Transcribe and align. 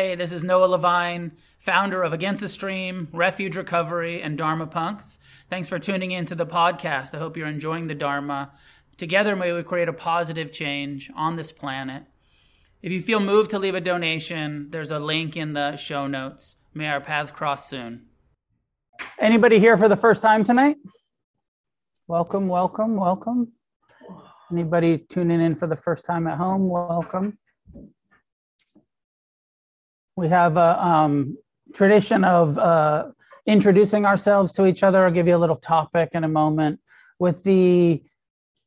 Hey, 0.00 0.14
this 0.14 0.32
is 0.32 0.42
Noah 0.42 0.64
Levine, 0.64 1.32
founder 1.58 2.02
of 2.02 2.14
Against 2.14 2.40
the 2.40 2.48
Stream, 2.48 3.08
Refuge 3.12 3.54
Recovery, 3.54 4.22
and 4.22 4.38
Dharma 4.38 4.66
Punks. 4.66 5.18
Thanks 5.50 5.68
for 5.68 5.78
tuning 5.78 6.10
in 6.10 6.24
to 6.24 6.34
the 6.34 6.46
podcast. 6.46 7.14
I 7.14 7.18
hope 7.18 7.36
you're 7.36 7.46
enjoying 7.46 7.86
the 7.86 7.94
Dharma. 7.94 8.52
Together, 8.96 9.36
may 9.36 9.52
we 9.52 9.62
create 9.62 9.90
a 9.90 9.92
positive 9.92 10.52
change 10.52 11.10
on 11.14 11.36
this 11.36 11.52
planet. 11.52 12.04
If 12.80 12.92
you 12.92 13.02
feel 13.02 13.20
moved 13.20 13.50
to 13.50 13.58
leave 13.58 13.74
a 13.74 13.80
donation, 13.82 14.68
there's 14.70 14.90
a 14.90 14.98
link 14.98 15.36
in 15.36 15.52
the 15.52 15.76
show 15.76 16.06
notes. 16.06 16.56
May 16.72 16.88
our 16.88 17.02
paths 17.02 17.30
cross 17.30 17.68
soon. 17.68 18.06
Anybody 19.18 19.58
here 19.58 19.76
for 19.76 19.90
the 19.90 19.96
first 19.96 20.22
time 20.22 20.44
tonight? 20.44 20.78
Welcome, 22.08 22.48
welcome, 22.48 22.96
welcome. 22.96 23.52
Anybody 24.50 24.96
tuning 25.10 25.42
in 25.42 25.56
for 25.56 25.66
the 25.66 25.76
first 25.76 26.06
time 26.06 26.26
at 26.26 26.38
home? 26.38 26.70
Welcome. 26.70 27.36
We 30.20 30.28
have 30.28 30.58
a 30.58 30.84
um, 30.86 31.38
tradition 31.72 32.24
of 32.24 32.58
uh, 32.58 33.06
introducing 33.46 34.04
ourselves 34.04 34.52
to 34.52 34.66
each 34.66 34.82
other. 34.82 35.06
I'll 35.06 35.10
give 35.10 35.26
you 35.26 35.34
a 35.34 35.38
little 35.38 35.56
topic 35.56 36.10
in 36.12 36.24
a 36.24 36.28
moment 36.28 36.78
with 37.18 37.42
the 37.42 38.02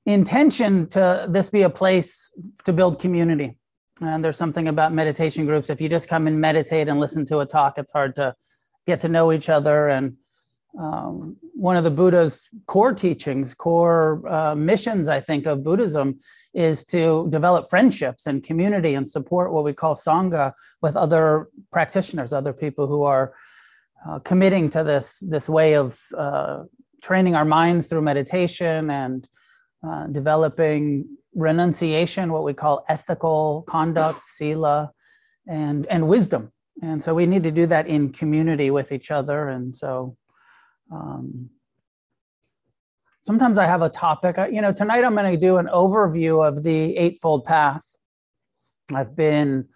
intention 0.08 0.88
to 0.88 1.28
this 1.30 1.52
be 1.52 1.62
a 1.62 1.70
place 1.70 2.34
to 2.66 2.74
build 2.74 3.00
community. 3.00 3.56
And 4.02 4.24
there's 4.24 4.36
something 4.36 4.68
about 4.68 4.94
meditation 4.94 5.46
groups. 5.46 5.70
If 5.70 5.80
you 5.80 5.90
just 5.90 6.10
come 6.10 6.26
and 6.26 6.42
meditate 6.42 6.88
and 6.88 7.00
listen 7.00 7.24
to 7.26 7.42
a 7.42 7.46
talk, 7.46 7.78
it's 7.78 7.92
hard 7.92 8.16
to 8.16 8.34
get 8.88 9.00
to 9.02 9.08
know 9.08 9.32
each 9.32 9.48
other. 9.48 9.90
And 9.90 10.18
um, 10.80 11.38
one 11.54 11.78
of 11.78 11.84
the 11.84 11.92
Buddha's 11.92 12.50
core 12.66 12.94
teachings, 12.94 13.54
core 13.54 14.24
uh, 14.28 14.56
missions, 14.56 15.08
I 15.08 15.20
think, 15.20 15.46
of 15.46 15.64
Buddhism 15.64 16.20
is 16.54 16.84
to 16.86 17.28
develop 17.30 17.70
friendships 17.70 18.26
and 18.26 18.44
community 18.44 18.96
and 18.96 19.08
support 19.08 19.54
what 19.54 19.64
we 19.64 19.74
call 19.74 19.96
Sangha 19.96 20.54
with 20.82 20.96
other 20.96 21.50
practitioners, 21.72 22.34
other 22.34 22.54
people 22.54 22.88
who 22.88 23.04
are 23.04 23.34
uh, 24.08 24.20
committing 24.20 24.70
to 24.72 24.84
this, 24.84 25.20
this 25.20 25.48
way 25.48 25.76
of 25.76 26.00
uh, 26.18 26.64
training 27.02 27.36
our 27.36 27.46
minds 27.46 27.88
through 27.88 28.02
meditation 28.02 28.90
and 28.90 29.30
uh, 29.88 30.08
developing 30.08 31.06
renunciation, 31.36 32.32
what 32.32 32.44
we 32.44 32.54
call 32.54 32.84
ethical 32.90 33.64
conduct, 33.68 34.26
sila, 34.26 34.92
and, 35.48 35.86
and 35.88 36.08
wisdom. 36.08 36.52
And 36.82 37.02
so 37.02 37.14
we 37.14 37.28
need 37.28 37.44
to 37.44 37.52
do 37.52 37.68
that 37.68 37.88
in 37.88 38.12
community 38.12 38.72
with 38.72 38.92
each 38.92 39.12
other. 39.12 39.50
And 39.50 39.76
so 39.76 40.18
um, 40.94 41.50
sometimes 43.22 43.58
I 43.58 43.66
have 43.66 43.82
a 43.82 43.90
topic. 43.90 44.38
You 44.52 44.62
know, 44.62 44.72
tonight 44.72 45.04
I'm 45.04 45.16
going 45.16 45.32
to 45.32 45.38
do 45.38 45.58
an 45.58 45.68
overview 45.68 46.46
of 46.46 46.64
the 46.64 46.98
Eightfold 46.98 47.46
Path. 47.46 47.84
I've 48.94 49.16
been 49.16 49.68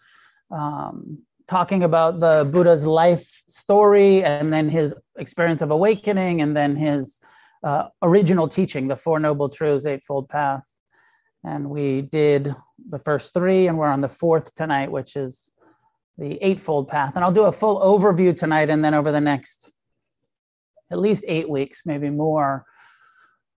um, 0.52 1.20
talking 1.48 1.84
about 1.84 2.20
the 2.20 2.48
Buddha's 2.52 2.86
life 2.86 3.44
story 3.48 4.24
and 4.24 4.52
then 4.52 4.70
his 4.70 4.94
experience 5.18 5.62
of 5.62 5.72
awakening 5.72 6.42
and 6.42 6.56
then 6.56 6.76
his 6.76 7.20
uh, 7.64 7.88
original 8.02 8.48
teaching, 8.48 8.88
the 8.88 8.96
Four 8.96 9.20
Noble 9.20 9.50
Truths, 9.50 9.86
Eightfold 9.86 10.30
Path. 10.30 10.64
And 11.44 11.70
we 11.70 12.02
did 12.02 12.54
the 12.90 13.00
first 13.00 13.34
three, 13.34 13.68
and 13.68 13.78
we're 13.78 13.88
on 13.88 14.02
the 14.02 14.10
fourth 14.10 14.54
tonight, 14.54 14.92
which 14.92 15.16
is 15.16 15.54
the 16.18 16.38
Eightfold 16.44 16.90
Path. 16.90 17.16
And 17.16 17.24
I'll 17.24 17.32
do 17.32 17.44
a 17.46 17.52
full 17.52 17.80
overview 17.80 18.36
tonight, 18.36 18.70
and 18.70 18.84
then 18.84 18.94
over 18.94 19.12
the 19.12 19.22
next 19.22 19.72
at 20.92 21.00
least 21.00 21.24
eight 21.28 21.50
weeks, 21.50 21.82
maybe 21.86 22.10
more, 22.10 22.66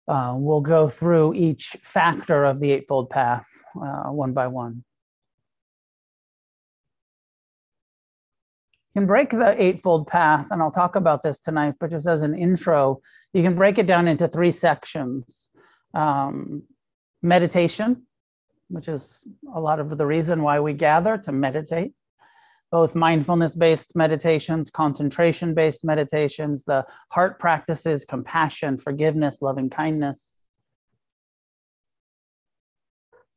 uh, 0.07 0.33
we'll 0.35 0.61
go 0.61 0.89
through 0.89 1.33
each 1.33 1.77
factor 1.83 2.43
of 2.43 2.59
the 2.59 2.71
Eightfold 2.71 3.09
Path 3.09 3.47
uh, 3.75 4.09
one 4.09 4.33
by 4.33 4.47
one. 4.47 4.83
You 8.93 9.01
can 9.01 9.07
break 9.07 9.29
the 9.29 9.55
Eightfold 9.61 10.07
Path, 10.07 10.47
and 10.51 10.61
I'll 10.61 10.71
talk 10.71 10.97
about 10.97 11.21
this 11.21 11.39
tonight, 11.39 11.75
but 11.79 11.91
just 11.91 12.07
as 12.07 12.23
an 12.23 12.37
intro, 12.37 12.99
you 13.31 13.41
can 13.41 13.55
break 13.55 13.77
it 13.77 13.87
down 13.87 14.07
into 14.09 14.27
three 14.27 14.51
sections 14.51 15.49
um, 15.93 16.63
meditation, 17.21 18.05
which 18.67 18.89
is 18.89 19.21
a 19.55 19.61
lot 19.61 19.79
of 19.79 19.97
the 19.97 20.05
reason 20.05 20.43
why 20.43 20.59
we 20.59 20.73
gather 20.73 21.17
to 21.19 21.31
meditate 21.31 21.93
both 22.71 22.95
mindfulness 22.95 23.53
based 23.53 23.95
meditations, 23.95 24.69
concentration 24.69 25.53
based 25.53 25.83
meditations, 25.83 26.63
the 26.63 26.85
heart 27.11 27.37
practices, 27.37 28.05
compassion, 28.05 28.77
forgiveness, 28.77 29.41
loving 29.41 29.69
kindness. 29.69 30.35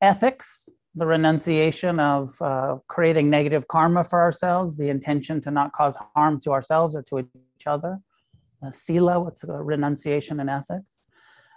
Ethics, 0.01 0.69
the 0.95 1.07
renunciation 1.07 1.99
of 1.99 2.41
uh, 2.41 2.77
creating 2.87 3.29
negative 3.29 3.67
karma 3.67 4.05
for 4.05 4.21
ourselves, 4.21 4.77
the 4.77 4.89
intention 4.89 5.41
to 5.41 5.51
not 5.51 5.73
cause 5.73 5.97
harm 6.15 6.39
to 6.41 6.53
ourselves 6.53 6.95
or 6.95 7.03
to 7.03 7.19
each 7.19 7.67
other. 7.67 7.99
Uh, 8.65 8.71
sila, 8.71 9.19
what's 9.19 9.43
a 9.43 9.49
renunciation 9.49 10.39
in 10.39 10.49
ethics. 10.49 11.11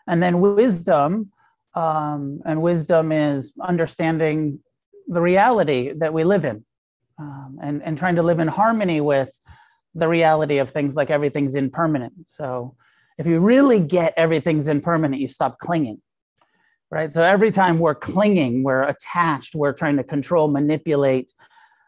And 0.08 0.24
then 0.24 0.42
wisdom, 0.42 1.32
um, 1.76 2.42
and 2.46 2.62
wisdom 2.62 3.12
is 3.12 3.54
understanding 3.62 4.60
the 5.08 5.22
reality 5.22 5.94
that 5.96 6.12
we 6.12 6.24
live 6.24 6.44
in 6.44 6.66
um, 7.20 7.58
and, 7.62 7.82
and 7.84 7.98
trying 7.98 8.16
to 8.16 8.24
live 8.24 8.40
in 8.40 8.48
harmony 8.48 9.02
with 9.02 9.32
the 9.96 10.08
reality 10.08 10.60
of 10.60 10.70
things 10.70 10.96
like 10.96 11.10
everything's 11.10 11.56
impermanent. 11.56 12.14
So 12.28 12.76
if 13.18 13.26
you 13.26 13.40
really 13.40 13.80
get 13.80 14.14
everything's 14.16 14.68
impermanent, 14.68 15.22
you 15.22 15.28
stop 15.28 15.58
clinging, 15.58 16.02
right? 16.92 17.12
So 17.12 17.24
every 17.24 17.52
time 17.52 17.80
we're 17.80 17.96
clinging, 17.96 18.64
we're 18.64 18.84
attached, 18.84 19.56
we're 19.56 19.74
trying 19.74 19.98
to 19.98 20.04
control, 20.04 20.48
manipulate, 20.48 21.34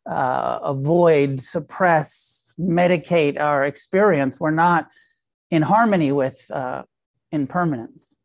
uh, 0.09 0.59
avoid, 0.63 1.39
suppress, 1.39 2.55
medicate 2.59 3.39
our 3.39 3.65
experience, 3.65 4.39
we're 4.39 4.51
not 4.51 4.87
in 5.51 5.61
harmony 5.61 6.11
with 6.11 6.43
uh, 6.51 6.83
impermanence. 7.31 8.15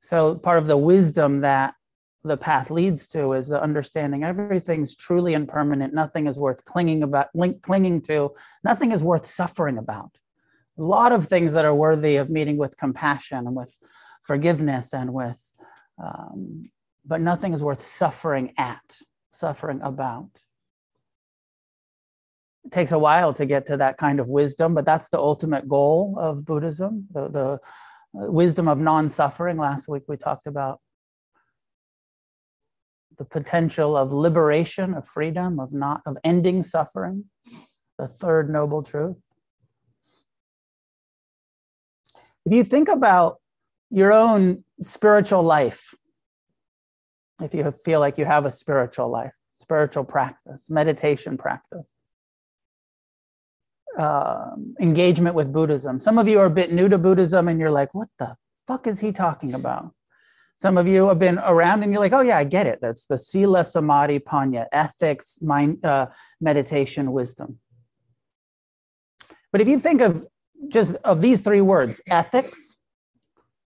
So 0.00 0.34
part 0.34 0.58
of 0.58 0.66
the 0.66 0.76
wisdom 0.76 1.42
that 1.42 1.74
the 2.24 2.36
path 2.36 2.70
leads 2.70 3.08
to 3.08 3.32
is 3.32 3.48
the 3.48 3.60
understanding 3.60 4.22
everything's 4.22 4.94
truly 4.94 5.34
impermanent 5.34 5.92
nothing 5.92 6.26
is 6.26 6.38
worth 6.38 6.64
clinging 6.64 7.02
about 7.02 7.28
clinging 7.62 8.00
to. 8.02 8.30
Nothing 8.64 8.92
is 8.92 9.02
worth 9.02 9.26
suffering 9.26 9.78
about. 9.78 10.10
A 10.78 10.82
lot 10.82 11.12
of 11.12 11.28
things 11.28 11.52
that 11.52 11.64
are 11.64 11.74
worthy 11.74 12.16
of 12.16 12.30
meeting 12.30 12.56
with 12.56 12.76
compassion 12.76 13.38
and 13.38 13.56
with 13.56 13.74
forgiveness 14.22 14.94
and 14.94 15.12
with 15.12 15.38
um, 16.02 16.70
but 17.04 17.20
nothing 17.20 17.52
is 17.52 17.64
worth 17.64 17.82
suffering 17.82 18.52
at 18.56 18.96
suffering 19.32 19.80
about. 19.82 20.30
It 22.64 22.70
takes 22.70 22.92
a 22.92 22.98
while 22.98 23.32
to 23.34 23.44
get 23.44 23.66
to 23.66 23.76
that 23.78 23.98
kind 23.98 24.20
of 24.20 24.28
wisdom 24.28 24.74
but 24.74 24.84
that's 24.84 25.08
the 25.08 25.18
ultimate 25.18 25.68
goal 25.68 26.16
of 26.18 26.44
buddhism. 26.44 27.08
The, 27.12 27.28
the 27.28 27.60
wisdom 28.14 28.68
of 28.68 28.78
non-suffering. 28.78 29.56
Last 29.56 29.88
week 29.88 30.04
we 30.06 30.16
talked 30.16 30.46
about 30.46 30.80
the 33.22 33.40
potential 33.40 33.96
of 33.96 34.12
liberation, 34.12 34.94
of 34.94 35.06
freedom, 35.06 35.60
of 35.60 35.72
not 35.72 36.02
of 36.06 36.16
ending 36.24 36.62
suffering, 36.64 37.24
the 37.96 38.08
third 38.08 38.50
noble 38.50 38.82
truth. 38.82 39.16
If 42.44 42.52
you 42.52 42.64
think 42.64 42.88
about 42.88 43.36
your 43.90 44.12
own 44.12 44.64
spiritual 44.80 45.44
life, 45.44 45.94
if 47.40 47.54
you 47.54 47.72
feel 47.84 48.00
like 48.00 48.18
you 48.18 48.24
have 48.24 48.44
a 48.44 48.50
spiritual 48.50 49.08
life, 49.08 49.34
spiritual 49.52 50.02
practice, 50.02 50.68
meditation 50.68 51.38
practice, 51.38 52.00
uh, 53.96 54.50
engagement 54.80 55.36
with 55.36 55.52
Buddhism. 55.52 56.00
Some 56.00 56.18
of 56.18 56.26
you 56.26 56.40
are 56.40 56.46
a 56.46 56.50
bit 56.50 56.72
new 56.72 56.88
to 56.88 56.98
Buddhism 56.98 57.46
and 57.46 57.60
you're 57.60 57.70
like, 57.70 57.94
what 57.94 58.08
the 58.18 58.34
fuck 58.66 58.88
is 58.88 58.98
he 58.98 59.12
talking 59.12 59.54
about? 59.54 59.92
Some 60.56 60.78
of 60.78 60.86
you 60.86 61.08
have 61.08 61.18
been 61.18 61.38
around 61.38 61.82
and 61.82 61.92
you're 61.92 62.00
like, 62.00 62.12
oh, 62.12 62.20
yeah, 62.20 62.38
I 62.38 62.44
get 62.44 62.66
it. 62.66 62.78
That's 62.80 63.06
the 63.06 63.18
Sila 63.18 63.64
Samadhi 63.64 64.20
Panya, 64.20 64.66
ethics, 64.72 65.38
mind, 65.42 65.84
uh, 65.84 66.06
meditation, 66.40 67.12
wisdom. 67.12 67.58
But 69.50 69.60
if 69.60 69.68
you 69.68 69.78
think 69.78 70.00
of 70.00 70.26
just 70.68 70.94
of 71.04 71.20
these 71.20 71.40
three 71.40 71.60
words, 71.60 72.00
ethics, 72.08 72.78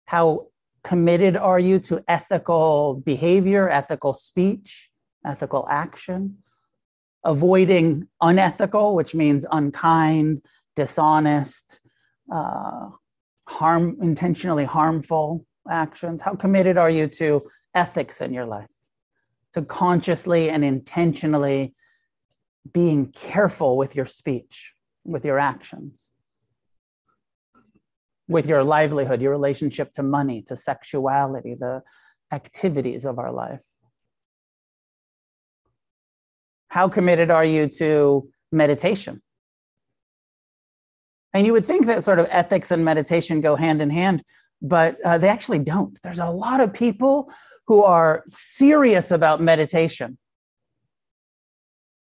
how 0.06 0.48
committed 0.84 1.36
are 1.36 1.60
you 1.60 1.80
to 1.80 2.04
ethical 2.08 3.02
behavior, 3.06 3.70
ethical 3.70 4.14
speech, 4.14 4.90
ethical 5.26 5.68
action? 5.70 6.38
Avoiding 7.26 8.08
unethical, 8.22 8.96
which 8.96 9.14
means 9.14 9.46
unkind, 9.52 10.42
dishonest, 10.76 11.82
uh, 12.32 12.90
harm, 13.48 13.98
intentionally 14.02 14.66
harmful, 14.66 15.46
actions? 15.70 16.22
How 16.22 16.36
committed 16.36 16.78
are 16.78 16.90
you 16.90 17.08
to 17.08 17.44
ethics 17.74 18.22
in 18.22 18.34
your 18.34 18.46
life? 18.46 18.70
To 19.54 19.62
consciously 19.62 20.50
and 20.50 20.64
intentionally 20.64 21.74
being 22.74 23.12
careful 23.12 23.78
with 23.78 23.96
your 23.96 24.06
speech, 24.06 24.74
with 25.06 25.26
your 25.26 25.40
actions, 25.40 26.12
with 28.28 28.48
your 28.48 28.64
livelihood, 28.64 29.22
your 29.22 29.32
relationship 29.32 29.94
to 29.94 30.04
money, 30.04 30.42
to 30.44 30.56
sexuality, 30.56 31.56
the 31.56 31.82
activities 32.32 33.06
of 33.06 33.20
our 33.20 33.32
life. 33.32 33.64
How 36.68 36.90
committed 36.90 37.32
are 37.32 37.46
you 37.46 37.68
to 37.78 38.30
meditation? 38.52 39.22
And 41.34 41.46
you 41.46 41.54
would 41.54 41.66
think 41.66 41.86
that 41.86 42.04
sort 42.04 42.20
of 42.20 42.28
ethics 42.32 42.72
and 42.72 42.84
meditation 42.84 43.42
go 43.42 43.56
hand 43.56 43.82
in 43.82 43.90
hand, 43.90 44.24
but 44.62 44.98
uh, 45.04 45.18
they 45.18 45.30
actually 45.30 45.60
don't. 45.60 46.00
There's 46.02 46.20
a 46.20 46.30
lot 46.30 46.62
of 46.62 46.74
people 46.74 47.32
who 47.68 47.84
are 47.84 48.24
serious 48.28 49.12
about 49.12 49.42
meditation 49.42 50.18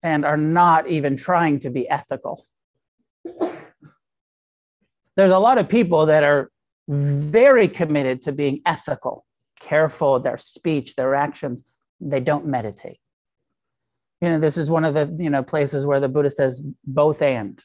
and 0.03 0.25
are 0.25 0.37
not 0.37 0.89
even 0.89 1.17
trying 1.17 1.59
to 1.61 1.71
be 1.71 1.89
ethical. 1.89 2.45
There's 5.17 5.33
a 5.33 5.39
lot 5.39 5.59
of 5.59 5.69
people 5.69 6.07
that 6.07 6.25
are 6.25 6.51
very 6.89 7.69
committed 7.69 8.23
to 8.23 8.33
being 8.33 8.63
ethical, 8.65 9.27
careful 9.61 10.19
their 10.19 10.39
speech, 10.39 10.97
their 10.97 11.15
actions. 11.15 11.65
They 12.01 12.21
don't 12.21 12.47
meditate. 12.47 12.99
You 14.23 14.31
know, 14.31 14.41
this 14.41 14.57
is 14.57 14.71
one 14.71 14.85
of 14.85 14.95
the 14.95 15.15
you 15.23 15.31
know 15.31 15.43
places 15.43 15.87
where 15.87 16.01
the 16.01 16.09
Buddha 16.09 16.31
says 16.31 16.63
both 16.85 17.23
and 17.23 17.63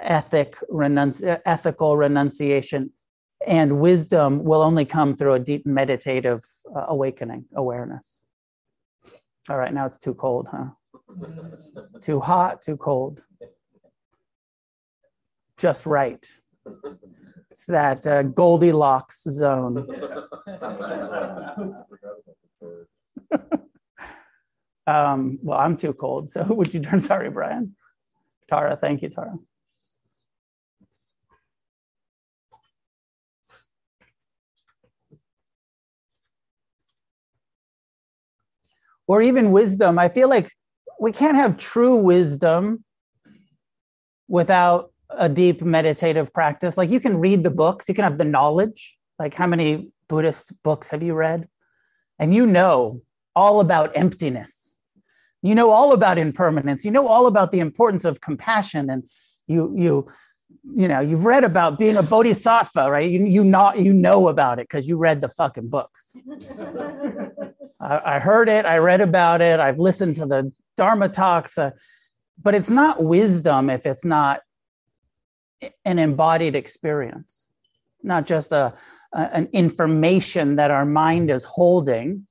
ethic 0.00 0.56
renunci- 0.70 1.40
ethical 1.44 1.96
renunciation 1.96 2.90
and 3.46 3.80
wisdom 3.80 4.42
will 4.44 4.62
only 4.62 4.84
come 4.84 5.14
through 5.14 5.34
a 5.34 5.38
deep 5.38 5.64
meditative 5.66 6.44
uh, 6.74 6.86
awakening 6.88 7.44
awareness. 7.54 8.24
All 9.48 9.56
right 9.56 9.72
now 9.72 9.86
it's 9.86 9.98
too 9.98 10.14
cold 10.14 10.48
huh? 10.50 10.66
Too 12.00 12.20
hot 12.20 12.60
too 12.62 12.76
cold. 12.76 13.24
Just 15.56 15.86
right. 15.86 16.26
It's 17.50 17.64
that 17.66 18.06
uh, 18.06 18.22
goldilocks 18.22 19.22
zone. 19.24 19.86
Um, 24.86 25.38
well 25.42 25.58
i'm 25.58 25.76
too 25.76 25.92
cold 25.92 26.30
so 26.30 26.42
would 26.48 26.72
you 26.72 26.80
turn? 26.80 26.98
Sorry 26.98 27.28
brian. 27.28 27.76
Tara 28.48 28.74
thank 28.74 29.02
you 29.02 29.10
tara 29.10 29.34
or 39.08 39.20
even 39.22 39.50
wisdom. 39.50 39.98
I 39.98 40.08
feel 40.08 40.28
like 40.28 40.52
we 41.00 41.10
can't 41.10 41.36
have 41.36 41.56
true 41.56 41.96
wisdom 41.96 42.84
without 44.28 44.92
a 45.10 45.28
deep 45.28 45.62
meditative 45.62 46.32
practice. 46.32 46.76
Like 46.76 46.90
you 46.90 47.00
can 47.00 47.18
read 47.18 47.42
the 47.42 47.50
books, 47.50 47.88
you 47.88 47.94
can 47.94 48.04
have 48.04 48.18
the 48.18 48.24
knowledge. 48.24 48.96
Like 49.18 49.34
how 49.34 49.46
many 49.46 49.90
Buddhist 50.08 50.52
books 50.62 50.90
have 50.90 51.02
you 51.02 51.14
read? 51.14 51.48
And 52.18 52.34
you 52.34 52.46
know 52.46 53.00
all 53.34 53.60
about 53.60 53.96
emptiness. 53.96 54.78
You 55.42 55.54
know 55.54 55.70
all 55.70 55.92
about 55.92 56.18
impermanence. 56.18 56.84
You 56.84 56.90
know 56.90 57.08
all 57.08 57.26
about 57.26 57.50
the 57.50 57.60
importance 57.60 58.04
of 58.04 58.20
compassion 58.20 58.90
and 58.90 59.04
you 59.46 59.74
you 59.76 60.06
you 60.74 60.88
know 60.88 61.00
you've 61.00 61.24
read 61.24 61.44
about 61.44 61.78
being 61.78 61.96
a 61.96 62.02
bodhisattva 62.02 62.90
right 62.90 63.10
you, 63.10 63.24
you 63.24 63.44
not 63.44 63.78
you 63.78 63.92
know 63.92 64.28
about 64.28 64.58
it 64.58 64.68
because 64.68 64.88
you 64.88 64.96
read 64.96 65.20
the 65.20 65.28
fucking 65.28 65.68
books 65.68 66.16
I, 67.80 68.18
heard 68.18 68.48
it 68.48 68.66
i 68.66 68.78
read 68.78 69.00
about 69.00 69.40
it 69.40 69.60
i've 69.60 69.78
listened 69.78 70.16
to 70.16 70.26
the 70.26 70.52
dharma 70.76 71.08
talks 71.08 71.58
uh, 71.58 71.70
but 72.42 72.54
it's 72.54 72.70
not 72.70 73.02
wisdom 73.02 73.70
if 73.70 73.86
it's 73.86 74.04
not 74.04 74.40
an 75.84 75.98
embodied 75.98 76.54
experience 76.54 77.46
not 78.02 78.26
just 78.26 78.52
a, 78.52 78.74
a 79.12 79.18
an 79.36 79.48
information 79.52 80.56
that 80.56 80.70
our 80.70 80.84
mind 80.84 81.30
is 81.30 81.44
holding 81.44 82.26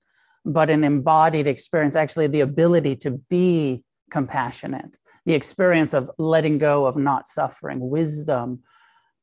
but 0.46 0.70
an 0.70 0.84
embodied 0.84 1.48
experience 1.48 1.96
actually 1.96 2.28
the 2.28 2.42
ability 2.42 2.96
to 2.96 3.12
be 3.30 3.84
compassionate 4.10 4.98
the 5.28 5.34
experience 5.34 5.94
of 5.94 6.10
letting 6.18 6.58
go 6.58 6.86
of 6.86 6.96
not 6.96 7.28
suffering, 7.28 7.82
wisdom, 7.82 8.62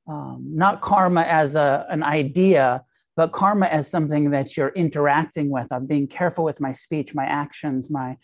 um, 0.07 0.45
not 0.47 0.83
karma 0.83 1.23
as 1.23 1.55
a, 1.55 1.87
an 1.89 2.03
idea, 2.03 2.85
but 3.17 3.33
karma 3.33 3.67
as 3.67 3.91
something 3.91 4.31
that 4.31 4.57
you're 4.57 4.71
interacting 4.71 5.51
with. 5.51 5.67
I'm 5.73 5.87
being 5.87 6.07
careful 6.07 6.45
with 6.45 6.61
my 6.61 6.73
speech, 6.73 7.15
my 7.15 7.25
actions, 7.25 7.91
my 7.91 8.17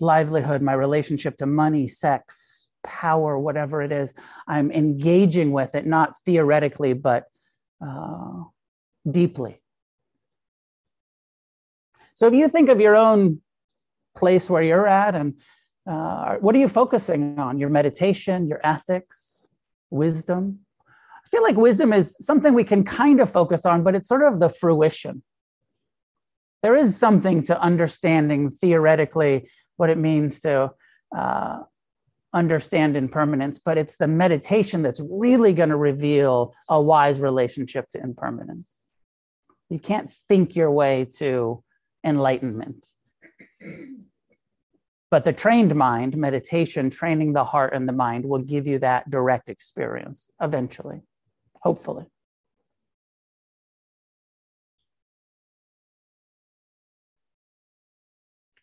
livelihood, 0.00 0.62
my 0.62 0.74
relationship 0.74 1.36
to 1.38 1.46
money, 1.46 1.88
sex, 1.88 2.68
power, 2.84 3.38
whatever 3.38 3.82
it 3.82 3.92
is. 3.92 4.14
I'm 4.46 4.70
engaging 4.70 5.52
with 5.52 5.74
it, 5.74 5.86
not 5.86 6.14
theoretically, 6.24 6.92
but 6.92 7.24
uh, 7.84 8.44
deeply. 9.10 9.60
So 12.14 12.26
if 12.26 12.34
you 12.34 12.48
think 12.48 12.68
of 12.68 12.80
your 12.80 12.96
own 12.96 13.40
place 14.16 14.48
where 14.48 14.62
you're 14.62 14.86
at 14.86 15.14
and 15.14 15.34
uh, 15.86 16.36
what 16.36 16.54
are 16.54 16.58
you 16.58 16.68
focusing 16.68 17.38
on? 17.38 17.58
Your 17.58 17.68
meditation, 17.68 18.48
your 18.48 18.60
ethics, 18.64 19.48
wisdom? 19.90 20.65
I 21.26 21.28
feel 21.28 21.42
like 21.42 21.56
wisdom 21.56 21.92
is 21.92 22.16
something 22.20 22.54
we 22.54 22.62
can 22.64 22.84
kind 22.84 23.20
of 23.20 23.30
focus 23.30 23.66
on, 23.66 23.82
but 23.82 23.96
it's 23.96 24.06
sort 24.06 24.22
of 24.22 24.38
the 24.38 24.48
fruition. 24.48 25.24
There 26.62 26.76
is 26.76 26.96
something 26.96 27.42
to 27.44 27.60
understanding 27.60 28.50
theoretically 28.50 29.48
what 29.76 29.90
it 29.90 29.98
means 29.98 30.40
to 30.40 30.70
uh, 31.16 31.58
understand 32.32 32.96
impermanence, 32.96 33.58
but 33.58 33.76
it's 33.76 33.96
the 33.96 34.06
meditation 34.06 34.82
that's 34.82 35.00
really 35.10 35.52
going 35.52 35.70
to 35.70 35.76
reveal 35.76 36.54
a 36.68 36.80
wise 36.80 37.20
relationship 37.20 37.88
to 37.90 38.00
impermanence. 38.00 38.86
You 39.68 39.80
can't 39.80 40.10
think 40.10 40.54
your 40.54 40.70
way 40.70 41.06
to 41.16 41.62
enlightenment. 42.04 42.86
But 45.10 45.24
the 45.24 45.32
trained 45.32 45.74
mind, 45.74 46.16
meditation, 46.16 46.90
training 46.90 47.32
the 47.32 47.44
heart 47.44 47.72
and 47.74 47.88
the 47.88 47.92
mind 47.92 48.24
will 48.24 48.42
give 48.42 48.66
you 48.66 48.78
that 48.80 49.08
direct 49.10 49.48
experience 49.48 50.28
eventually, 50.40 51.00
hopefully. 51.66 52.04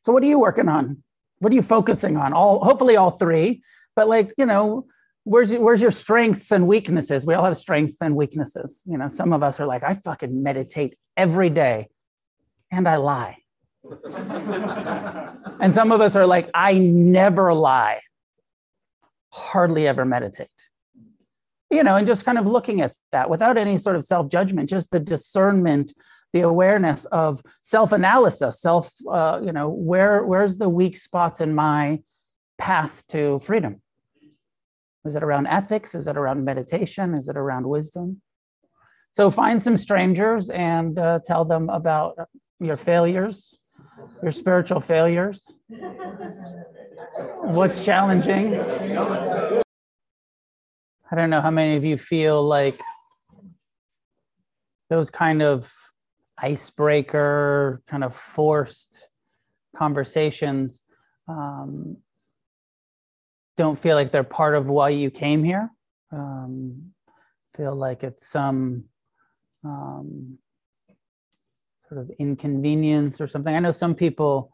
So 0.03 0.13
what 0.13 0.23
are 0.23 0.27
you 0.27 0.39
working 0.39 0.69
on? 0.69 1.03
What 1.39 1.51
are 1.51 1.55
you 1.55 1.61
focusing 1.61 2.15
on? 2.15 2.31
All 2.31 2.63
hopefully 2.63 2.95
all 2.95 3.11
three, 3.11 3.61
but 3.93 4.07
like, 4.07 4.33
you 4.37 4.45
know, 4.45 4.85
where's 5.25 5.51
your, 5.51 5.59
where's 5.59 5.81
your 5.81 5.91
strengths 5.91 6.51
and 6.53 6.65
weaknesses? 6.65 7.25
We 7.25 7.33
all 7.33 7.43
have 7.43 7.57
strengths 7.57 7.97
and 7.99 8.15
weaknesses. 8.15 8.83
You 8.85 8.97
know, 8.97 9.09
some 9.09 9.33
of 9.33 9.43
us 9.43 9.59
are 9.59 9.65
like, 9.65 9.83
I 9.83 9.95
fucking 9.95 10.41
meditate 10.41 10.95
every 11.17 11.49
day 11.49 11.89
and 12.71 12.87
I 12.87 12.95
lie 12.95 13.37
and 15.59 15.73
some 15.73 15.91
of 15.91 15.99
us 15.99 16.15
are 16.15 16.25
like, 16.25 16.49
I 16.53 16.73
never 16.75 17.53
lie, 17.53 17.99
hardly 19.33 19.89
ever 19.89 20.05
meditate. 20.05 20.47
You 21.73 21.83
know, 21.83 21.95
and 21.95 22.05
just 22.05 22.23
kind 22.23 22.37
of 22.37 22.45
looking 22.45 22.81
at 22.81 22.93
that 23.11 23.29
without 23.29 23.57
any 23.57 23.79
sort 23.79 23.95
of 23.95 24.05
self 24.05 24.29
judgment, 24.29 24.69
just 24.69 24.91
the 24.91 24.99
discernment, 24.99 25.93
the 26.31 26.41
awareness 26.41 27.05
of 27.05 27.41
self 27.61 27.91
analysis, 27.91 28.61
self, 28.61 28.91
uh, 29.09 29.41
you 29.43 29.51
know, 29.51 29.69
where 29.69 30.23
where's 30.23 30.57
the 30.57 30.69
weak 30.69 30.97
spots 30.97 31.41
in 31.41 31.55
my 31.55 31.99
path 32.59 33.03
to 33.07 33.39
freedom? 33.39 33.81
Is 35.05 35.15
it 35.15 35.23
around 35.23 35.47
ethics? 35.47 35.95
Is 35.95 36.07
it 36.07 36.15
around 36.15 36.45
meditation? 36.45 37.15
Is 37.15 37.27
it 37.27 37.37
around 37.37 37.67
wisdom? 37.67 38.21
So 39.11 39.29
find 39.29 39.61
some 39.61 39.77
strangers 39.77 40.49
and 40.49 40.97
uh, 40.97 41.19
tell 41.25 41.45
them 41.45 41.69
about 41.69 42.17
your 42.59 42.77
failures, 42.77 43.57
your 44.21 44.31
spiritual 44.31 44.79
failures, 44.79 45.51
what's 47.41 47.83
challenging. 47.83 48.53
I 51.13 51.15
don't 51.15 51.29
know 51.29 51.41
how 51.41 51.51
many 51.51 51.75
of 51.75 51.85
you 51.85 51.95
feel 51.95 52.41
like 52.43 52.81
those 54.89 55.11
kind 55.11 55.43
of 55.43 55.71
icebreaker, 56.39 57.83
kind 57.85 58.03
of 58.03 58.15
forced 58.15 59.11
conversations 59.75 60.83
um, 61.27 61.97
don't 63.57 63.77
feel 63.77 63.95
like 63.95 64.09
they're 64.09 64.23
part 64.23 64.55
of 64.55 64.71
why 64.71 64.89
you 64.89 65.11
came 65.11 65.43
here. 65.43 65.69
Um, 66.11 66.93
feel 67.55 67.75
like 67.75 68.03
it's 68.03 68.27
some 68.27 68.85
um, 69.63 70.39
sort 71.87 72.01
of 72.01 72.09
inconvenience 72.17 73.21
or 73.21 73.27
something. 73.27 73.55
I 73.55 73.59
know 73.59 73.71
some 73.71 73.93
people 73.93 74.51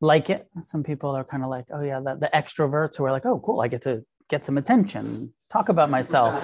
like 0.00 0.30
it. 0.30 0.48
Some 0.60 0.82
people 0.82 1.10
are 1.10 1.24
kind 1.24 1.42
of 1.42 1.50
like, 1.50 1.66
oh 1.74 1.82
yeah, 1.82 2.00
the, 2.00 2.14
the 2.14 2.30
extroverts 2.32 2.96
who 2.96 3.04
are 3.04 3.12
like, 3.12 3.26
oh 3.26 3.38
cool, 3.40 3.60
I 3.60 3.68
get 3.68 3.82
to 3.82 4.02
get 4.28 4.44
some 4.44 4.58
attention, 4.58 5.32
talk 5.50 5.68
about 5.68 5.90
myself. 5.90 6.42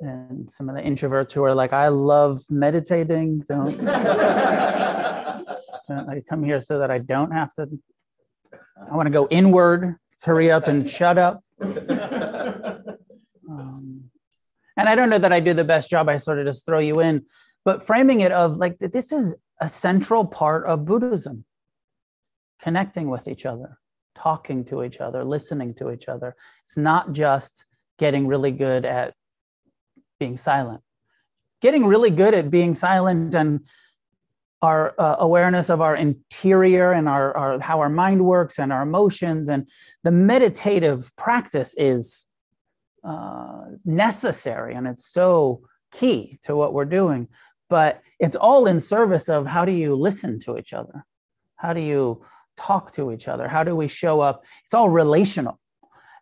and, 0.00 0.50
some 0.50 0.68
of 0.68 0.74
the 0.74 0.82
introverts 0.82 1.32
who 1.32 1.42
are 1.44 1.54
like, 1.54 1.72
I 1.72 1.88
love 1.88 2.42
meditating. 2.50 3.44
Don't, 3.48 3.76
don't 3.76 3.88
I 6.08 6.22
come 6.28 6.42
here 6.42 6.60
so 6.60 6.78
that 6.78 6.90
I 6.90 6.98
don't 6.98 7.30
have 7.30 7.54
to. 7.54 7.68
I 8.90 8.94
want 8.94 9.06
to 9.06 9.12
go 9.12 9.26
inward. 9.30 9.96
Let's 10.12 10.24
Hurry 10.24 10.50
up 10.50 10.68
and 10.68 10.88
shut 10.88 11.18
up. 11.18 11.42
Um, 13.48 14.04
and 14.76 14.88
I 14.88 14.94
don't 14.94 15.10
know 15.10 15.18
that 15.18 15.32
I 15.32 15.40
do 15.40 15.54
the 15.54 15.64
best 15.64 15.90
job. 15.90 16.08
I 16.08 16.16
sort 16.16 16.38
of 16.38 16.46
just 16.46 16.66
throw 16.66 16.78
you 16.78 17.00
in 17.00 17.24
but 17.64 17.82
framing 17.82 18.20
it 18.20 18.32
of 18.32 18.56
like 18.56 18.78
this 18.78 19.10
is 19.10 19.34
a 19.60 19.68
central 19.68 20.24
part 20.24 20.66
of 20.66 20.84
Buddhism. 20.84 21.44
connecting 22.60 23.10
with 23.10 23.28
each 23.28 23.44
other, 23.46 23.78
talking 24.14 24.64
to 24.66 24.82
each 24.84 25.00
other, 25.00 25.24
listening 25.24 25.74
to 25.74 25.90
each 25.90 26.08
other. 26.08 26.34
It's 26.64 26.76
not 26.76 27.12
just 27.12 27.66
getting 27.98 28.26
really 28.26 28.52
good 28.52 28.84
at 28.84 29.14
being 30.18 30.36
silent. 30.36 30.82
Getting 31.60 31.86
really 31.86 32.10
good 32.10 32.34
at 32.34 32.50
being 32.50 32.74
silent 32.74 33.34
and 33.34 33.60
our 34.64 34.94
uh, 34.98 35.16
awareness 35.18 35.68
of 35.68 35.82
our 35.82 35.94
interior 35.94 36.92
and 36.92 37.06
our, 37.06 37.36
our 37.36 37.60
how 37.60 37.80
our 37.80 37.90
mind 37.90 38.24
works 38.24 38.58
and 38.58 38.72
our 38.72 38.82
emotions 38.82 39.50
and 39.50 39.68
the 40.04 40.10
meditative 40.10 41.14
practice 41.16 41.74
is 41.76 42.28
uh, 43.04 43.64
necessary 43.84 44.74
and 44.74 44.86
it's 44.86 45.06
so 45.06 45.60
key 45.92 46.38
to 46.42 46.56
what 46.56 46.72
we're 46.72 46.86
doing 46.86 47.28
but 47.68 48.00
it's 48.20 48.36
all 48.36 48.66
in 48.66 48.80
service 48.80 49.28
of 49.28 49.46
how 49.46 49.66
do 49.66 49.72
you 49.72 49.94
listen 49.94 50.40
to 50.40 50.56
each 50.56 50.72
other 50.72 51.04
how 51.56 51.74
do 51.74 51.80
you 51.80 52.22
talk 52.56 52.92
to 52.92 53.12
each 53.12 53.28
other 53.28 53.48
how 53.48 53.64
do 53.64 53.74
we 53.74 53.88
show 53.88 54.20
up 54.20 54.44
it's 54.64 54.74
all 54.74 54.88
relational 54.88 55.58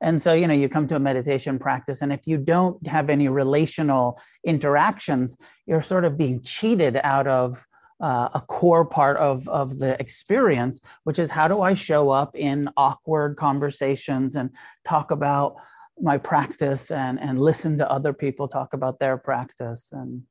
and 0.00 0.20
so 0.20 0.32
you 0.32 0.46
know 0.46 0.54
you 0.54 0.68
come 0.68 0.86
to 0.86 0.96
a 0.96 1.00
meditation 1.00 1.58
practice 1.58 2.02
and 2.02 2.12
if 2.12 2.26
you 2.26 2.36
don't 2.36 2.86
have 2.86 3.10
any 3.10 3.28
relational 3.28 4.20
interactions 4.44 5.36
you're 5.66 5.82
sort 5.82 6.04
of 6.04 6.16
being 6.16 6.42
cheated 6.42 7.00
out 7.02 7.26
of 7.26 7.66
uh, 8.02 8.28
a 8.34 8.40
core 8.40 8.84
part 8.84 9.16
of, 9.18 9.48
of 9.48 9.78
the 9.78 9.98
experience, 10.00 10.80
which 11.04 11.20
is 11.20 11.30
how 11.30 11.46
do 11.46 11.62
I 11.62 11.72
show 11.72 12.10
up 12.10 12.34
in 12.34 12.68
awkward 12.76 13.36
conversations 13.36 14.34
and 14.34 14.50
talk 14.84 15.12
about 15.12 15.54
my 16.00 16.18
practice 16.18 16.90
and, 16.90 17.20
and 17.20 17.38
listen 17.38 17.78
to 17.78 17.90
other 17.90 18.12
people 18.12 18.48
talk 18.48 18.74
about 18.74 18.98
their 18.98 19.16
practice. 19.16 19.90
And, 19.92 20.22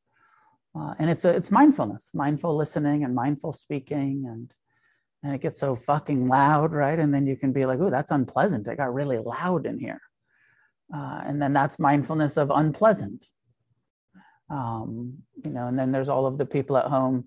uh, 0.75 0.96
and 1.00 1.10
it's, 1.10 1.24
a, 1.24 1.29
it's 1.29 1.50
mindfulness, 1.50 2.12
mindful 2.13 2.58
listening 2.58 3.05
and 3.05 3.15
mindful 3.15 3.53
speaking. 3.53 4.25
And, 4.27 4.53
and 5.23 5.33
it 5.33 5.41
gets 5.41 5.59
so 5.59 5.75
fucking 5.75 6.27
loud, 6.27 6.71
right? 6.71 6.97
And 6.97 7.13
then 7.13 7.27
you 7.27 7.35
can 7.35 7.51
be 7.51 7.65
like, 7.65 7.79
oh, 7.79 7.89
that's 7.89 8.11
unpleasant. 8.11 8.67
It 8.67 8.77
got 8.77 8.93
really 8.93 9.19
loud 9.19 9.65
in 9.65 9.79
here. 9.79 10.01
Uh, 10.93 11.21
and 11.25 11.41
then 11.41 11.53
that's 11.53 11.79
mindfulness 11.79 12.37
of 12.37 12.51
unpleasant. 12.53 13.27
Um, 14.49 15.19
you 15.43 15.51
know, 15.51 15.67
and 15.67 15.77
then 15.77 15.91
there's 15.91 16.09
all 16.09 16.25
of 16.25 16.37
the 16.37 16.45
people 16.45 16.75
at 16.77 16.85
home 16.85 17.25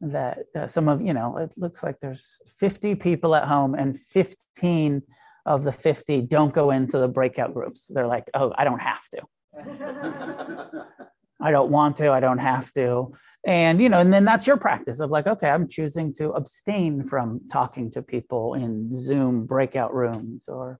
that 0.00 0.40
uh, 0.54 0.66
some 0.66 0.88
of 0.88 1.00
you 1.00 1.14
know 1.14 1.38
it 1.38 1.52
looks 1.56 1.82
like 1.82 1.98
there's 2.00 2.40
50 2.58 2.96
people 2.96 3.34
at 3.34 3.44
home 3.44 3.74
and 3.74 3.98
15 3.98 5.02
of 5.46 5.62
the 5.62 5.72
50 5.72 6.22
don't 6.22 6.52
go 6.52 6.70
into 6.70 6.98
the 6.98 7.08
breakout 7.08 7.54
groups 7.54 7.86
they're 7.86 8.06
like 8.06 8.28
oh 8.34 8.52
i 8.58 8.64
don't 8.64 8.80
have 8.80 9.08
to 9.08 9.22
i 11.46 11.50
don't 11.50 11.70
want 11.70 11.96
to 11.96 12.10
i 12.10 12.20
don't 12.20 12.38
have 12.52 12.72
to 12.72 13.12
and 13.46 13.80
you 13.80 13.88
know 13.88 14.00
and 14.00 14.12
then 14.12 14.24
that's 14.24 14.46
your 14.46 14.56
practice 14.56 15.00
of 15.00 15.10
like 15.10 15.26
okay 15.26 15.50
i'm 15.50 15.68
choosing 15.68 16.12
to 16.12 16.30
abstain 16.30 17.02
from 17.02 17.40
talking 17.50 17.90
to 17.90 18.02
people 18.02 18.54
in 18.54 18.90
zoom 18.92 19.46
breakout 19.46 19.94
rooms 19.94 20.48
or 20.48 20.78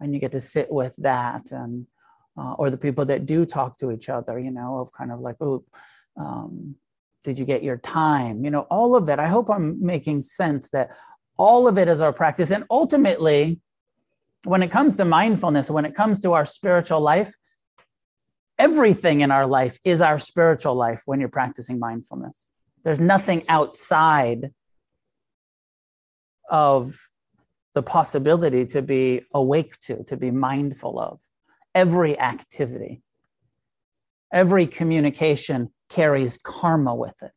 and 0.00 0.12
you 0.12 0.20
get 0.20 0.32
to 0.32 0.40
sit 0.40 0.70
with 0.70 0.94
that 0.98 1.50
and 1.52 1.86
uh, 2.38 2.52
or 2.58 2.68
the 2.68 2.76
people 2.76 3.04
that 3.04 3.24
do 3.24 3.46
talk 3.46 3.78
to 3.78 3.90
each 3.90 4.08
other 4.08 4.38
you 4.38 4.50
know 4.50 4.78
of 4.78 4.92
kind 4.92 5.12
of 5.12 5.20
like 5.20 5.36
oh 5.40 5.64
um, 6.18 6.74
did 7.26 7.38
you 7.40 7.44
get 7.44 7.64
your 7.64 7.78
time? 7.78 8.44
You 8.44 8.52
know, 8.52 8.60
all 8.70 8.94
of 8.94 9.04
that. 9.06 9.18
I 9.18 9.26
hope 9.26 9.50
I'm 9.50 9.84
making 9.84 10.22
sense 10.22 10.70
that 10.70 10.90
all 11.36 11.66
of 11.66 11.76
it 11.76 11.88
is 11.88 12.00
our 12.00 12.12
practice. 12.12 12.52
And 12.52 12.64
ultimately, 12.70 13.60
when 14.44 14.62
it 14.62 14.70
comes 14.70 14.94
to 14.96 15.04
mindfulness, 15.04 15.68
when 15.68 15.84
it 15.84 15.94
comes 15.94 16.20
to 16.20 16.32
our 16.34 16.46
spiritual 16.46 17.00
life, 17.00 17.34
everything 18.58 19.20
in 19.20 19.30
our 19.30 19.46
life 19.46 19.78
is 19.84 20.00
our 20.00 20.18
spiritual 20.18 20.74
life 20.74 21.02
when 21.06 21.20
you're 21.20 21.28
practicing 21.28 21.78
mindfulness. 21.78 22.52
There's 22.84 23.00
nothing 23.00 23.44
outside 23.48 24.50
of 26.50 26.96
the 27.74 27.82
possibility 27.82 28.64
to 28.66 28.82
be 28.82 29.22
awake 29.34 29.78
to, 29.80 30.02
to 30.04 30.16
be 30.16 30.30
mindful 30.30 30.98
of. 30.98 31.20
Every 31.74 32.18
activity, 32.18 33.02
every 34.32 34.66
communication, 34.66 35.70
carries 35.88 36.38
karma 36.38 36.94
with 36.94 37.22
it. 37.22 37.32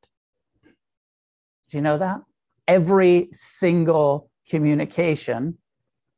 Do 1.70 1.78
you 1.78 1.82
know 1.82 1.98
that? 1.98 2.22
Every 2.68 3.30
single 3.32 4.30
communication, 4.50 5.58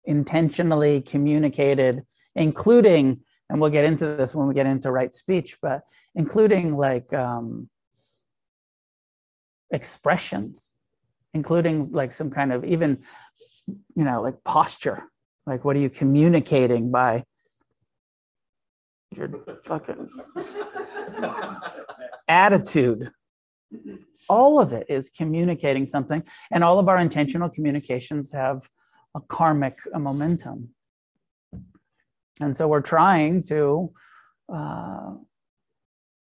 intentionally 0.05 1.01
communicated, 1.01 2.03
including, 2.35 3.21
and 3.51 3.59
we'll 3.59 3.69
get 3.69 3.83
into 3.83 4.15
this 4.15 4.33
when 4.33 4.47
we 4.47 4.53
get 4.53 4.65
into 4.65 4.91
right 4.91 5.13
speech, 5.13 5.57
but 5.61 5.81
including 6.15 6.75
like 6.75 7.11
um, 7.13 7.69
expressions, 9.71 10.77
including 11.33 11.91
like 11.91 12.13
some 12.13 12.31
kind 12.31 12.53
of 12.53 12.63
even, 12.63 12.99
you 13.67 14.05
know, 14.05 14.21
like 14.21 14.41
posture. 14.45 15.03
Like, 15.45 15.65
what 15.65 15.75
are 15.75 15.79
you 15.79 15.89
communicating 15.89 16.91
by 16.91 17.25
your 19.17 19.29
fucking 19.63 20.09
attitude. 22.29 23.09
All 24.29 24.61
of 24.61 24.71
it 24.71 24.85
is 24.87 25.09
communicating 25.09 25.85
something, 25.85 26.23
and 26.51 26.63
all 26.63 26.79
of 26.79 26.87
our 26.87 26.99
intentional 26.99 27.49
communications 27.49 28.31
have 28.31 28.69
a 29.13 29.19
karmic 29.19 29.77
a 29.93 29.99
momentum. 29.99 30.69
And 32.39 32.55
so 32.55 32.67
we're 32.67 32.81
trying 32.81 33.43
to 33.43 33.91
uh, 34.51 35.11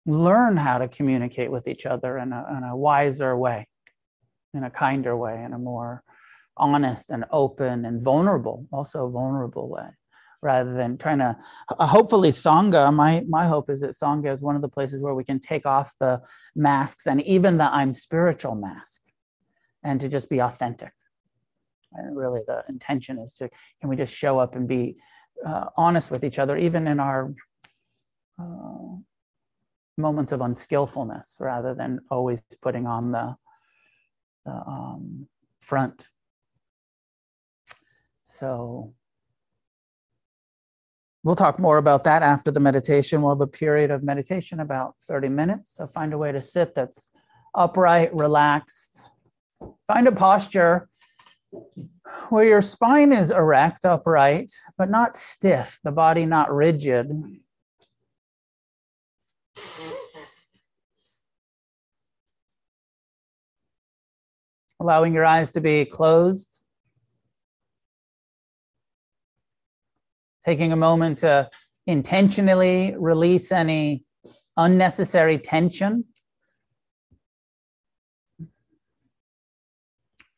learn 0.07 0.57
how 0.57 0.79
to 0.79 0.89
communicate 0.89 1.51
with 1.51 1.69
each 1.69 1.87
other 1.87 2.19
in 2.19 2.33
a, 2.33 2.47
in 2.57 2.65
a 2.65 2.77
wiser 2.77 3.37
way, 3.37 3.67
in 4.55 4.65
a 4.65 4.71
kinder 4.71 5.17
way, 5.17 5.43
in 5.43 5.53
a 5.53 5.59
more 5.59 6.03
honest 6.57 7.11
and 7.11 7.25
open 7.31 7.85
and 7.85 8.03
vulnerable, 8.03 8.67
also 8.73 9.09
vulnerable 9.09 9.69
way 9.69 9.89
rather 10.43 10.75
than 10.75 10.99
trying 10.99 11.19
to 11.19 11.35
uh, 11.79 11.87
hopefully 11.87 12.29
sangha 12.29 12.93
my 12.93 13.25
my 13.27 13.47
hope 13.47 13.71
is 13.71 13.81
that 13.81 13.93
sangha 13.93 14.31
is 14.31 14.43
one 14.43 14.55
of 14.55 14.61
the 14.61 14.69
places 14.69 15.03
where 15.03 15.15
we 15.15 15.25
can 15.25 15.41
take 15.41 15.65
off 15.65 15.95
the 15.99 16.21
masks 16.55 17.07
and 17.07 17.23
even 17.23 17.57
the 17.57 17.65
i'm 17.75 17.91
spiritual 17.91 18.55
mask 18.55 19.01
and 19.87 20.01
to 20.01 20.09
just 20.09 20.29
be 20.29 20.41
authentic. 20.41 20.93
And 21.93 22.17
really 22.17 22.41
the 22.47 22.65
intention 22.69 23.19
is 23.19 23.35
to 23.35 23.49
can 23.81 23.89
we 23.89 23.97
just 23.97 24.15
show 24.15 24.39
up 24.39 24.55
and 24.57 24.69
be 24.69 24.97
uh, 25.45 25.67
honest 25.77 26.11
with 26.11 26.25
each 26.25 26.39
other 26.39 26.57
even 26.57 26.87
in 26.87 27.01
our 27.01 27.35
uh, 28.39 28.97
moments 29.99 30.33
of 30.33 30.41
unskillfulness 30.41 31.39
rather 31.41 31.75
than 31.75 32.01
always 32.11 32.43
putting 32.63 32.87
on 32.87 33.13
the, 33.13 33.37
the 34.45 34.53
um, 34.53 35.27
front 35.61 36.09
so 38.23 38.93
We'll 41.27 41.35
talk 41.35 41.59
more 41.59 41.79
about 41.79 42.05
that 42.05 42.23
after 42.23 42.53
the 42.53 42.61
meditation. 42.61 43.21
We'll 43.21 43.35
have 43.35 43.41
a 43.41 43.49
period 43.49 43.91
of 43.91 44.05
meditation, 44.05 44.61
about 44.61 44.95
30 45.09 45.29
minutes. 45.29 45.75
So 45.75 45.85
find 45.89 46.13
a 46.13 46.19
way 46.19 46.31
to 46.31 46.41
sit 46.41 46.73
that's 46.73 47.11
upright, 47.53 48.15
relaxed. 48.15 49.11
Find 49.89 50.07
a 50.07 50.13
posture 50.13 50.89
where 52.29 52.45
your 52.45 52.63
spine 52.63 53.13
is 53.13 53.31
erect, 53.31 53.85
upright, 53.85 54.53
but 54.77 54.91
not 54.91 55.17
stiff, 55.17 55.81
the 55.85 55.93
body 55.93 56.27
not 56.27 56.53
rigid. 56.55 57.11
Allowing 64.81 65.15
your 65.15 65.25
eyes 65.25 65.53
to 65.53 65.61
be 65.61 65.85
closed. 65.85 66.65
taking 70.47 70.73
a 70.73 70.77
moment 70.77 71.19
to 71.19 71.51
intentionally 71.89 72.95
release 72.97 73.51
any 73.51 74.05
unnecessary 74.57 75.39
tension. 75.39 76.05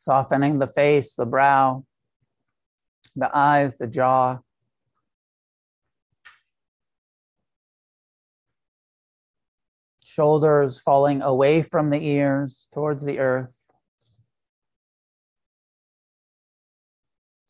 Softening 0.01 0.61
the 0.61 0.69
face, 0.69 1.17
the 1.17 1.27
brow, 1.27 1.85
the 3.17 3.29
eyes, 3.37 3.75
the 3.75 3.89
jaw. 3.89 4.39
Shoulders 10.05 10.79
falling 10.79 11.21
away 11.23 11.63
from 11.63 11.91
the 11.91 12.01
ears 12.01 12.69
towards 12.73 13.05
the 13.05 13.19
earth. 13.19 13.53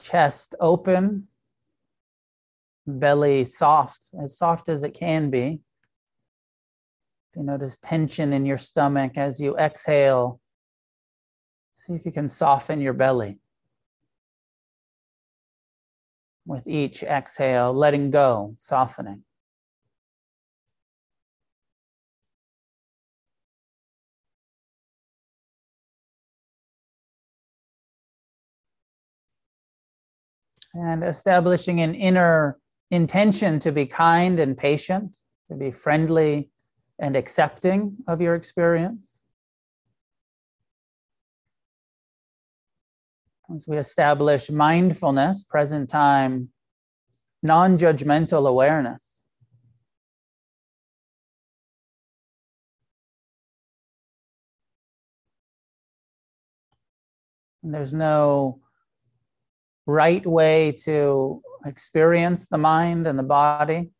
Chest 0.00 0.54
open 0.58 1.28
belly 2.86 3.44
soft, 3.44 4.08
as 4.22 4.38
soft 4.38 4.70
as 4.70 4.84
it 4.84 4.94
can 4.94 5.28
be. 5.28 5.60
If 7.30 7.36
you 7.36 7.42
notice 7.42 7.76
tension 7.76 8.32
in 8.32 8.46
your 8.46 8.56
stomach 8.56 9.18
as 9.18 9.38
you 9.38 9.54
exhale, 9.58 10.40
see 11.78 11.92
if 11.92 12.04
you 12.04 12.10
can 12.10 12.28
soften 12.28 12.80
your 12.80 12.92
belly. 12.92 13.38
With 16.44 16.66
each 16.66 17.02
exhale, 17.04 17.72
letting 17.72 18.10
go, 18.10 18.56
softening. 18.58 19.22
And 30.74 31.04
establishing 31.04 31.80
an 31.80 31.94
inner 31.94 32.58
intention 32.90 33.58
to 33.60 33.72
be 33.72 33.86
kind 33.86 34.40
and 34.40 34.56
patient, 34.56 35.18
to 35.50 35.56
be 35.56 35.70
friendly 35.70 36.50
and 36.98 37.14
accepting 37.14 37.96
of 38.08 38.20
your 38.20 38.34
experience. 38.34 39.17
As 43.54 43.66
we 43.66 43.78
establish 43.78 44.50
mindfulness, 44.50 45.42
present 45.42 45.88
time, 45.88 46.50
non 47.42 47.78
judgmental 47.78 48.46
awareness. 48.46 49.26
And 57.62 57.74
there's 57.74 57.92
no 57.92 58.60
right 59.84 60.24
way 60.24 60.72
to 60.84 61.42
experience 61.66 62.46
the 62.48 62.56
mind 62.56 63.06
and 63.06 63.18
the 63.18 63.22
body, 63.22 63.90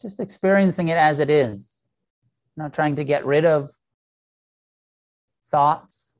just 0.00 0.20
experiencing 0.20 0.88
it 0.88 0.96
as 0.96 1.18
it 1.18 1.30
is, 1.30 1.86
not 2.56 2.72
trying 2.72 2.94
to 2.94 3.02
get 3.02 3.26
rid 3.26 3.44
of 3.44 3.70
thoughts, 5.50 6.19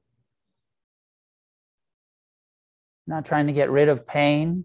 not 3.07 3.25
trying 3.25 3.47
to 3.47 3.53
get 3.53 3.71
rid 3.71 3.89
of 3.89 4.07
pain. 4.07 4.65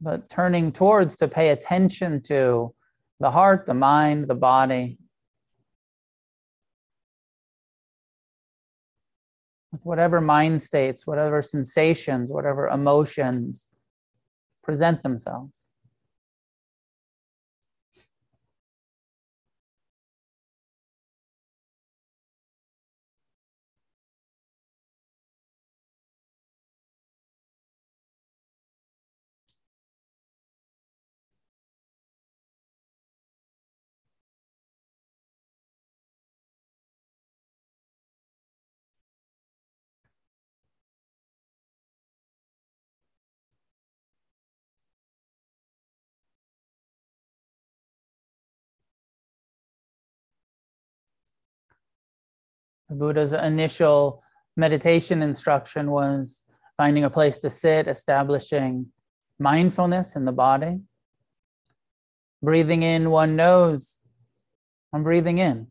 But 0.00 0.28
turning 0.28 0.72
towards 0.72 1.16
to 1.18 1.28
pay 1.28 1.50
attention 1.50 2.22
to 2.24 2.74
the 3.20 3.30
heart, 3.30 3.66
the 3.66 3.74
mind, 3.74 4.28
the 4.28 4.34
body, 4.34 4.98
with 9.72 9.84
whatever 9.84 10.20
mind 10.20 10.60
states, 10.62 11.06
whatever 11.06 11.42
sensations, 11.42 12.32
whatever 12.32 12.68
emotions 12.68 13.70
present 14.62 15.02
themselves. 15.02 15.65
The 52.88 52.94
Buddha's 52.94 53.32
initial 53.32 54.22
meditation 54.56 55.22
instruction 55.22 55.90
was 55.90 56.44
finding 56.76 57.04
a 57.04 57.10
place 57.10 57.38
to 57.38 57.50
sit, 57.50 57.88
establishing 57.88 58.86
mindfulness 59.38 60.16
in 60.16 60.24
the 60.24 60.32
body. 60.32 60.80
Breathing 62.42 62.82
in, 62.82 63.10
one 63.10 63.34
knows 63.34 64.00
I'm 64.92 65.02
breathing 65.02 65.38
in. 65.38 65.66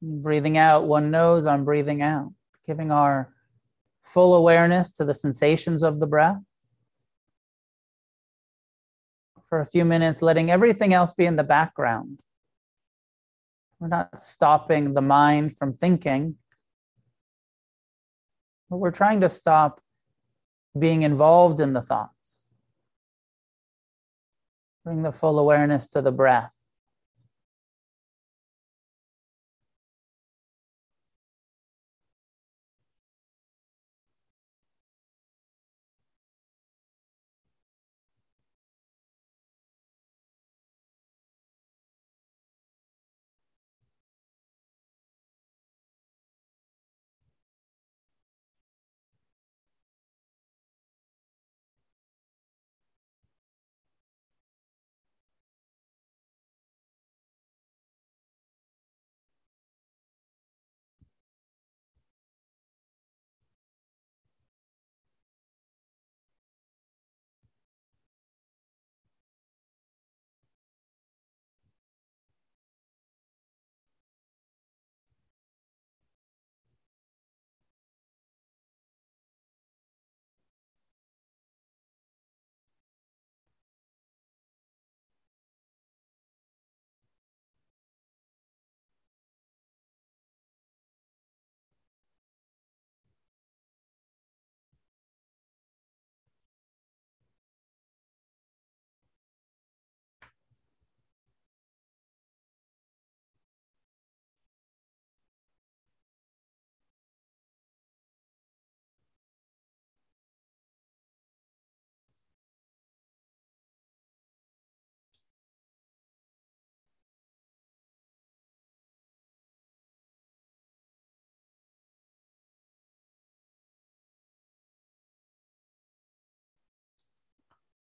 Breathing 0.00 0.56
out, 0.56 0.86
one 0.86 1.10
knows 1.10 1.46
I'm 1.46 1.64
breathing 1.64 2.00
out. 2.00 2.32
Giving 2.64 2.92
our 2.92 3.34
full 4.02 4.36
awareness 4.36 4.92
to 4.92 5.04
the 5.04 5.14
sensations 5.14 5.82
of 5.82 5.98
the 5.98 6.06
breath. 6.06 6.38
For 9.48 9.60
a 9.60 9.66
few 9.66 9.84
minutes, 9.84 10.22
letting 10.22 10.50
everything 10.50 10.94
else 10.94 11.12
be 11.12 11.26
in 11.26 11.36
the 11.36 11.44
background 11.44 12.18
we're 13.80 13.88
not 13.88 14.22
stopping 14.22 14.94
the 14.94 15.02
mind 15.02 15.56
from 15.56 15.72
thinking, 15.72 16.36
but 18.68 18.78
we're 18.78 18.90
trying 18.90 19.20
to 19.20 19.28
stop 19.28 19.80
being 20.78 21.02
involved 21.02 21.60
in 21.60 21.72
the 21.72 21.80
thoughts. 21.80 22.50
Bring 24.84 25.02
the 25.02 25.12
full 25.12 25.38
awareness 25.38 25.88
to 25.88 26.02
the 26.02 26.12
breath. 26.12 26.52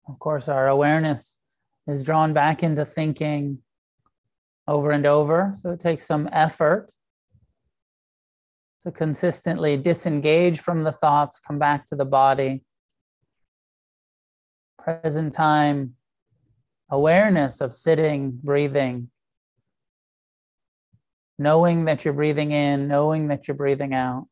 Of 0.08 0.18
course, 0.18 0.48
our 0.48 0.68
awareness 0.68 1.38
is 1.86 2.02
drawn 2.02 2.32
back 2.32 2.62
into 2.62 2.84
thinking 2.84 3.58
over 4.66 4.90
and 4.90 5.06
over. 5.06 5.52
So 5.56 5.70
it 5.70 5.80
takes 5.80 6.06
some 6.06 6.28
effort 6.32 6.90
to 8.82 8.92
consistently 8.92 9.76
disengage 9.76 10.60
from 10.60 10.84
the 10.84 10.92
thoughts, 10.92 11.40
come 11.40 11.58
back 11.58 11.86
to 11.86 11.96
the 11.96 12.04
body. 12.04 12.62
Present 14.78 15.34
time 15.34 15.94
awareness 16.90 17.60
of 17.60 17.74
sitting, 17.74 18.30
breathing, 18.30 19.10
knowing 21.38 21.84
that 21.84 22.04
you're 22.04 22.14
breathing 22.14 22.52
in, 22.52 22.88
knowing 22.88 23.28
that 23.28 23.46
you're 23.46 23.56
breathing 23.56 23.92
out. 23.92 24.26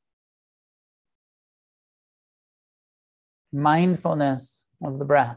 Mindfulness 3.52 4.68
of 4.82 4.98
the 4.98 5.04
breath. 5.04 5.36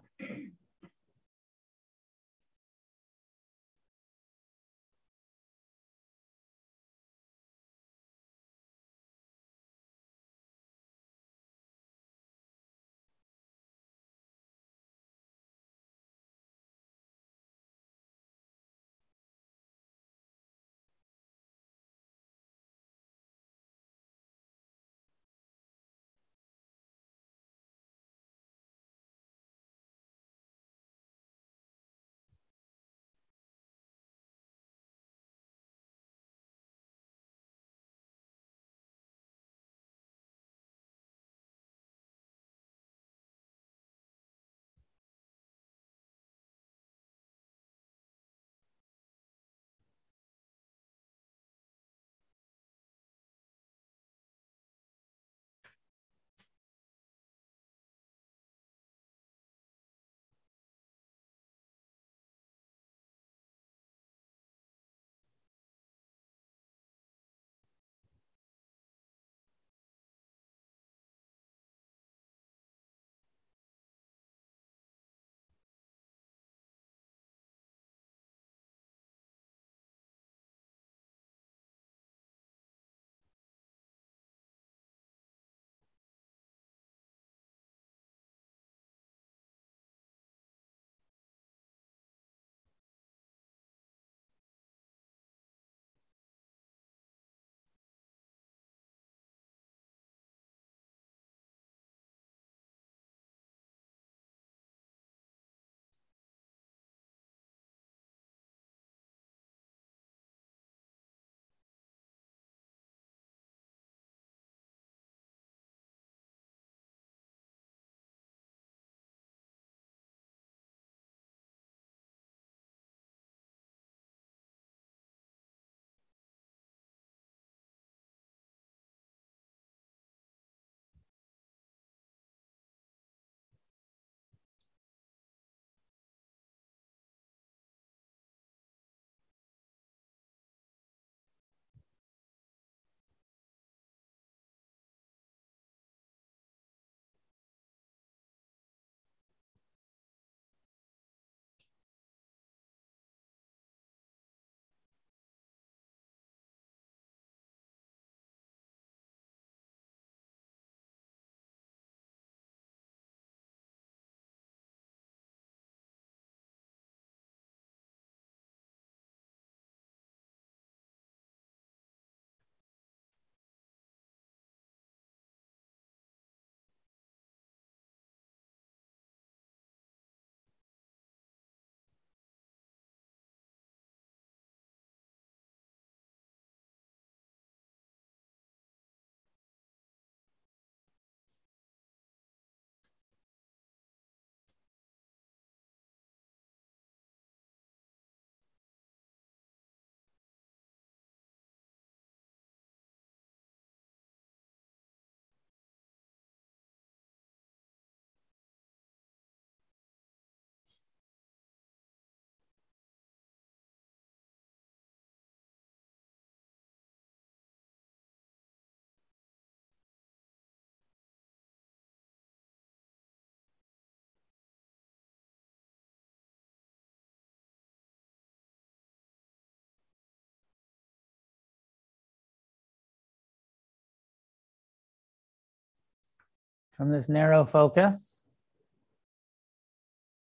From 236.80 236.92
this 236.92 237.10
narrow 237.10 237.44
focus 237.44 238.26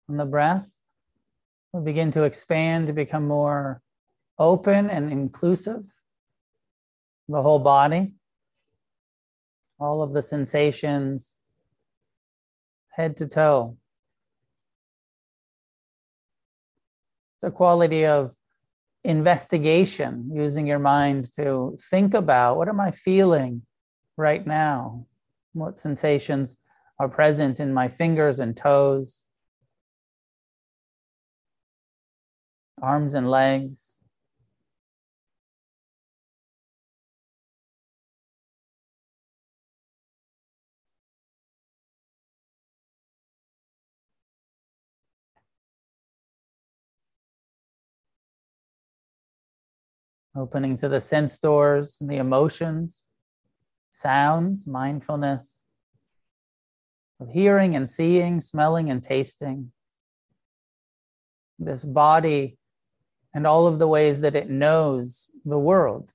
on 0.08 0.16
the 0.16 0.24
breath, 0.24 0.66
we'll 1.70 1.82
begin 1.82 2.10
to 2.12 2.22
expand 2.22 2.86
to 2.86 2.94
become 2.94 3.28
more 3.28 3.82
open 4.38 4.88
and 4.88 5.12
inclusive. 5.12 5.84
The 7.28 7.42
whole 7.42 7.58
body, 7.58 8.14
all 9.78 10.00
of 10.00 10.14
the 10.14 10.22
sensations, 10.22 11.38
head 12.92 13.18
to 13.18 13.26
toe. 13.26 13.76
The 17.42 17.50
quality 17.50 18.06
of 18.06 18.34
investigation, 19.04 20.30
using 20.32 20.66
your 20.66 20.78
mind 20.78 21.30
to 21.34 21.76
think 21.90 22.14
about 22.14 22.56
what 22.56 22.70
am 22.70 22.80
I 22.80 22.92
feeling 22.92 23.66
right 24.16 24.46
now? 24.46 25.04
What 25.52 25.76
sensations 25.76 26.56
are 26.98 27.08
present 27.08 27.60
in 27.60 27.72
my 27.72 27.88
fingers 27.88 28.40
and 28.40 28.56
toes, 28.56 29.26
arms 32.82 33.14
and 33.14 33.30
legs? 33.30 34.00
Opening 50.36 50.76
to 50.76 50.88
the 50.88 51.00
sense 51.00 51.38
doors, 51.38 51.98
the 52.00 52.18
emotions, 52.18 53.07
sounds, 53.98 54.66
mindfulness 54.66 55.64
of 57.20 57.28
hearing 57.28 57.74
and 57.74 57.88
seeing, 57.88 58.40
smelling 58.40 58.90
and 58.90 59.02
tasting. 59.02 59.72
This 61.58 61.84
body 61.84 62.56
and 63.34 63.46
all 63.46 63.66
of 63.66 63.78
the 63.78 63.88
ways 63.88 64.20
that 64.20 64.36
it 64.36 64.48
knows 64.48 65.30
the 65.44 65.58
world. 65.58 66.12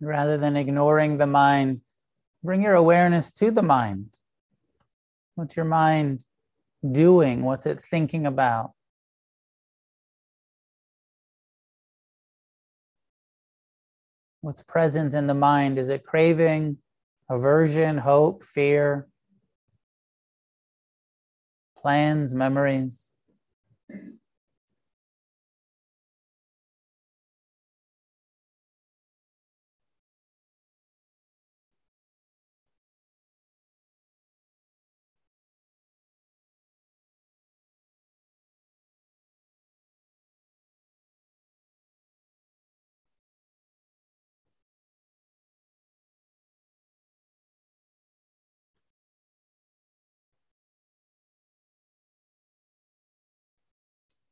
Rather 0.00 0.38
than 0.38 0.56
ignoring 0.56 1.18
the 1.18 1.26
mind, 1.26 1.80
bring 2.42 2.62
your 2.62 2.74
awareness 2.74 3.32
to 3.32 3.50
the 3.50 3.62
mind. 3.62 4.16
What's 5.34 5.56
your 5.56 5.66
mind 5.66 6.24
doing? 6.90 7.42
What's 7.42 7.66
it 7.66 7.80
thinking 7.80 8.26
about? 8.26 8.72
What's 14.42 14.62
present 14.62 15.14
in 15.14 15.26
the 15.26 15.34
mind? 15.34 15.78
Is 15.78 15.90
it 15.90 16.04
craving, 16.04 16.78
aversion, 17.28 17.98
hope, 17.98 18.42
fear, 18.44 19.06
plans, 21.76 22.34
memories? 22.34 23.12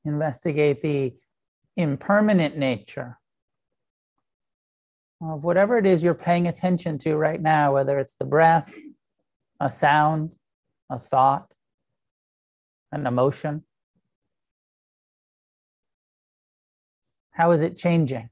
Investigate 0.09 0.81
the 0.83 1.15
impermanent 1.77 2.57
nature 2.57 3.19
of 5.21 5.45
whatever 5.45 5.79
it 5.79 5.87
is 5.87 6.03
you're 6.03 6.15
paying 6.15 6.49
attention 6.49 6.99
to 6.99 7.17
right 7.17 7.41
now, 7.41 7.75
whether 7.75 7.99
it's 7.99 8.15
the 8.15 8.25
breath, 8.25 8.73
a 9.61 9.71
sound, 9.71 10.37
a 10.91 10.99
thought, 10.99 11.53
an 12.93 13.07
emotion. 13.07 13.63
How 17.31 17.51
is 17.53 17.63
it 17.63 17.77
changing 17.77 18.31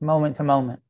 moment 0.00 0.36
to 0.36 0.44
moment? 0.44 0.80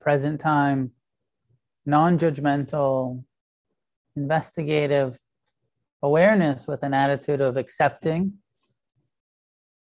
Present 0.00 0.40
time, 0.40 0.92
non 1.86 2.18
judgmental, 2.18 3.22
investigative 4.16 5.18
awareness 6.02 6.66
with 6.66 6.82
an 6.82 6.94
attitude 6.94 7.40
of 7.40 7.56
accepting 7.56 8.34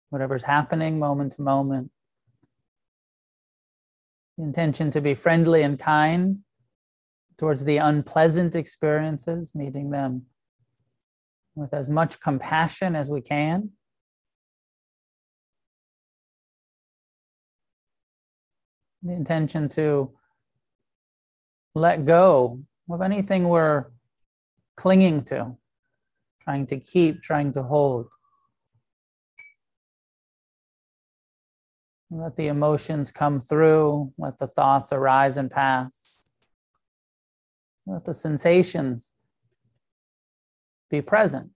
whatever's 0.09 0.43
happening 0.43 0.99
moment 0.99 1.31
to 1.31 1.41
moment. 1.41 1.89
The 4.37 4.43
intention 4.43 4.91
to 4.91 5.01
be 5.01 5.15
friendly 5.15 5.63
and 5.63 5.79
kind 5.79 6.39
towards 7.37 7.63
the 7.63 7.77
unpleasant 7.77 8.55
experiences, 8.55 9.55
meeting 9.55 9.89
them 9.89 10.23
with 11.55 11.73
as 11.73 11.89
much 11.89 12.19
compassion 12.19 12.95
as 12.95 13.09
we 13.09 13.21
can. 13.21 13.71
The 19.03 19.11
intention 19.11 19.67
to 19.69 20.11
let 21.75 22.05
go 22.05 22.63
of 22.89 23.01
anything 23.01 23.49
we're 23.49 23.85
clinging 24.75 25.23
to, 25.25 25.55
trying 26.41 26.65
to 26.67 26.79
keep, 26.79 27.21
trying 27.21 27.51
to 27.53 27.63
hold. 27.63 28.07
Let 32.09 32.35
the 32.35 32.47
emotions 32.47 33.11
come 33.11 33.39
through, 33.39 34.13
let 34.17 34.37
the 34.39 34.47
thoughts 34.47 34.93
arise 34.93 35.37
and 35.37 35.49
pass. 35.49 36.29
Let 37.85 38.05
the 38.05 38.13
sensations 38.13 39.13
be 40.89 41.01
present. 41.01 41.49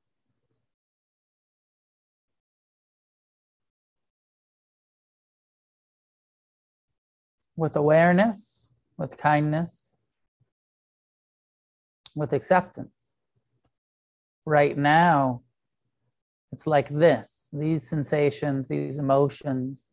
With 7.57 7.75
awareness, 7.75 8.71
with 8.97 9.17
kindness, 9.17 9.95
with 12.15 12.31
acceptance. 12.31 13.11
Right 14.45 14.77
now, 14.77 15.41
it's 16.53 16.65
like 16.65 16.87
this 16.87 17.49
these 17.51 17.89
sensations, 17.89 18.67
these 18.67 18.99
emotions 18.99 19.91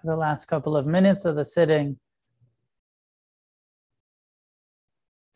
for 0.00 0.06
the 0.06 0.16
last 0.16 0.46
couple 0.46 0.76
of 0.76 0.86
minutes 0.86 1.24
of 1.24 1.36
the 1.36 1.44
sitting. 1.44 1.98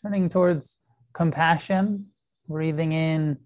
Turning 0.03 0.29
towards 0.29 0.81
compassion 1.13 2.07
Breathing 2.47 2.93
in 2.93 3.39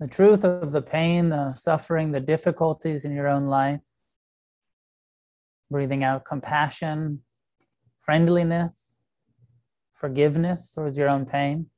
the 0.00 0.08
truth 0.08 0.44
of 0.44 0.72
the 0.72 0.82
pain, 0.82 1.28
the 1.28 1.52
suffering, 1.52 2.10
the 2.10 2.18
difficulties 2.18 3.04
in 3.04 3.12
your 3.12 3.28
own 3.28 3.46
life. 3.46 3.80
Breathing 5.70 6.02
out 6.02 6.24
compassion, 6.24 7.20
friendliness, 8.00 9.04
forgiveness 9.94 10.72
towards 10.72 10.98
your 10.98 11.08
own 11.08 11.24
pain. 11.24 11.69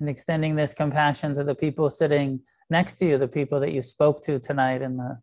And 0.00 0.08
extending 0.08 0.56
this 0.56 0.74
compassion 0.74 1.34
to 1.34 1.44
the 1.44 1.54
people 1.54 1.88
sitting 1.90 2.40
next 2.70 2.94
to 2.96 3.06
you, 3.06 3.18
the 3.18 3.28
people 3.28 3.60
that 3.60 3.72
you 3.72 3.82
spoke 3.82 4.22
to 4.22 4.38
tonight 4.38 4.82
in 4.82 4.96
the 4.96 5.20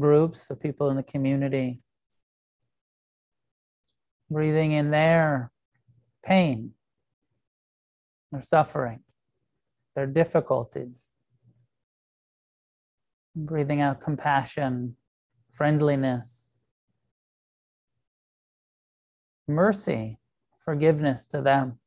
groups, 0.00 0.46
the 0.46 0.56
people 0.56 0.90
in 0.90 0.96
the 0.96 1.02
community. 1.02 1.80
Breathing 4.30 4.72
in 4.72 4.90
their 4.90 5.50
pain, 6.22 6.72
their 8.30 8.42
suffering, 8.42 9.00
their 9.96 10.06
difficulties. 10.06 11.14
Breathing 13.34 13.80
out 13.80 14.02
compassion, 14.02 14.96
friendliness, 15.52 16.56
mercy, 19.46 20.18
forgiveness 20.58 21.24
to 21.26 21.40
them. 21.40 21.78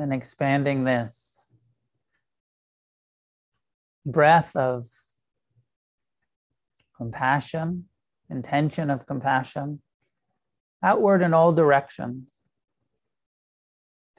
And 0.00 0.12
expanding 0.12 0.84
this 0.84 1.50
breath 4.06 4.54
of 4.56 4.84
compassion, 6.96 7.84
intention 8.30 8.90
of 8.90 9.06
compassion, 9.06 9.80
outward 10.82 11.22
in 11.22 11.34
all 11.34 11.52
directions, 11.52 12.44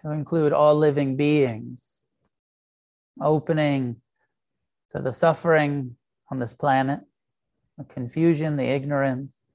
to 0.01 0.11
include 0.11 0.53
all 0.53 0.75
living 0.75 1.15
beings, 1.15 2.03
opening 3.21 3.97
to 4.91 4.99
the 4.99 5.11
suffering 5.11 5.95
on 6.31 6.39
this 6.39 6.53
planet, 6.53 7.01
the 7.77 7.83
confusion, 7.83 8.55
the 8.55 8.63
ignorance, 8.63 9.45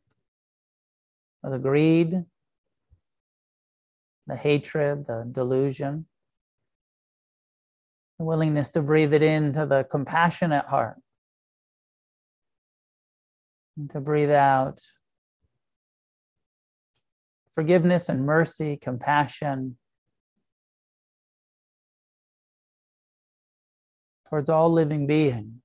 the 1.43 1.59
greed, 1.59 2.25
the 4.27 4.37
hatred, 4.37 5.07
the 5.07 5.27
delusion 5.31 6.07
the 8.19 8.25
willingness 8.25 8.71
to 8.71 8.83
breathe 8.83 9.13
it 9.13 9.23
into 9.23 9.67
the 9.67 9.85
compassionate 9.91 10.67
heart. 10.67 10.97
And 13.77 13.91
to 13.91 14.01
breathe 14.01 14.31
out 14.31 14.81
forgiveness 17.53 18.09
and 18.09 18.25
mercy, 18.25 18.77
compassion 18.77 19.77
towards 24.29 24.49
all 24.49 24.71
living 24.71 25.07
beings. 25.07 25.64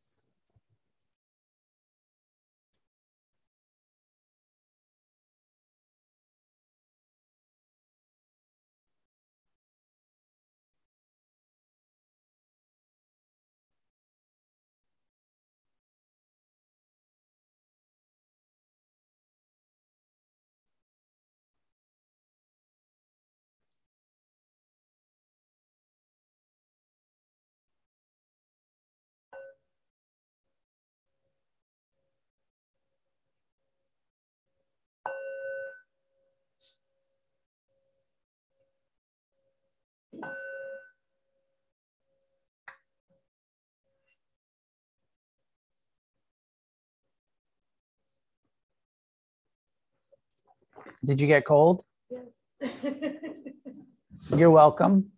Did 51.05 51.21
you 51.21 51.27
get 51.27 51.45
cold? 51.45 51.83
Yes. 52.09 52.55
You're 54.35 54.51
welcome. 54.51 55.11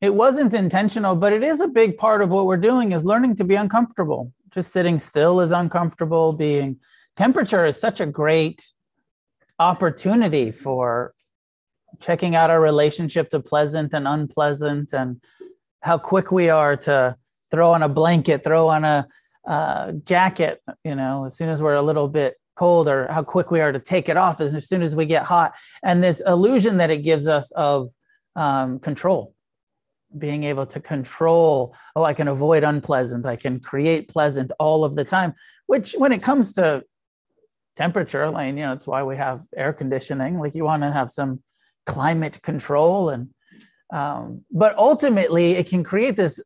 It 0.00 0.14
wasn't 0.14 0.52
intentional, 0.52 1.14
but 1.14 1.32
it 1.32 1.42
is 1.42 1.60
a 1.60 1.68
big 1.68 1.96
part 1.96 2.20
of 2.20 2.30
what 2.30 2.46
we're 2.46 2.58
doing 2.58 2.92
is 2.92 3.04
learning 3.06 3.36
to 3.36 3.44
be 3.44 3.54
uncomfortable. 3.54 4.32
Just 4.50 4.72
sitting 4.72 4.98
still 4.98 5.40
is 5.40 5.50
uncomfortable. 5.50 6.32
Being 6.32 6.78
temperature 7.16 7.64
is 7.64 7.80
such 7.80 8.00
a 8.00 8.06
great 8.06 8.66
opportunity 9.58 10.50
for 10.50 11.13
checking 12.00 12.34
out 12.34 12.50
our 12.50 12.60
relationship 12.60 13.28
to 13.30 13.40
pleasant 13.40 13.94
and 13.94 14.06
unpleasant 14.06 14.92
and 14.92 15.20
how 15.82 15.98
quick 15.98 16.32
we 16.32 16.48
are 16.48 16.76
to 16.76 17.16
throw 17.50 17.72
on 17.72 17.82
a 17.82 17.88
blanket, 17.88 18.42
throw 18.42 18.68
on 18.68 18.84
a 18.84 19.06
uh, 19.46 19.92
jacket, 20.04 20.62
you 20.84 20.94
know, 20.94 21.26
as 21.26 21.36
soon 21.36 21.48
as 21.48 21.62
we're 21.62 21.74
a 21.74 21.82
little 21.82 22.08
bit 22.08 22.34
cold 22.56 22.88
or 22.88 23.08
how 23.10 23.22
quick 23.22 23.50
we 23.50 23.60
are 23.60 23.72
to 23.72 23.80
take 23.80 24.08
it 24.08 24.16
off 24.16 24.40
as, 24.40 24.66
soon 24.66 24.82
as 24.82 24.96
we 24.96 25.04
get 25.04 25.24
hot. 25.24 25.54
And 25.82 26.02
this 26.02 26.22
illusion 26.26 26.78
that 26.78 26.90
it 26.90 26.98
gives 26.98 27.28
us 27.28 27.50
of 27.52 27.90
um, 28.36 28.78
control, 28.78 29.34
being 30.16 30.44
able 30.44 30.66
to 30.66 30.80
control, 30.80 31.76
oh, 31.96 32.04
I 32.04 32.14
can 32.14 32.28
avoid 32.28 32.64
unpleasant, 32.64 33.26
I 33.26 33.36
can 33.36 33.60
create 33.60 34.08
pleasant 34.08 34.52
all 34.58 34.84
of 34.84 34.94
the 34.94 35.04
time, 35.04 35.34
which 35.66 35.92
when 35.92 36.12
it 36.12 36.22
comes 36.22 36.52
to 36.54 36.82
temperature, 37.76 38.30
like, 38.30 38.48
you 38.48 38.62
know, 38.62 38.72
it's 38.72 38.86
why 38.86 39.02
we 39.02 39.16
have 39.16 39.42
air 39.56 39.72
conditioning. 39.72 40.38
Like 40.38 40.54
you 40.54 40.64
want 40.64 40.82
to 40.82 40.92
have 40.92 41.10
some 41.10 41.42
climate 41.86 42.40
control 42.42 43.10
and 43.10 43.28
um, 43.92 44.44
but 44.50 44.76
ultimately 44.76 45.52
it 45.52 45.68
can 45.68 45.84
create 45.84 46.16
this 46.16 46.42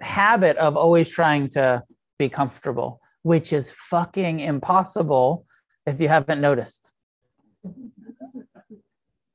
habit 0.00 0.56
of 0.56 0.76
always 0.76 1.08
trying 1.08 1.48
to 1.48 1.82
be 2.18 2.28
comfortable 2.28 3.00
which 3.22 3.52
is 3.52 3.70
fucking 3.70 4.40
impossible 4.40 5.46
if 5.86 6.00
you 6.00 6.08
haven't 6.08 6.40
noticed. 6.40 6.92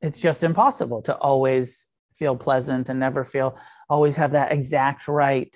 It's 0.01 0.19
just 0.19 0.43
impossible 0.43 1.01
to 1.03 1.15
always 1.17 1.89
feel 2.15 2.36
pleasant 2.36 2.89
and 2.89 2.99
never 2.99 3.23
feel, 3.26 3.57
always 3.89 4.15
have 4.15 4.32
that 4.32 4.51
exact 4.51 5.07
right 5.07 5.55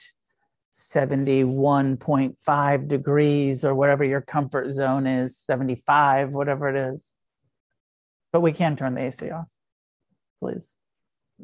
71.5 0.72 2.88
degrees 2.88 3.66
or 3.66 3.76
whatever 3.76 4.04
your 4.04 4.22
comfort 4.22 4.72
zone 4.72 5.06
is, 5.08 5.38
75, 5.38 6.34
whatever 6.34 6.70
it 6.70 6.76
is. 6.94 7.16
But 8.32 8.42
we 8.42 8.52
can 8.52 8.76
turn 8.76 8.94
the 8.94 9.02
AC 9.02 9.30
off, 9.32 9.48
please. 10.42 10.76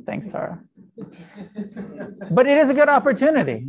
Thanks, 0.06 0.28
Tara. 0.28 0.60
but 2.32 2.48
it 2.48 2.58
is 2.58 2.70
a 2.70 2.74
good 2.74 2.90
opportunity 2.90 3.68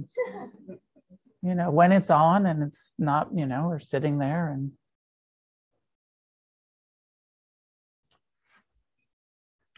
you 1.46 1.54
know, 1.54 1.70
when 1.70 1.92
it's 1.92 2.10
on 2.10 2.44
and 2.44 2.60
it's 2.64 2.92
not, 2.98 3.28
you 3.32 3.46
know, 3.46 3.68
we're 3.68 3.78
sitting 3.78 4.18
there 4.18 4.48
and 4.48 4.72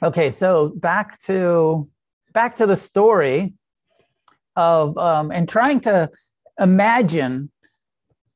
okay 0.00 0.30
so 0.30 0.68
back 0.68 1.20
to 1.20 1.88
back 2.32 2.54
to 2.54 2.66
the 2.66 2.76
story 2.76 3.52
of 4.54 4.96
um, 4.96 5.32
and 5.32 5.48
trying 5.48 5.80
to 5.80 6.08
imagine 6.58 7.50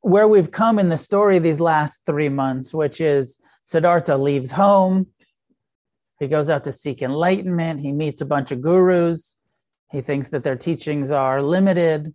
where 0.02 0.28
we've 0.28 0.50
come 0.50 0.78
in 0.78 0.88
the 0.88 0.98
story 0.98 1.38
these 1.38 1.60
last 1.60 2.04
three 2.06 2.28
months 2.28 2.74
which 2.74 3.00
is 3.00 3.38
siddhartha 3.64 4.16
leaves 4.16 4.50
home 4.50 5.06
he 6.20 6.28
goes 6.28 6.50
out 6.50 6.64
to 6.64 6.72
seek 6.72 7.02
enlightenment 7.02 7.80
he 7.80 7.92
meets 7.92 8.20
a 8.20 8.26
bunch 8.26 8.52
of 8.52 8.60
gurus 8.60 9.40
he 9.90 10.00
thinks 10.00 10.28
that 10.28 10.42
their 10.42 10.56
teachings 10.56 11.10
are 11.10 11.42
limited 11.42 12.14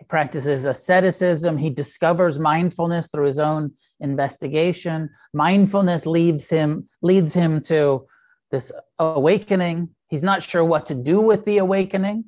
he 0.00 0.06
practices 0.06 0.64
asceticism. 0.64 1.58
He 1.58 1.68
discovers 1.68 2.38
mindfulness 2.38 3.08
through 3.08 3.26
his 3.26 3.38
own 3.38 3.72
investigation. 4.00 5.10
Mindfulness 5.34 6.06
leads 6.06 6.48
him 6.48 6.86
leads 7.02 7.34
him 7.34 7.60
to 7.64 8.06
this 8.50 8.72
awakening. 8.98 9.90
He's 10.08 10.22
not 10.22 10.42
sure 10.42 10.64
what 10.64 10.86
to 10.86 10.94
do 10.94 11.20
with 11.20 11.44
the 11.44 11.58
awakening. 11.58 12.24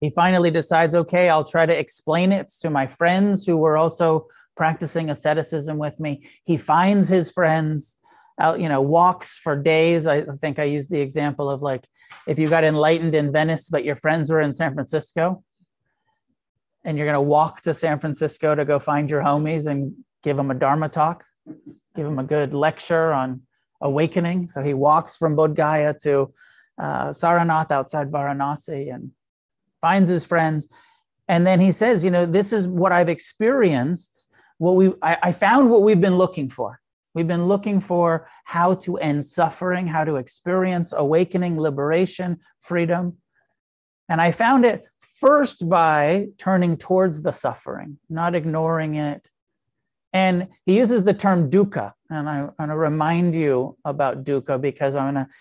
He 0.00 0.10
finally 0.10 0.50
decides, 0.50 0.94
okay, 0.94 1.28
I'll 1.28 1.44
try 1.44 1.66
to 1.66 1.78
explain 1.78 2.32
it 2.32 2.48
to 2.60 2.70
my 2.70 2.86
friends 2.86 3.44
who 3.44 3.56
were 3.56 3.76
also 3.76 4.26
practicing 4.56 5.10
asceticism 5.10 5.78
with 5.78 5.98
me. 6.00 6.22
He 6.44 6.56
finds 6.56 7.08
his 7.08 7.30
friends, 7.30 7.98
out, 8.38 8.60
you 8.60 8.68
know, 8.68 8.80
walks 8.80 9.38
for 9.38 9.54
days. 9.54 10.06
I 10.06 10.22
think 10.22 10.58
I 10.58 10.64
used 10.64 10.90
the 10.90 11.00
example 11.00 11.50
of 11.50 11.62
like 11.62 11.86
if 12.26 12.38
you 12.38 12.48
got 12.48 12.64
enlightened 12.64 13.14
in 13.14 13.30
Venice, 13.30 13.68
but 13.68 13.84
your 13.84 13.96
friends 13.96 14.30
were 14.30 14.40
in 14.40 14.52
San 14.52 14.72
Francisco, 14.74 15.44
and 16.84 16.96
you're 16.96 17.06
going 17.06 17.14
to 17.14 17.20
walk 17.20 17.60
to 17.62 17.74
San 17.74 18.00
Francisco 18.00 18.54
to 18.54 18.64
go 18.64 18.78
find 18.78 19.10
your 19.10 19.22
homies 19.22 19.66
and 19.66 19.94
give 20.22 20.36
them 20.36 20.50
a 20.50 20.54
Dharma 20.54 20.88
talk, 20.88 21.24
give 21.94 22.06
them 22.06 22.18
a 22.18 22.24
good 22.24 22.54
lecture 22.54 23.12
on 23.12 23.42
awakening. 23.82 24.48
So 24.48 24.62
he 24.62 24.72
walks 24.72 25.16
from 25.16 25.36
Bodh 25.36 25.54
Gaya 25.54 25.94
to 26.02 26.32
uh, 26.78 27.08
Sarnath 27.08 27.70
outside 27.70 28.10
Varanasi 28.10 28.94
and 28.94 29.10
finds 29.80 30.08
his 30.08 30.24
friends. 30.24 30.68
And 31.28 31.46
then 31.46 31.60
he 31.60 31.72
says, 31.72 32.04
you 32.04 32.10
know, 32.10 32.26
this 32.26 32.52
is 32.52 32.66
what 32.66 32.92
I've 32.92 33.08
experienced. 33.08 34.28
What 34.58 34.76
we 34.76 34.92
I, 35.02 35.18
I 35.22 35.32
found 35.32 35.70
what 35.70 35.82
we've 35.82 36.00
been 36.00 36.16
looking 36.16 36.48
for. 36.48 36.80
We've 37.14 37.26
been 37.26 37.46
looking 37.46 37.80
for 37.80 38.28
how 38.44 38.74
to 38.74 38.96
end 38.98 39.24
suffering, 39.24 39.86
how 39.86 40.04
to 40.04 40.16
experience 40.16 40.92
awakening, 40.96 41.58
liberation, 41.58 42.38
freedom. 42.60 43.16
And 44.08 44.20
I 44.20 44.32
found 44.32 44.64
it 44.64 44.84
first 45.20 45.68
by 45.68 46.28
turning 46.38 46.76
towards 46.76 47.22
the 47.22 47.32
suffering, 47.32 47.98
not 48.08 48.34
ignoring 48.34 48.94
it. 48.96 49.28
And 50.12 50.48
he 50.66 50.76
uses 50.76 51.02
the 51.02 51.14
term 51.14 51.50
dukkha. 51.50 51.92
And 52.10 52.28
I 52.28 52.42
want 52.42 52.70
to 52.70 52.76
remind 52.76 53.34
you 53.36 53.76
about 53.84 54.24
dukkha 54.24 54.60
because 54.60 54.96
I'm 54.96 55.14
going 55.14 55.26
to 55.26 55.32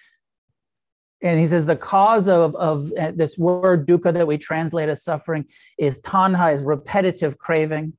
and 1.21 1.39
he 1.39 1.47
says 1.47 1.65
the 1.65 1.75
cause 1.75 2.29
of, 2.29 2.55
of 2.55 2.91
uh, 2.99 3.11
this 3.13 3.37
word 3.37 3.85
dukkha 3.87 4.13
that 4.13 4.27
we 4.27 4.37
translate 4.37 4.89
as 4.89 5.03
suffering 5.03 5.45
is 5.77 5.99
tanha, 6.01 6.53
is 6.53 6.63
repetitive 6.63 7.37
craving. 7.37 7.93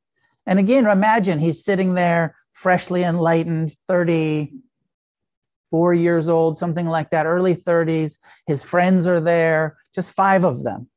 And 0.47 0.59
again, 0.59 0.87
imagine 0.87 1.39
he's 1.39 1.65
sitting 1.65 1.95
there 1.95 2.37
freshly 2.53 3.03
enlightened, 3.03 3.75
34 3.89 5.95
years 5.95 6.29
old, 6.29 6.59
something 6.59 6.87
like 6.87 7.11
that, 7.11 7.27
early 7.27 7.55
30s. 7.55 8.19
His 8.47 8.63
friends 8.63 9.07
are 9.07 9.21
there, 9.21 9.77
just 9.95 10.13
five 10.13 10.45
of 10.45 10.63
them. 10.63 10.89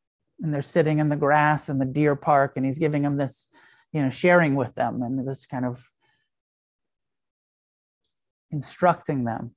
And 0.41 0.53
they're 0.53 0.61
sitting 0.61 0.99
in 0.99 1.09
the 1.09 1.17
grass 1.17 1.69
in 1.69 1.77
the 1.77 1.85
deer 1.85 2.15
park, 2.15 2.53
and 2.55 2.65
he's 2.65 2.79
giving 2.79 3.03
them 3.03 3.17
this, 3.17 3.49
you 3.91 4.01
know, 4.01 4.09
sharing 4.09 4.55
with 4.55 4.73
them 4.75 5.01
and 5.01 5.27
this 5.27 5.45
kind 5.45 5.65
of 5.65 5.85
instructing 8.51 9.25
them. 9.25 9.53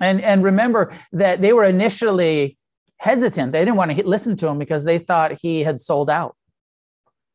And, 0.00 0.20
and 0.20 0.42
remember 0.42 0.92
that 1.12 1.40
they 1.40 1.52
were 1.52 1.64
initially 1.64 2.58
hesitant. 2.98 3.52
They 3.52 3.60
didn't 3.60 3.76
want 3.76 3.92
to 3.92 4.06
listen 4.06 4.36
to 4.36 4.48
him 4.48 4.58
because 4.58 4.84
they 4.84 4.98
thought 4.98 5.40
he 5.40 5.62
had 5.62 5.80
sold 5.80 6.10
out 6.10 6.36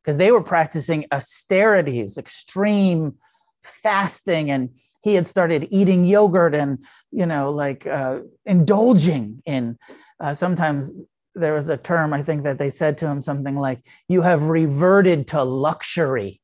because 0.02 0.16
they 0.16 0.32
were 0.32 0.42
practicing 0.42 1.06
austerities, 1.12 2.18
extreme 2.18 3.14
fasting, 3.62 4.50
and 4.50 4.70
he 5.02 5.14
had 5.14 5.26
started 5.26 5.68
eating 5.70 6.04
yogurt 6.04 6.54
and 6.54 6.84
you 7.10 7.26
know 7.26 7.50
like 7.50 7.86
uh, 7.86 8.20
indulging 8.46 9.42
in. 9.46 9.78
Uh, 10.18 10.34
sometimes 10.34 10.92
there 11.34 11.54
was 11.54 11.68
a 11.68 11.76
term 11.76 12.12
I 12.12 12.22
think 12.22 12.44
that 12.44 12.58
they 12.58 12.70
said 12.70 12.98
to 12.98 13.06
him 13.06 13.22
something 13.22 13.56
like, 13.56 13.84
"You 14.08 14.22
have 14.22 14.44
reverted 14.44 15.28
to 15.28 15.42
luxury." 15.42 16.40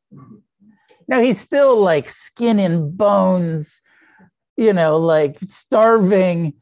Now 1.08 1.20
he's 1.20 1.40
still 1.40 1.80
like 1.80 2.08
skin 2.08 2.58
and 2.58 2.96
bones, 2.96 3.82
you 4.56 4.72
know, 4.72 4.96
like 4.96 5.38
starving 5.40 6.54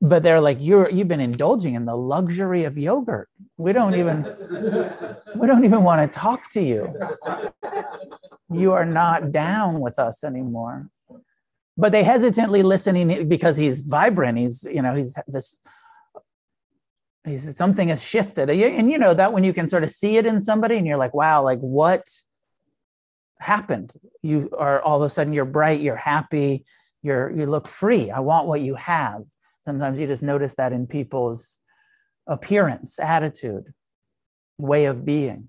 but 0.00 0.22
they're 0.22 0.40
like 0.40 0.58
you're 0.60 0.90
you've 0.90 1.08
been 1.08 1.20
indulging 1.20 1.74
in 1.74 1.84
the 1.84 1.96
luxury 1.96 2.64
of 2.64 2.76
yogurt. 2.76 3.28
We 3.56 3.72
don't 3.72 3.94
even 3.94 4.24
we 5.34 5.46
don't 5.46 5.64
even 5.64 5.82
want 5.82 6.12
to 6.12 6.18
talk 6.18 6.50
to 6.52 6.62
you. 6.62 6.94
You 8.50 8.72
are 8.72 8.84
not 8.84 9.32
down 9.32 9.80
with 9.80 9.98
us 9.98 10.22
anymore. 10.22 10.88
But 11.78 11.92
they 11.92 12.02
hesitantly 12.02 12.62
listening 12.62 13.28
because 13.28 13.56
he's 13.56 13.82
vibrant. 13.82 14.38
He's 14.38 14.64
you 14.70 14.82
know 14.82 14.94
he's 14.94 15.16
this 15.26 15.58
he's 17.24 17.56
something 17.56 17.88
has 17.88 18.02
shifted. 18.02 18.50
And 18.50 18.90
you 18.90 18.98
know 18.98 19.14
that 19.14 19.32
when 19.32 19.44
you 19.44 19.54
can 19.54 19.66
sort 19.66 19.82
of 19.82 19.90
see 19.90 20.18
it 20.18 20.26
in 20.26 20.40
somebody 20.40 20.76
and 20.76 20.86
you're 20.86 20.98
like 20.98 21.14
wow 21.14 21.42
like 21.42 21.60
what 21.60 22.06
happened? 23.40 23.94
You 24.22 24.50
are 24.58 24.82
all 24.82 25.02
of 25.02 25.06
a 25.06 25.08
sudden 25.08 25.32
you're 25.32 25.46
bright 25.46 25.80
you're 25.80 25.96
happy 25.96 26.66
you're 27.06 27.30
you 27.38 27.46
look 27.46 27.66
free 27.68 28.10
i 28.10 28.20
want 28.20 28.46
what 28.46 28.60
you 28.60 28.74
have 28.74 29.22
Sometimes 29.66 29.98
you 29.98 30.06
just 30.06 30.22
notice 30.22 30.54
that 30.54 30.72
in 30.72 30.86
people's 30.86 31.58
appearance, 32.28 33.00
attitude, 33.00 33.74
way 34.58 34.84
of 34.84 35.04
being. 35.04 35.48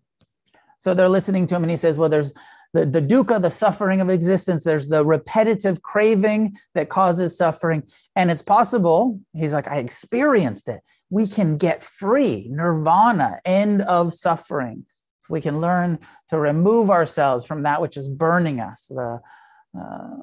So 0.79 0.95
they're 0.95 1.07
listening 1.07 1.45
to 1.47 1.55
him 1.55 1.63
and 1.63 1.69
he 1.69 1.77
says, 1.77 1.99
Well, 1.99 2.09
there's 2.09 2.33
the, 2.73 2.87
the 2.87 3.01
dukkha, 3.01 3.39
the 3.39 3.51
suffering 3.51 4.01
of 4.01 4.09
existence, 4.09 4.63
there's 4.63 4.87
the 4.87 5.05
repetitive 5.05 5.83
craving 5.83 6.57
that 6.73 6.89
causes 6.89 7.37
suffering. 7.37 7.83
And 8.15 8.31
it's 8.31 8.41
possible, 8.41 9.19
he's 9.35 9.53
like, 9.53 9.67
I 9.67 9.77
experienced 9.77 10.67
it. 10.67 10.81
We 11.11 11.27
can 11.27 11.57
get 11.57 11.83
free, 11.83 12.47
nirvana, 12.49 13.39
end 13.45 13.83
of 13.83 14.13
suffering. 14.13 14.87
We 15.29 15.41
can 15.41 15.61
learn 15.61 15.99
to 16.29 16.39
remove 16.39 16.89
ourselves 16.89 17.45
from 17.45 17.63
that 17.63 17.81
which 17.83 17.97
is 17.97 18.07
burning 18.07 18.61
us, 18.61 18.87
the 18.87 19.19
uh, 19.79 20.15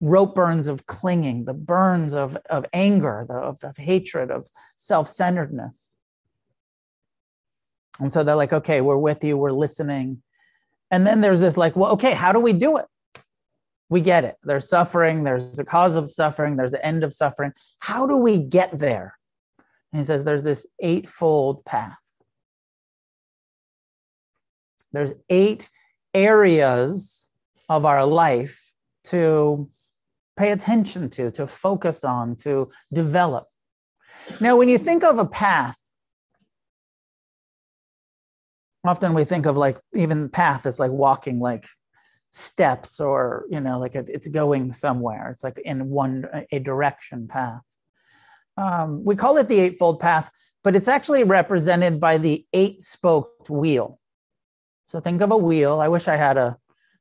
rope 0.00 0.34
burns 0.34 0.68
of 0.68 0.86
clinging, 0.86 1.44
the 1.44 1.54
burns 1.54 2.14
of, 2.14 2.36
of 2.50 2.66
anger, 2.72 3.24
the, 3.28 3.34
of, 3.34 3.62
of 3.64 3.76
hatred, 3.76 4.30
of 4.30 4.46
self 4.76 5.08
centeredness. 5.08 5.92
And 8.00 8.12
so 8.12 8.22
they're 8.22 8.36
like, 8.36 8.52
okay, 8.52 8.80
we're 8.80 8.98
with 8.98 9.24
you, 9.24 9.36
we're 9.38 9.52
listening. 9.52 10.22
And 10.90 11.06
then 11.06 11.20
there's 11.20 11.40
this 11.40 11.56
like, 11.56 11.74
well, 11.76 11.92
okay, 11.92 12.12
how 12.12 12.32
do 12.32 12.40
we 12.40 12.52
do 12.52 12.76
it? 12.76 12.84
We 13.88 14.00
get 14.00 14.24
it. 14.24 14.36
There's 14.42 14.68
suffering, 14.68 15.24
there's 15.24 15.56
the 15.56 15.64
cause 15.64 15.96
of 15.96 16.10
suffering, 16.10 16.56
there's 16.56 16.72
the 16.72 16.84
end 16.84 17.04
of 17.04 17.12
suffering. 17.12 17.52
How 17.78 18.06
do 18.06 18.16
we 18.16 18.38
get 18.38 18.76
there? 18.76 19.16
And 19.92 20.00
he 20.00 20.04
says 20.04 20.24
there's 20.24 20.42
this 20.42 20.66
eightfold 20.80 21.64
path. 21.64 21.96
There's 24.92 25.14
eight 25.30 25.70
areas 26.14 27.30
of 27.68 27.86
our 27.86 28.04
life 28.04 28.72
to 29.04 29.68
pay 30.36 30.52
attention 30.52 31.08
to, 31.10 31.30
to 31.32 31.46
focus 31.46 32.04
on, 32.04 32.36
to 32.36 32.70
develop. 32.92 33.46
Now, 34.40 34.56
when 34.56 34.68
you 34.68 34.78
think 34.78 35.04
of 35.04 35.18
a 35.18 35.24
path, 35.24 35.78
often 38.84 39.14
we 39.14 39.24
think 39.24 39.46
of 39.46 39.56
like 39.56 39.78
even 39.94 40.28
path 40.28 40.66
as 40.66 40.78
like 40.78 40.92
walking 40.92 41.40
like 41.40 41.66
steps 42.30 43.00
or 43.00 43.46
you 43.50 43.60
know 43.60 43.78
like 43.78 43.94
it's 43.94 44.28
going 44.28 44.70
somewhere 44.70 45.30
it's 45.30 45.42
like 45.42 45.58
in 45.64 45.88
one 45.88 46.26
a 46.52 46.58
direction 46.58 47.26
path. 47.26 47.62
Um, 48.56 49.04
we 49.04 49.16
call 49.16 49.36
it 49.38 49.48
the 49.48 49.58
eightfold 49.58 50.00
path 50.00 50.30
but 50.66 50.74
it's 50.74 50.88
actually 50.88 51.22
represented 51.22 52.00
by 52.00 52.18
the 52.18 52.44
eight 52.52 52.82
spoked 52.82 53.48
wheel. 53.48 54.00
So 54.88 54.98
think 54.98 55.20
of 55.20 55.30
a 55.30 55.36
wheel. 55.36 55.78
I 55.78 55.86
wish 55.86 56.08
i 56.08 56.16
had 56.16 56.36
a 56.36 56.56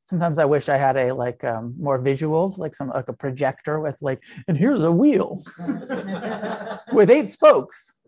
sometimes 0.05 0.39
I 0.39 0.45
wish 0.45 0.69
I 0.69 0.77
had 0.77 0.95
a 0.95 1.13
like 1.13 1.43
um, 1.43 1.75
more 1.77 1.99
visuals, 1.99 2.57
like 2.57 2.75
some 2.75 2.89
like 2.89 3.09
a 3.09 3.13
projector 3.13 3.79
with 3.79 3.97
like, 4.01 4.21
and 4.47 4.57
here's 4.57 4.83
a 4.83 4.91
wheel 4.91 5.43
with 6.93 7.09
eight 7.09 7.29
spokes. 7.29 7.99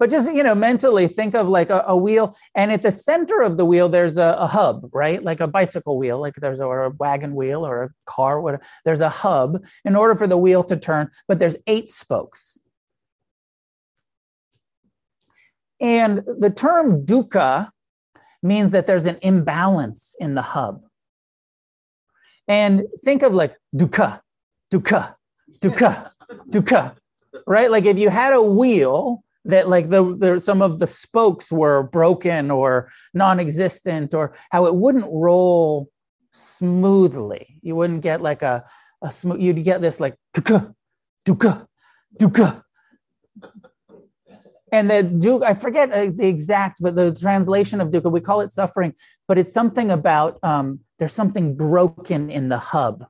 But 0.00 0.10
just 0.10 0.32
you 0.32 0.42
know, 0.42 0.54
mentally 0.54 1.06
think 1.06 1.34
of 1.34 1.48
like 1.48 1.70
a, 1.70 1.84
a, 1.86 1.96
wheel, 1.96 2.36
and 2.56 2.72
at 2.72 2.82
the 2.82 2.90
center 2.90 3.40
of 3.40 3.56
the 3.56 3.64
wheel 3.64 3.88
there's 3.88 4.16
a, 4.16 4.36
a, 4.38 4.48
hub, 4.48 4.90
right? 4.92 5.22
Like 5.22 5.40
a 5.40 5.46
bicycle 5.46 5.96
wheel, 5.96 6.20
like 6.20 6.34
there's 6.36 6.58
a, 6.58 6.64
or 6.64 6.84
a 6.84 6.90
wagon 6.90 7.34
wheel 7.36 7.64
or 7.64 7.84
a 7.84 7.90
car, 8.04 8.40
whatever. 8.40 8.62
There's 8.84 9.00
a 9.00 9.08
hub 9.08 9.64
in 9.84 9.94
order 9.94 10.16
for 10.16 10.26
the 10.26 10.36
wheel 10.36 10.64
to 10.64 10.76
turn, 10.76 11.10
but 11.28 11.38
there's 11.38 11.56
eight 11.68 11.88
spokes. 11.90 12.58
And 15.80 16.24
the 16.26 16.50
term 16.50 17.06
dukkha 17.06 17.70
means 18.42 18.72
that 18.72 18.88
there's 18.88 19.06
an 19.06 19.18
imbalance 19.22 20.16
in 20.18 20.34
the 20.34 20.42
hub 20.42 20.82
and 22.48 22.82
think 23.04 23.22
of 23.22 23.34
like 23.34 23.56
dukkha, 23.74 24.20
dukkha, 24.72 25.14
dukkha, 25.60 26.10
dukkha, 26.50 26.96
right? 27.46 27.70
Like 27.70 27.84
if 27.84 27.98
you 27.98 28.08
had 28.08 28.32
a 28.32 28.42
wheel 28.42 29.22
that 29.44 29.68
like 29.68 29.88
the, 29.88 30.16
the 30.16 30.40
some 30.40 30.62
of 30.62 30.78
the 30.78 30.86
spokes 30.86 31.52
were 31.52 31.84
broken 31.84 32.50
or 32.50 32.90
non-existent 33.14 34.14
or 34.14 34.34
how 34.50 34.66
it 34.66 34.74
wouldn't 34.74 35.06
roll 35.10 35.88
smoothly. 36.32 37.58
You 37.62 37.76
wouldn't 37.76 38.02
get 38.02 38.20
like 38.20 38.42
a, 38.42 38.64
a 39.02 39.10
smooth, 39.10 39.40
you'd 39.40 39.64
get 39.64 39.80
this 39.80 40.00
like 40.00 40.16
dukkha, 40.34 40.74
dukkha, 41.26 41.66
dukkha. 42.18 42.62
And 44.72 44.90
the 44.90 45.02
dukkha, 45.02 45.44
I 45.44 45.54
forget 45.54 45.90
uh, 45.92 46.10
the 46.14 46.26
exact, 46.26 46.78
but 46.80 46.94
the 46.94 47.12
translation 47.12 47.80
of 47.80 47.88
dukkha, 47.88 48.10
we 48.10 48.20
call 48.20 48.40
it 48.40 48.50
suffering, 48.50 48.94
but 49.26 49.38
it's 49.38 49.52
something 49.52 49.90
about 49.90 50.38
um, 50.42 50.80
there's 50.98 51.12
something 51.12 51.56
broken 51.56 52.30
in 52.30 52.48
the 52.48 52.58
hub, 52.58 53.06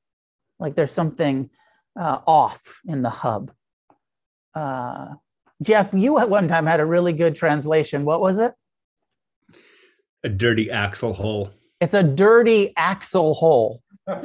like 0.59 0.75
there's 0.75 0.93
something 0.93 1.51
uh, 1.99 2.21
off 2.27 2.81
in 2.87 3.03
the 3.03 3.11
hub. 3.11 3.51
uh, 4.55 5.15
Jeff, 5.63 5.93
you 5.93 6.19
at 6.19 6.31
one 6.31 6.47
time 6.47 6.67
had 6.67 6.81
a 6.81 6.87
really 6.87 7.13
good 7.13 7.35
translation. 7.35 8.05
What 8.05 8.21
was 8.21 8.39
it? 8.39 8.55
A 10.23 10.29
dirty 10.29 10.71
axle 10.71 11.13
hole. 11.13 11.51
It's 11.81 11.95
a 11.95 12.03
dirty 12.03 12.73
axle 12.77 13.35
hole. 13.35 13.83
you 14.09 14.17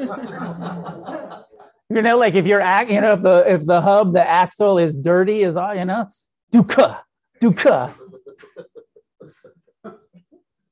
know, 1.89 2.17
like 2.17 2.35
if 2.35 2.45
you're, 2.45 2.61
you 2.83 3.01
know, 3.01 3.13
if 3.13 3.21
the 3.21 3.43
if 3.47 3.65
the 3.65 3.81
hub, 3.81 4.13
the 4.13 4.27
axle 4.27 4.77
is 4.77 4.95
dirty, 4.95 5.41
is 5.41 5.57
all, 5.57 5.73
you 5.75 5.85
know, 5.85 6.07
dukkha, 6.53 6.99
dukkha. 7.43 7.93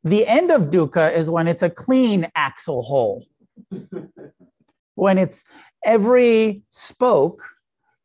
The 0.03 0.25
end 0.25 0.51
of 0.51 0.69
dukkha 0.69 1.13
is 1.13 1.29
when 1.29 1.47
it's 1.47 1.63
a 1.63 1.69
clean 1.69 2.27
axle 2.35 2.81
hole. 2.81 3.25
when 4.95 5.17
it's 5.17 5.45
every 5.83 6.63
spoke 6.69 7.43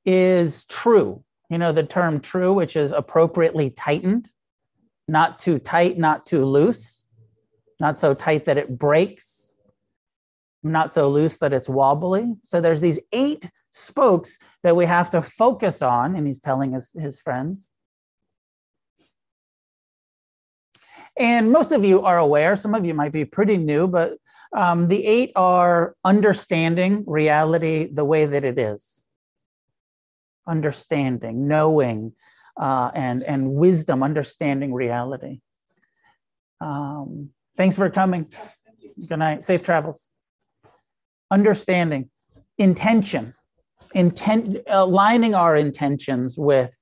is 0.05 0.65
true. 0.67 1.23
You 1.49 1.59
know, 1.59 1.73
the 1.73 1.85
term 1.85 2.21
true, 2.21 2.53
which 2.53 2.75
is 2.75 2.91
appropriately 2.91 3.71
tightened, 3.71 4.29
not 5.07 5.39
too 5.39 5.59
tight, 5.59 5.97
not 5.97 6.27
too 6.27 6.45
loose, 6.45 7.07
not 7.79 7.99
so 7.99 8.15
tight 8.15 8.47
that 8.47 8.59
it 8.59 8.77
breaks, 8.79 9.57
not 10.65 10.91
so 10.91 11.09
loose 11.09 11.39
that 11.39 11.53
it's 11.53 11.69
wobbly. 11.69 12.35
So 12.43 12.61
there's 12.61 12.81
these 12.81 12.99
eight 13.13 13.49
spokes 13.71 14.39
that 14.65 14.75
we 14.75 14.87
have 14.87 15.09
to 15.11 15.23
focus 15.23 15.83
on, 15.83 16.17
and 16.17 16.27
he's 16.27 16.41
telling 16.41 16.73
his, 16.73 16.93
his 16.99 17.21
friends. 17.21 17.69
And 21.19 21.51
most 21.51 21.73
of 21.73 21.85
you 21.85 22.03
are 22.03 22.19
aware, 22.19 22.57
some 22.57 22.75
of 22.75 22.85
you 22.85 22.95
might 22.95 23.13
be 23.13 23.25
pretty 23.25 23.57
new, 23.57 23.89
but 23.89 24.19
um, 24.55 24.89
the 24.89 25.05
eight 25.05 25.33
are 25.35 25.97
understanding 26.05 27.05
reality 27.07 27.89
the 27.93 28.05
way 28.05 28.27
that 28.27 28.45
it 28.45 28.59
is. 28.59 29.05
Understanding, 30.47 31.49
knowing, 31.49 32.13
uh, 32.61 32.91
and, 32.95 33.23
and 33.23 33.55
wisdom, 33.55 34.03
understanding 34.03 34.73
reality. 34.73 35.41
Um, 36.61 37.31
thanks 37.57 37.77
for 37.77 37.91
coming. 37.91 38.33
Good 39.09 39.19
night. 39.19 39.43
Safe 39.43 39.63
travels. 39.63 40.11
Understanding, 41.31 42.09
intention, 42.57 43.35
intent, 43.95 44.59
aligning 44.69 45.35
our 45.35 45.57
intentions 45.57 46.39
with 46.39 46.79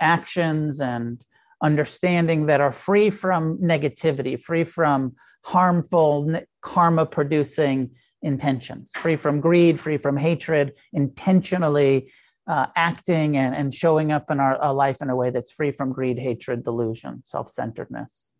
actions 0.00 0.80
and 0.80 1.24
understanding 1.62 2.46
that 2.46 2.60
are 2.60 2.72
free 2.72 3.08
from 3.08 3.56
negativity, 3.58 4.40
free 4.40 4.64
from 4.64 5.14
harmful 5.44 6.40
karma 6.60 7.06
producing 7.06 7.90
intentions, 8.22 8.90
free 8.96 9.16
from 9.16 9.40
greed, 9.40 9.78
free 9.80 9.96
from 9.96 10.16
hatred, 10.16 10.76
intentionally 10.92 12.12
uh, 12.48 12.66
acting 12.74 13.36
and, 13.36 13.54
and 13.54 13.72
showing 13.72 14.10
up 14.10 14.30
in 14.30 14.40
our, 14.40 14.56
our 14.56 14.74
life 14.74 15.00
in 15.00 15.08
a 15.08 15.16
way 15.16 15.30
that's 15.30 15.52
free 15.52 15.70
from 15.70 15.92
greed, 15.92 16.18
hatred, 16.18 16.64
delusion, 16.64 17.22
self 17.24 17.48
centeredness. 17.48 18.30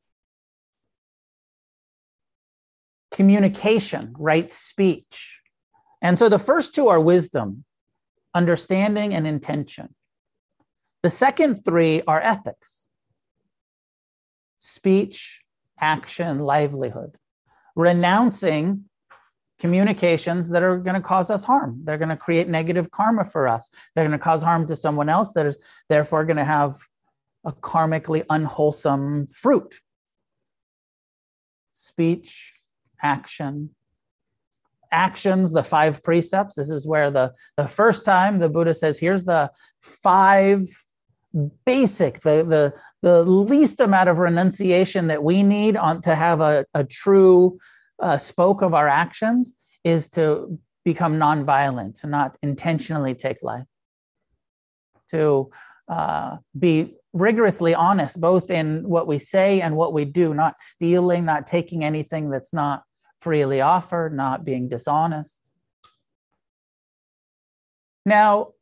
Communication, 3.13 4.15
right 4.19 4.51
speech. 4.51 5.41
And 6.01 6.19
so 6.19 6.29
the 6.29 6.39
first 6.39 6.75
two 6.75 6.89
are 6.89 6.99
wisdom, 6.99 7.65
understanding, 8.35 9.15
and 9.15 9.27
intention. 9.27 9.95
The 11.05 11.11
second 11.11 11.57
three 11.65 12.03
are 12.09 12.21
ethics 12.21 12.89
speech, 14.65 15.43
action, 15.81 16.39
livelihood, 16.39 17.17
renouncing 17.75 18.85
communications 19.59 20.49
that 20.49 20.63
are 20.63 20.79
going 20.79 20.95
to 20.95 21.01
cause 21.01 21.31
us 21.31 21.43
harm. 21.43 21.81
They're 21.83 21.99
going 21.99 22.11
to 22.11 22.17
create 22.17 22.49
negative 22.49 22.89
karma 22.93 23.25
for 23.25 23.49
us. 23.49 23.71
They're 23.95 24.07
going 24.07 24.17
to 24.17 24.23
cause 24.23 24.41
harm 24.41 24.69
to 24.69 24.77
someone 24.77 25.09
else 25.09 25.33
that 25.33 25.47
is 25.47 25.59
therefore 25.89 26.25
going 26.25 26.37
to 26.37 26.45
have 26.45 26.77
a 27.45 27.51
karmically 27.53 28.25
unwholesome 28.31 29.27
fruit. 29.27 29.81
Speech, 31.73 32.55
action, 33.03 33.71
actions, 34.93 35.51
the 35.51 35.65
five 35.65 36.05
precepts. 36.05 36.55
This 36.55 36.71
is 36.71 36.87
where 36.87 37.11
the, 37.11 37.33
the 37.57 37.67
first 37.67 38.05
time 38.05 38.39
the 38.39 38.49
Buddha 38.49 38.75
says, 38.75 38.97
here's 38.97 39.25
the 39.25 39.51
five 39.81 40.63
basic, 41.65 42.21
the, 42.21 42.45
the, 42.49 42.75
the 43.03 43.23
least 43.25 43.81
amount 43.81 44.09
of 44.09 44.19
renunciation 44.19 45.09
that 45.09 45.23
we 45.23 45.43
need 45.43 45.77
on 45.77 46.01
to 46.03 46.15
have 46.15 46.41
a, 46.41 46.65
a 46.75 46.85
true 46.85 47.59
uh, 48.01 48.17
spoke 48.17 48.63
of 48.63 48.75
our 48.75 48.89
actions 48.89 49.55
is 49.85 50.09
to 50.11 50.59
become 50.85 51.19
nonviolent, 51.19 52.01
to 52.01 52.07
not 52.07 52.37
intentionally 52.43 53.15
take 53.15 53.43
life, 53.43 53.67
to 55.11 55.51
uh, 55.89 56.37
be 56.59 56.95
rigorously 57.13 57.75
honest, 57.75 58.21
both 58.21 58.51
in 58.51 58.89
what 58.89 59.07
we 59.07 59.19
say 59.19 59.61
and 59.61 59.77
what 59.77 59.93
we 59.93 60.05
do, 60.05 60.33
not 60.33 60.59
stealing, 60.59 61.25
not 61.25 61.47
taking 61.47 61.85
anything 61.85 62.31
that's 62.31 62.53
not 62.53 62.83
freely 63.21 63.61
offered, 63.61 64.17
not 64.17 64.45
being 64.45 64.69
dishonest. 64.69 65.51
Now, 68.07 68.53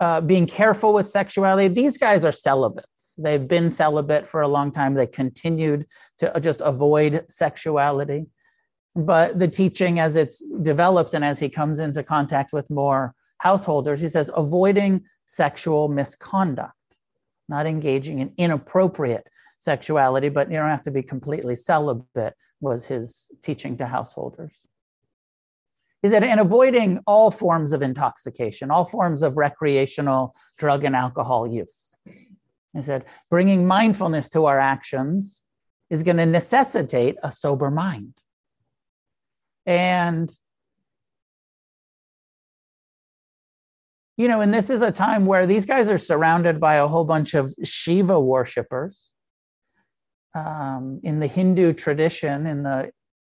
uh, 0.00 0.20
being 0.20 0.46
careful 0.46 0.92
with 0.92 1.08
sexuality. 1.08 1.68
These 1.68 1.98
guys 1.98 2.24
are 2.24 2.32
celibates. 2.32 3.14
They've 3.18 3.46
been 3.46 3.70
celibate 3.70 4.26
for 4.26 4.42
a 4.42 4.48
long 4.48 4.72
time. 4.72 4.94
They 4.94 5.06
continued 5.06 5.86
to 6.18 6.32
just 6.40 6.60
avoid 6.60 7.24
sexuality. 7.28 8.26
But 8.96 9.38
the 9.38 9.48
teaching, 9.48 9.98
as 10.00 10.16
it 10.16 10.34
develops 10.62 11.14
and 11.14 11.24
as 11.24 11.38
he 11.38 11.48
comes 11.48 11.78
into 11.78 12.02
contact 12.02 12.52
with 12.52 12.68
more 12.70 13.14
householders, 13.38 14.00
he 14.00 14.08
says 14.08 14.30
avoiding 14.36 15.04
sexual 15.26 15.88
misconduct, 15.88 16.72
not 17.48 17.66
engaging 17.66 18.20
in 18.20 18.32
inappropriate 18.36 19.28
sexuality, 19.58 20.28
but 20.28 20.50
you 20.50 20.56
don't 20.58 20.68
have 20.68 20.82
to 20.82 20.90
be 20.90 21.02
completely 21.02 21.56
celibate, 21.56 22.34
was 22.60 22.86
his 22.86 23.30
teaching 23.42 23.76
to 23.78 23.86
householders 23.86 24.66
is 26.04 26.10
that 26.10 26.22
in 26.22 26.38
avoiding 26.38 27.00
all 27.06 27.30
forms 27.30 27.72
of 27.72 27.80
intoxication, 27.80 28.70
all 28.70 28.84
forms 28.84 29.22
of 29.22 29.38
recreational 29.38 30.34
drug 30.58 30.84
and 30.84 30.94
alcohol 30.94 31.46
use. 31.50 31.92
He 32.74 32.82
said, 32.82 33.06
bringing 33.30 33.66
mindfulness 33.66 34.28
to 34.30 34.44
our 34.44 34.60
actions 34.60 35.42
is 35.88 36.02
going 36.02 36.18
to 36.18 36.26
necessitate 36.26 37.16
a 37.22 37.32
sober 37.32 37.70
mind. 37.70 38.12
And, 39.64 40.30
you 44.18 44.28
know, 44.28 44.42
and 44.42 44.52
this 44.52 44.68
is 44.68 44.82
a 44.82 44.92
time 44.92 45.24
where 45.24 45.46
these 45.46 45.64
guys 45.64 45.88
are 45.88 45.96
surrounded 45.96 46.60
by 46.60 46.74
a 46.74 46.86
whole 46.86 47.06
bunch 47.06 47.32
of 47.32 47.50
Shiva 47.64 48.20
worshippers. 48.20 49.10
Um, 50.34 51.00
in 51.02 51.18
the 51.18 51.28
Hindu 51.28 51.72
tradition, 51.72 52.46
in 52.46 52.62
the 52.62 52.90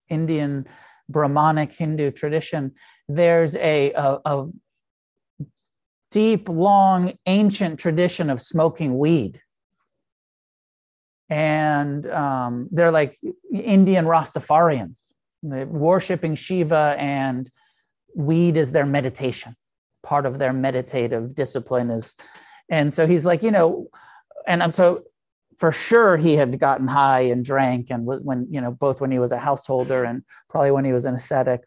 Indian 0.08 0.66
Brahmanic 1.12 1.72
Hindu 1.72 2.10
tradition, 2.10 2.72
there's 3.08 3.54
a, 3.56 3.92
a, 3.92 4.18
a 4.24 4.46
deep, 6.10 6.48
long, 6.48 7.12
ancient 7.26 7.78
tradition 7.78 8.30
of 8.30 8.40
smoking 8.40 8.98
weed. 8.98 9.40
And 11.28 12.06
um, 12.10 12.68
they're 12.70 12.90
like 12.90 13.18
Indian 13.52 14.04
Rastafarians, 14.04 15.12
worshiping 15.42 16.34
Shiva, 16.34 16.96
and 16.98 17.50
weed 18.14 18.56
is 18.56 18.72
their 18.72 18.84
meditation. 18.84 19.56
Part 20.02 20.26
of 20.26 20.38
their 20.38 20.52
meditative 20.52 21.34
discipline 21.34 21.90
is, 21.90 22.16
and 22.68 22.92
so 22.92 23.06
he's 23.06 23.24
like, 23.24 23.42
you 23.42 23.50
know, 23.50 23.86
and 24.46 24.62
I'm 24.62 24.72
so 24.72 25.04
for 25.58 25.72
sure 25.72 26.16
he 26.16 26.34
had 26.34 26.58
gotten 26.58 26.88
high 26.88 27.20
and 27.20 27.44
drank 27.44 27.90
and 27.90 28.04
was 28.06 28.22
when 28.22 28.46
you 28.50 28.60
know 28.60 28.70
both 28.70 29.00
when 29.00 29.10
he 29.10 29.18
was 29.18 29.32
a 29.32 29.38
householder 29.38 30.04
and 30.04 30.22
probably 30.48 30.70
when 30.70 30.84
he 30.84 30.92
was 30.92 31.04
an 31.04 31.14
ascetic. 31.14 31.62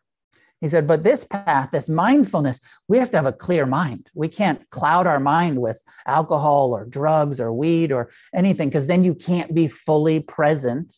He 0.61 0.69
said 0.69 0.87
but 0.87 1.03
this 1.03 1.23
path 1.23 1.71
this 1.71 1.89
mindfulness 1.89 2.59
we 2.87 2.97
have 2.97 3.11
to 3.11 3.17
have 3.17 3.25
a 3.25 3.33
clear 3.33 3.65
mind. 3.65 4.09
We 4.13 4.27
can't 4.27 4.67
cloud 4.69 5.07
our 5.07 5.19
mind 5.19 5.59
with 5.61 5.81
alcohol 6.07 6.73
or 6.73 6.85
drugs 6.85 7.39
or 7.39 7.53
weed 7.53 7.91
or 7.91 8.09
anything 8.33 8.69
because 8.69 8.87
then 8.87 9.03
you 9.03 9.15
can't 9.15 9.53
be 9.53 9.67
fully 9.67 10.19
present 10.19 10.95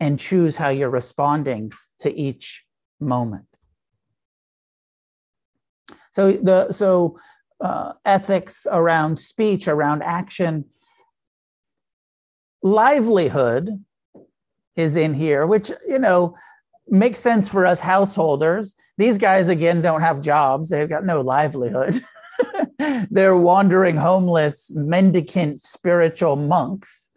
and 0.00 0.18
choose 0.18 0.56
how 0.56 0.70
you're 0.70 0.90
responding 0.90 1.72
to 2.00 2.12
each 2.12 2.64
moment. 3.00 3.46
So 6.10 6.32
the 6.32 6.72
so 6.72 7.18
uh, 7.60 7.92
ethics 8.04 8.66
around 8.70 9.16
speech 9.16 9.68
around 9.68 10.02
action 10.02 10.64
livelihood 12.62 13.84
is 14.76 14.96
in 14.96 15.14
here, 15.14 15.46
which, 15.46 15.70
you 15.88 15.98
know, 15.98 16.34
makes 16.88 17.18
sense 17.18 17.48
for 17.48 17.66
us 17.66 17.80
householders. 17.80 18.74
These 18.98 19.18
guys, 19.18 19.48
again, 19.48 19.82
don't 19.82 20.00
have 20.00 20.20
jobs, 20.20 20.68
they've 20.70 20.88
got 20.88 21.04
no 21.04 21.20
livelihood. 21.20 22.02
They're 23.10 23.36
wandering 23.36 23.96
homeless, 23.96 24.72
mendicant 24.74 25.60
spiritual 25.60 26.36
monks. 26.36 27.10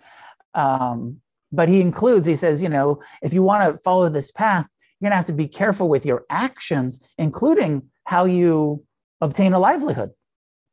Um, 0.53 1.21
but 1.51 1.69
he 1.69 1.81
includes, 1.81 2.27
he 2.27 2.35
says, 2.35 2.61
you 2.61 2.69
know, 2.69 3.01
if 3.21 3.33
you 3.33 3.41
want 3.43 3.73
to 3.73 3.79
follow 3.81 4.09
this 4.09 4.31
path, 4.31 4.67
you're 4.99 5.09
going 5.09 5.11
to 5.11 5.17
have 5.17 5.25
to 5.25 5.33
be 5.33 5.47
careful 5.47 5.89
with 5.89 6.05
your 6.05 6.25
actions, 6.29 6.99
including 7.17 7.83
how 8.05 8.25
you 8.25 8.83
obtain 9.21 9.53
a 9.53 9.59
livelihood. 9.59 10.11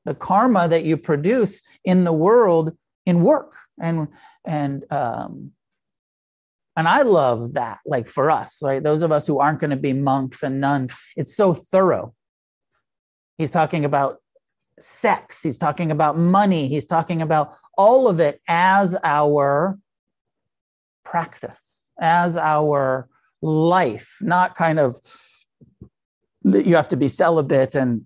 the 0.05 0.15
karma 0.15 0.69
that 0.69 0.85
you 0.85 0.97
produce 0.97 1.63
in 1.85 2.05
the 2.05 2.13
world 2.13 2.77
in 3.07 3.23
work. 3.23 3.55
And 3.81 4.09
and 4.45 4.85
um 4.93 5.53
and 6.77 6.89
i 6.89 7.03
love 7.03 7.55
that 7.55 7.79
like 7.85 8.07
for 8.07 8.31
us 8.31 8.61
right? 8.63 8.83
Those 8.83 9.03
of 9.03 9.13
us 9.13 9.27
who 9.27 9.41
aren't 9.41 9.61
going 9.61 9.71
to 9.71 9.77
be 9.77 9.93
monks 9.93 10.43
and 10.43 10.61
nuns 10.61 10.95
it's 11.17 11.37
so 11.37 11.55
thorough. 11.55 12.15
He's 13.39 13.51
talking 13.51 13.85
about 13.85 14.19
sex. 14.79 15.43
He's 15.43 15.59
talking 15.59 15.91
about 15.91 16.19
money. 16.19 16.69
He's 16.69 16.87
talking 16.87 17.23
about 17.23 17.55
all 17.77 18.09
of 18.09 18.21
it 18.21 18.41
as 18.49 18.97
our 19.03 19.79
practice 21.05 21.85
as 22.01 22.37
our 22.37 23.09
life 23.43 24.17
not 24.21 24.55
kind 24.55 24.79
of 24.79 24.97
that 26.45 26.67
you 26.67 26.75
have 26.75 26.89
to 26.89 26.97
be 26.97 27.09
celibate 27.09 27.75
and 27.75 28.03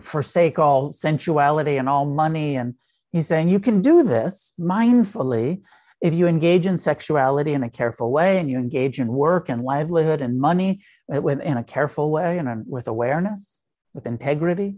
forsake 0.00 0.58
all 0.58 0.92
sensuality 0.92 1.76
and 1.76 1.88
all 1.88 2.06
money. 2.06 2.56
And 2.56 2.74
he's 3.14 3.28
saying 3.28 3.48
you 3.48 3.60
can 3.60 3.80
do 3.80 4.02
this 4.02 4.52
mindfully 4.58 5.62
if 6.00 6.12
you 6.12 6.26
engage 6.26 6.66
in 6.66 6.76
sexuality 6.76 7.54
in 7.54 7.62
a 7.62 7.70
careful 7.70 8.10
way 8.10 8.38
and 8.38 8.50
you 8.50 8.58
engage 8.58 8.98
in 8.98 9.08
work 9.08 9.48
and 9.48 9.62
livelihood 9.62 10.20
and 10.20 10.38
money 10.38 10.80
in 11.08 11.56
a 11.56 11.64
careful 11.64 12.10
way 12.10 12.38
and 12.38 12.64
with 12.66 12.88
awareness, 12.88 13.62
with 13.94 14.06
integrity. 14.06 14.76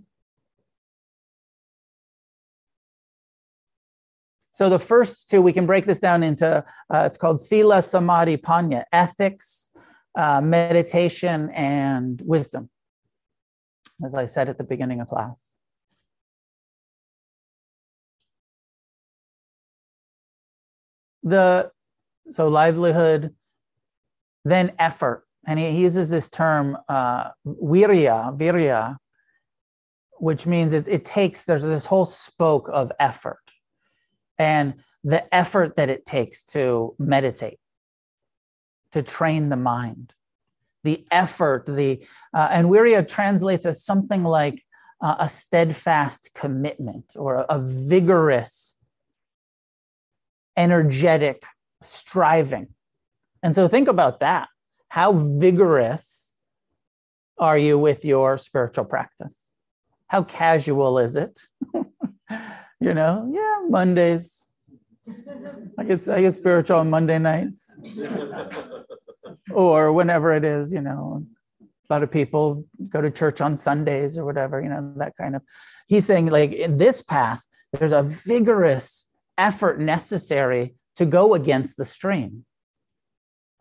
So 4.53 4.69
the 4.69 4.79
first 4.79 5.31
two, 5.31 5.43
we 5.43 5.53
can 5.53 5.67
break 5.67 5.87
this 5.87 5.99
down 5.99 6.23
into, 6.23 6.65
uh, 6.93 7.03
it's 7.07 7.17
called 7.17 7.41
Sila 7.41 7.83
Samadhi 7.83 8.37
Panya, 8.37 8.85
ethics, 8.93 9.71
uh, 10.17 10.41
meditation, 10.41 11.51
and 11.51 12.23
wisdom 12.25 12.71
as 14.05 14.15
I 14.15 14.27
said 14.27 14.49
at 14.49 14.59
the 14.59 14.65
beginning 14.65 15.01
of 15.01 15.09
class. 15.09 15.56
The 21.27 21.71
so 22.31 22.49
livelihood, 22.49 23.35
then 24.45 24.73
effort, 24.79 25.25
and 25.47 25.59
he 25.59 25.69
uses 25.69 26.09
this 26.09 26.31
term 26.31 26.79
uh, 26.89 27.31
virya, 27.47 28.37
virya, 28.39 28.97
which 30.19 30.47
means 30.47 30.73
it, 30.73 30.89
it 30.89 31.05
takes. 31.05 31.45
There's 31.45 31.63
this 31.63 31.85
whole 31.85 32.07
spoke 32.07 32.71
of 32.73 32.93
effort, 32.99 33.43
and 34.39 34.75
the 35.05 35.23
effort 35.35 35.77
that 35.77 35.91
it 35.91 36.07
takes 36.07 36.45
to 36.45 36.95
meditate, 36.99 37.59
to 38.93 39.03
train 39.03 39.51
the 39.51 39.57
mind, 39.57 40.15
the 40.87 41.05
effort, 41.11 41.67
the 41.67 42.01
uh, 42.33 42.49
and 42.51 42.69
Virya 42.69 43.07
translates 43.07 43.67
as 43.67 43.85
something 43.85 44.23
like 44.23 44.65
uh, 45.01 45.17
a 45.19 45.29
steadfast 45.29 46.31
commitment 46.33 47.15
or 47.17 47.37
a, 47.37 47.47
a 47.51 47.59
vigorous, 47.59 48.76
energetic 50.57 51.45
striving. 51.81 52.69
And 53.43 53.55
so 53.55 53.69
think 53.69 53.89
about 53.89 54.21
that. 54.21 54.49
How 54.89 55.13
vigorous 55.13 56.35
are 57.39 57.59
you 57.59 57.79
with 57.79 58.05
your 58.05 58.39
spiritual 58.39 58.85
practice? 58.85 59.51
How 60.09 60.23
casual 60.23 60.99
is 60.99 61.17
it? 61.17 61.41
you 62.81 62.95
know, 62.95 63.31
yeah, 63.33 63.69
Mondays. 63.69 64.49
I 65.79 65.85
get 65.85 66.09
I 66.09 66.21
get 66.21 66.35
spiritual 66.35 66.79
on 66.79 66.91
Monday 66.91 67.19
nights 67.19 67.77
or 69.53 69.93
whenever 69.93 70.33
it 70.33 70.45
is, 70.45 70.73
you 70.73 70.81
know, 70.81 71.25
a 71.89 71.93
lot 71.93 72.03
of 72.03 72.11
people 72.11 72.65
go 72.89 73.01
to 73.01 73.11
church 73.11 73.41
on 73.41 73.57
Sundays 73.57 74.19
or 74.19 74.25
whatever, 74.25 74.61
you 74.61 74.69
know, 74.69 74.93
that 74.97 75.17
kind 75.17 75.37
of. 75.37 75.43
He's 75.87 76.05
saying, 76.05 76.27
like, 76.27 76.53
in 76.53 76.77
this 76.77 77.03
path, 77.03 77.47
there's 77.73 77.93
a 77.93 78.03
vigorous 78.03 79.06
effort 79.39 79.81
necessary 79.81 80.75
to 80.97 81.07
go 81.07 81.35
against 81.35 81.77
the 81.77 81.85
stream, 81.85 82.45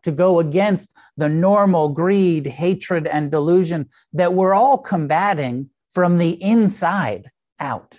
to 0.02 0.10
go 0.10 0.40
against 0.40 0.96
the 1.16 1.28
normal 1.28 1.88
greed, 1.88 2.46
hatred, 2.46 3.06
and 3.06 3.30
delusion 3.30 3.88
that 4.12 4.34
we're 4.34 4.54
all 4.54 4.78
combating 4.78 5.70
from 5.92 6.18
the 6.18 6.42
inside 6.42 7.30
out. 7.60 7.98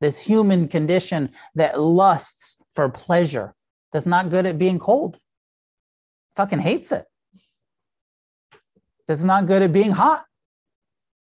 This 0.00 0.20
human 0.20 0.68
condition 0.68 1.30
that 1.54 1.80
lusts 1.80 2.56
for 2.72 2.88
pleasure, 2.88 3.54
that's 3.92 4.06
not 4.06 4.28
good 4.28 4.46
at 4.46 4.58
being 4.58 4.78
cold 4.78 5.18
fucking 6.36 6.58
hates 6.58 6.92
it. 6.92 7.04
That's 9.06 9.22
not 9.22 9.46
good 9.46 9.62
at 9.62 9.72
being 9.72 9.90
hot. 9.90 10.24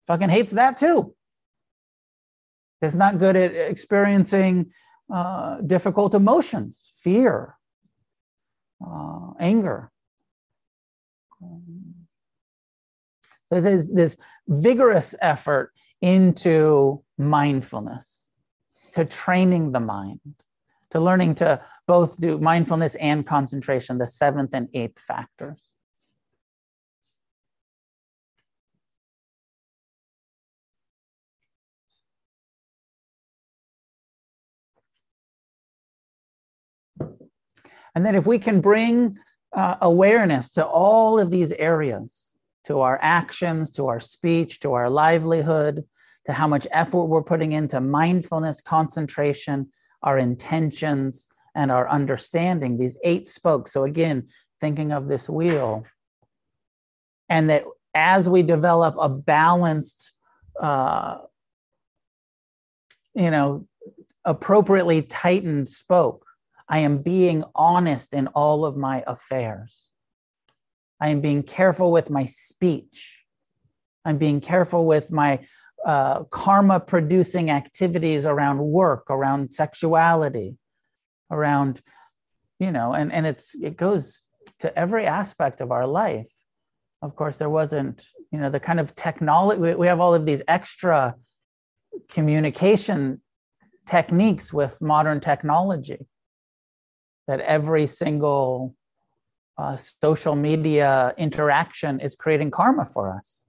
Fucking 0.06 0.28
hates 0.28 0.52
that 0.52 0.76
too. 0.76 1.14
That's 2.80 2.94
not 2.94 3.18
good 3.18 3.36
at 3.36 3.54
experiencing 3.54 4.72
uh, 5.12 5.60
difficult 5.60 6.14
emotions, 6.14 6.92
fear, 6.96 7.56
uh, 8.84 9.30
anger. 9.38 9.90
So 13.46 13.60
there's 13.60 13.88
this 13.88 14.16
vigorous 14.48 15.14
effort 15.20 15.72
into 16.00 17.02
mindfulness, 17.18 18.30
to 18.92 19.04
training 19.04 19.72
the 19.72 19.80
mind 19.80 20.20
to 20.92 21.00
learning 21.00 21.34
to 21.34 21.58
both 21.86 22.18
do 22.18 22.38
mindfulness 22.38 22.94
and 22.96 23.26
concentration, 23.26 23.96
the 23.96 24.06
seventh 24.06 24.52
and 24.52 24.68
eighth 24.74 24.98
factors. 24.98 25.71
And 37.94 38.04
then 38.04 38.14
if 38.14 38.26
we 38.26 38.38
can 38.38 38.60
bring 38.60 39.18
uh, 39.52 39.76
awareness 39.82 40.50
to 40.50 40.64
all 40.64 41.18
of 41.18 41.30
these 41.30 41.52
areas, 41.52 42.34
to 42.64 42.80
our 42.80 42.98
actions, 43.02 43.70
to 43.72 43.88
our 43.88 44.00
speech, 44.00 44.60
to 44.60 44.72
our 44.72 44.88
livelihood, 44.88 45.84
to 46.24 46.32
how 46.32 46.46
much 46.46 46.66
effort 46.70 47.04
we're 47.04 47.22
putting 47.22 47.52
into 47.52 47.80
mindfulness, 47.80 48.60
concentration, 48.60 49.68
our 50.02 50.18
intentions, 50.18 51.28
and 51.54 51.70
our 51.70 51.88
understanding, 51.88 52.78
these 52.78 52.96
eight 53.04 53.28
spokes. 53.28 53.72
So, 53.72 53.84
again, 53.84 54.28
thinking 54.60 54.92
of 54.92 55.08
this 55.08 55.28
wheel, 55.28 55.84
and 57.28 57.50
that 57.50 57.64
as 57.94 58.28
we 58.28 58.42
develop 58.42 58.94
a 58.98 59.08
balanced, 59.08 60.12
uh, 60.60 61.18
you 63.14 63.30
know, 63.30 63.66
appropriately 64.24 65.02
tightened 65.02 65.68
spoke, 65.68 66.24
I 66.72 66.78
am 66.78 67.02
being 67.02 67.44
honest 67.54 68.14
in 68.14 68.28
all 68.28 68.64
of 68.64 68.78
my 68.78 69.04
affairs. 69.06 69.90
I 71.02 71.10
am 71.10 71.20
being 71.20 71.42
careful 71.42 71.92
with 71.92 72.08
my 72.08 72.24
speech. 72.24 73.18
I'm 74.06 74.16
being 74.16 74.40
careful 74.40 74.86
with 74.86 75.12
my 75.12 75.40
uh, 75.84 76.24
karma 76.24 76.80
producing 76.80 77.50
activities 77.50 78.24
around 78.24 78.58
work, 78.58 79.10
around 79.10 79.52
sexuality, 79.52 80.56
around, 81.30 81.82
you 82.58 82.72
know, 82.72 82.94
and, 82.94 83.12
and 83.12 83.26
it's 83.26 83.54
it 83.54 83.76
goes 83.76 84.26
to 84.60 84.74
every 84.78 85.04
aspect 85.04 85.60
of 85.60 85.72
our 85.72 85.86
life. 85.86 86.32
Of 87.02 87.16
course, 87.16 87.36
there 87.36 87.50
wasn't, 87.50 88.02
you 88.30 88.38
know, 88.38 88.48
the 88.48 88.60
kind 88.60 88.80
of 88.80 88.94
technology, 88.94 89.60
we, 89.60 89.74
we 89.74 89.86
have 89.88 90.00
all 90.00 90.14
of 90.14 90.24
these 90.24 90.40
extra 90.48 91.16
communication 92.08 93.20
techniques 93.84 94.54
with 94.54 94.80
modern 94.80 95.20
technology 95.20 96.06
that 97.26 97.40
every 97.40 97.86
single 97.86 98.74
uh, 99.58 99.76
social 99.76 100.34
media 100.34 101.14
interaction 101.18 102.00
is 102.00 102.16
creating 102.16 102.50
karma 102.50 102.84
for 102.84 103.14
us 103.14 103.44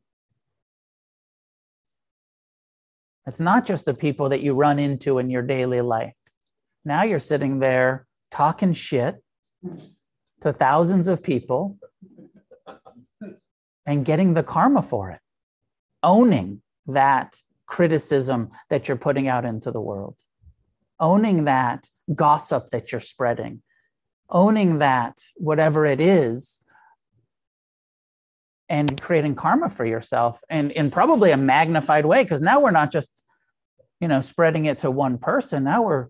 It's 3.26 3.39
not 3.39 3.65
just 3.65 3.86
the 3.86 3.93
people 3.93 4.30
that 4.30 4.41
you 4.41 4.53
run 4.53 4.80
into 4.80 5.19
in 5.19 5.30
your 5.30 5.41
daily 5.41 5.82
life. 5.82 6.13
Now 6.84 7.03
you're 7.03 7.19
sitting 7.19 7.59
there 7.59 8.05
talking 8.32 8.74
shit 8.74 9.15
to 10.41 10.51
thousands 10.51 11.07
of 11.07 11.24
people 11.24 11.78
and 13.86 14.03
getting 14.03 14.34
the 14.34 14.43
karma 14.43 14.82
for 14.82 15.11
it, 15.11 15.21
owning 16.01 16.61
that 16.88 17.38
criticism 17.65 18.49
that 18.69 18.88
you're 18.88 18.97
putting 18.97 19.30
out 19.30 19.45
into 19.45 19.71
the 19.71 19.80
world, 19.80 20.15
owning 21.04 21.43
that 21.43 21.89
gossip 22.16 22.70
that 22.70 22.91
you're 22.91 23.01
spreading, 23.01 23.62
owning 24.30 24.80
that 24.80 25.22
whatever 25.36 25.86
it 25.86 25.99
is 25.99 26.62
and 28.70 29.01
creating 29.01 29.36
karma 29.36 29.70
for 29.70 29.86
yourself 29.86 30.41
and 30.49 30.72
in 30.72 30.89
probably 30.89 31.32
a 31.32 31.38
magnified 31.38 32.06
way 32.06 32.24
because 32.24 32.41
now 32.41 32.62
we're 32.62 32.72
not 32.72 32.89
just 32.89 33.26
you 33.99 34.08
know 34.08 34.22
spreading 34.22 34.66
it 34.66 34.80
to 34.80 34.89
one 34.89 35.18
person. 35.18 35.66
Now 35.66 35.84
we're 35.84 36.08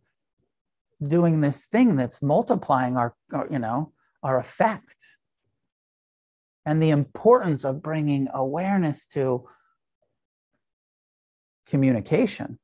doing 1.01 1.41
this 1.41 1.65
thing 1.65 1.95
that's 1.95 2.21
multiplying 2.21 2.95
our, 2.95 3.15
our 3.33 3.47
you 3.49 3.59
know 3.59 3.91
our 4.21 4.39
effect. 4.39 5.17
And 6.67 6.81
the 6.81 6.91
importance 6.91 7.65
of 7.65 7.81
bringing 7.81 8.29
awareness 8.31 9.07
to 9.07 9.49
communication 11.65 12.59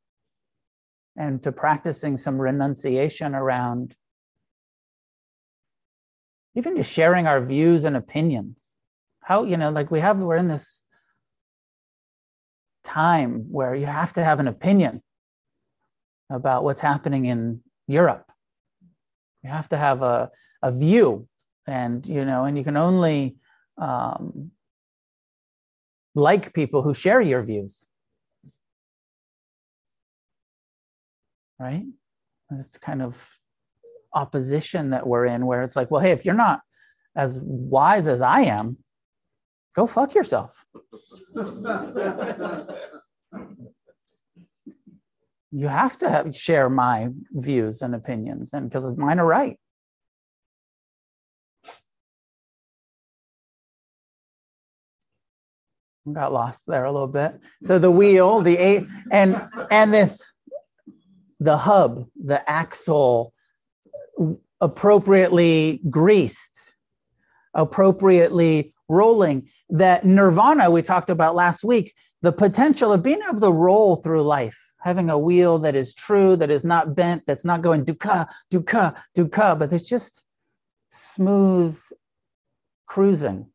and 1.19 1.43
to 1.43 1.51
practicing 1.51 2.15
some 2.15 2.39
renunciation 2.39 3.35
around 3.35 3.93
even 6.55 6.75
just 6.77 6.91
sharing 6.91 7.27
our 7.27 7.41
views 7.45 7.83
and 7.83 7.95
opinions. 7.95 8.73
How, 9.21 9.43
you 9.43 9.57
know, 9.57 9.69
like 9.69 9.91
we 9.91 9.99
have, 9.99 10.17
we're 10.17 10.37
in 10.37 10.47
this 10.47 10.83
time 12.83 13.45
where 13.51 13.75
you 13.75 13.85
have 13.85 14.13
to 14.13 14.23
have 14.23 14.39
an 14.39 14.47
opinion 14.47 15.03
about 16.31 16.63
what's 16.63 16.79
happening 16.79 17.25
in 17.25 17.61
Europe. 17.87 18.25
You 19.43 19.49
have 19.49 19.69
to 19.69 19.77
have 19.77 20.01
a, 20.01 20.31
a 20.63 20.71
view, 20.71 21.27
and 21.67 22.05
you 22.05 22.25
know, 22.25 22.45
and 22.45 22.57
you 22.57 22.63
can 22.63 22.77
only 22.77 23.37
um, 23.77 24.51
like 26.15 26.53
people 26.53 26.81
who 26.81 26.93
share 26.93 27.21
your 27.21 27.41
views. 27.41 27.88
Right? 31.59 31.85
This 32.49 32.69
kind 32.77 33.01
of 33.01 33.39
opposition 34.13 34.91
that 34.91 35.05
we're 35.05 35.25
in, 35.25 35.45
where 35.45 35.61
it's 35.61 35.75
like, 35.75 35.91
well, 35.91 36.01
hey, 36.01 36.11
if 36.11 36.25
you're 36.25 36.33
not 36.33 36.61
as 37.15 37.39
wise 37.41 38.07
as 38.07 38.21
I 38.21 38.41
am, 38.41 38.77
go 39.75 39.85
fuck 39.85 40.15
yourself. 40.15 40.65
you 45.51 45.67
have 45.67 45.97
to 45.97 46.09
have, 46.09 46.35
share 46.35 46.69
my 46.69 47.09
views 47.31 47.81
and 47.81 47.95
opinions, 47.95 48.53
and 48.53 48.69
because 48.69 48.95
mine 48.97 49.19
are 49.19 49.25
right. 49.25 49.57
Got 56.11 56.33
lost 56.33 56.65
there 56.65 56.85
a 56.85 56.91
little 56.91 57.07
bit. 57.07 57.39
So 57.63 57.77
the 57.77 57.91
wheel, 57.91 58.41
the 58.41 58.57
eight, 58.57 58.85
and 59.11 59.47
and 59.69 59.93
this, 59.93 60.38
the 61.39 61.57
hub, 61.57 62.05
the 62.21 62.47
axle, 62.49 63.33
appropriately 64.61 65.81
greased, 65.89 66.77
appropriately 67.53 68.73
rolling. 68.87 69.49
That 69.69 70.05
nirvana 70.05 70.71
we 70.71 70.81
talked 70.81 71.09
about 71.09 71.35
last 71.35 71.63
week, 71.63 71.93
the 72.21 72.31
potential 72.31 72.91
of 72.91 73.03
being 73.03 73.21
able 73.27 73.39
to 73.39 73.51
roll 73.51 73.95
through 73.95 74.23
life 74.23 74.69
having 74.79 75.09
a 75.09 75.17
wheel 75.17 75.59
that 75.59 75.75
is 75.75 75.93
true, 75.93 76.35
that 76.37 76.49
is 76.49 76.63
not 76.63 76.95
bent, 76.95 77.23
that's 77.27 77.45
not 77.45 77.61
going 77.61 77.85
dukkha, 77.85 78.27
dukkha, 78.51 78.97
dukkha, 79.15 79.59
but 79.59 79.71
it's 79.73 79.87
just 79.87 80.25
smooth 80.89 81.79
cruising. 82.85 83.47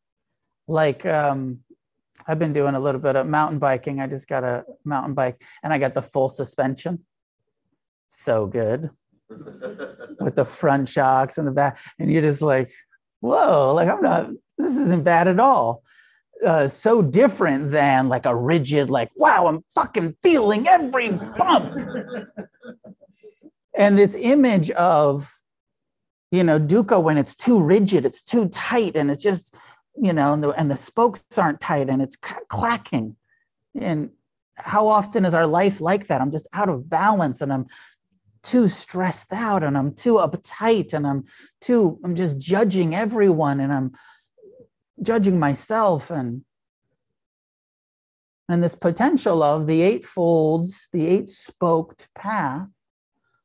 Like 0.67 1.05
um, 1.05 1.59
I've 2.27 2.39
been 2.39 2.53
doing 2.53 2.75
a 2.75 2.79
little 2.79 3.01
bit 3.01 3.15
of 3.15 3.27
mountain 3.27 3.59
biking. 3.59 3.99
I 3.99 4.07
just 4.07 4.27
got 4.27 4.43
a 4.43 4.63
mountain 4.83 5.13
bike 5.13 5.41
and 5.63 5.73
I 5.73 5.77
got 5.77 5.93
the 5.93 6.01
full 6.01 6.29
suspension. 6.29 7.05
So 8.07 8.47
good 8.47 8.89
with 10.19 10.35
the 10.35 10.45
front 10.45 10.89
shocks 10.89 11.37
and 11.37 11.47
the 11.47 11.51
back. 11.51 11.79
And 11.99 12.11
you're 12.11 12.21
just 12.21 12.41
like, 12.41 12.71
whoa, 13.21 13.73
like 13.73 13.89
I'm 13.89 14.01
not, 14.01 14.29
this 14.57 14.77
isn't 14.77 15.03
bad 15.03 15.27
at 15.27 15.39
all 15.39 15.83
uh, 16.43 16.67
so 16.67 17.01
different 17.01 17.71
than 17.71 18.09
like 18.09 18.25
a 18.25 18.35
rigid, 18.35 18.89
like, 18.89 19.09
wow, 19.15 19.47
I'm 19.47 19.63
fucking 19.73 20.15
feeling 20.21 20.67
every 20.67 21.11
bump. 21.11 21.77
and 23.77 23.97
this 23.97 24.15
image 24.15 24.71
of, 24.71 25.31
you 26.31 26.43
know, 26.43 26.59
dukkha 26.59 27.01
when 27.01 27.17
it's 27.17 27.35
too 27.35 27.61
rigid, 27.61 28.05
it's 28.05 28.21
too 28.21 28.49
tight, 28.49 28.95
and 28.95 29.09
it's 29.09 29.23
just, 29.23 29.55
you 30.01 30.11
know, 30.11 30.33
and 30.33 30.43
the, 30.43 30.49
and 30.49 30.69
the 30.69 30.75
spokes 30.75 31.23
aren't 31.37 31.61
tight 31.61 31.89
and 31.89 32.01
it's 32.01 32.17
clacking. 32.17 33.15
And 33.79 34.09
how 34.55 34.87
often 34.87 35.25
is 35.25 35.33
our 35.33 35.47
life 35.47 35.79
like 35.79 36.07
that? 36.07 36.21
I'm 36.21 36.31
just 36.31 36.47
out 36.53 36.69
of 36.69 36.89
balance 36.89 37.41
and 37.41 37.51
I'm 37.51 37.65
too 38.45 38.67
stressed 38.67 39.33
out 39.33 39.63
and 39.63 39.77
I'm 39.77 39.93
too 39.93 40.13
uptight 40.13 40.93
and 40.93 41.05
I'm 41.05 41.25
too, 41.61 41.99
I'm 42.03 42.15
just 42.15 42.37
judging 42.37 42.95
everyone 42.95 43.59
and 43.59 43.73
I'm 43.73 43.91
judging 45.01 45.39
myself 45.39 46.11
and 46.11 46.43
and 48.47 48.63
this 48.63 48.75
potential 48.75 49.41
of 49.41 49.65
the 49.65 49.81
eight 49.81 50.05
folds, 50.05 50.87
the 50.93 51.07
eight 51.07 51.29
spoked 51.29 52.07
path, 52.13 52.67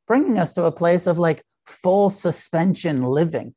bringing 0.05 0.37
us 0.37 0.53
to 0.53 0.65
a 0.65 0.71
place 0.71 1.07
of 1.07 1.17
like 1.17 1.43
full 1.65 2.11
suspension 2.11 3.01
living, 3.03 3.55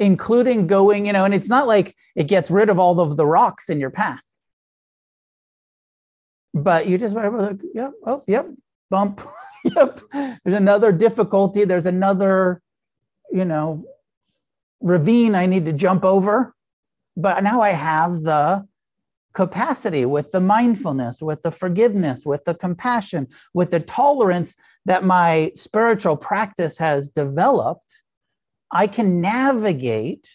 including 0.00 0.66
going, 0.66 1.06
you 1.06 1.12
know, 1.12 1.24
and 1.24 1.32
it's 1.32 1.48
not 1.48 1.68
like 1.68 1.94
it 2.16 2.26
gets 2.26 2.50
rid 2.50 2.70
of 2.70 2.80
all 2.80 2.98
of 2.98 3.16
the 3.16 3.24
rocks 3.24 3.68
in 3.68 3.78
your 3.78 3.90
path, 3.90 4.24
but 6.52 6.88
you 6.88 6.98
just 6.98 7.14
whatever, 7.14 7.40
like, 7.40 7.60
yep, 7.72 7.92
oh, 8.04 8.24
yep, 8.26 8.48
bump, 8.90 9.20
yep. 9.64 10.00
There's 10.12 10.54
another 10.54 10.92
difficulty. 10.92 11.64
There's 11.64 11.86
another, 11.86 12.60
you 13.30 13.44
know, 13.44 13.84
ravine 14.80 15.34
I 15.34 15.46
need 15.46 15.64
to 15.66 15.72
jump 15.72 16.04
over. 16.04 16.54
But 17.16 17.42
now 17.42 17.60
I 17.60 17.70
have 17.70 18.22
the 18.22 18.66
capacity 19.32 20.04
with 20.04 20.32
the 20.32 20.40
mindfulness, 20.40 21.22
with 21.22 21.42
the 21.42 21.50
forgiveness, 21.50 22.24
with 22.26 22.44
the 22.44 22.54
compassion, 22.54 23.28
with 23.54 23.70
the 23.70 23.80
tolerance 23.80 24.56
that 24.86 25.04
my 25.04 25.52
spiritual 25.54 26.16
practice 26.16 26.78
has 26.78 27.10
developed. 27.10 28.02
I 28.72 28.86
can 28.86 29.20
navigate 29.20 30.28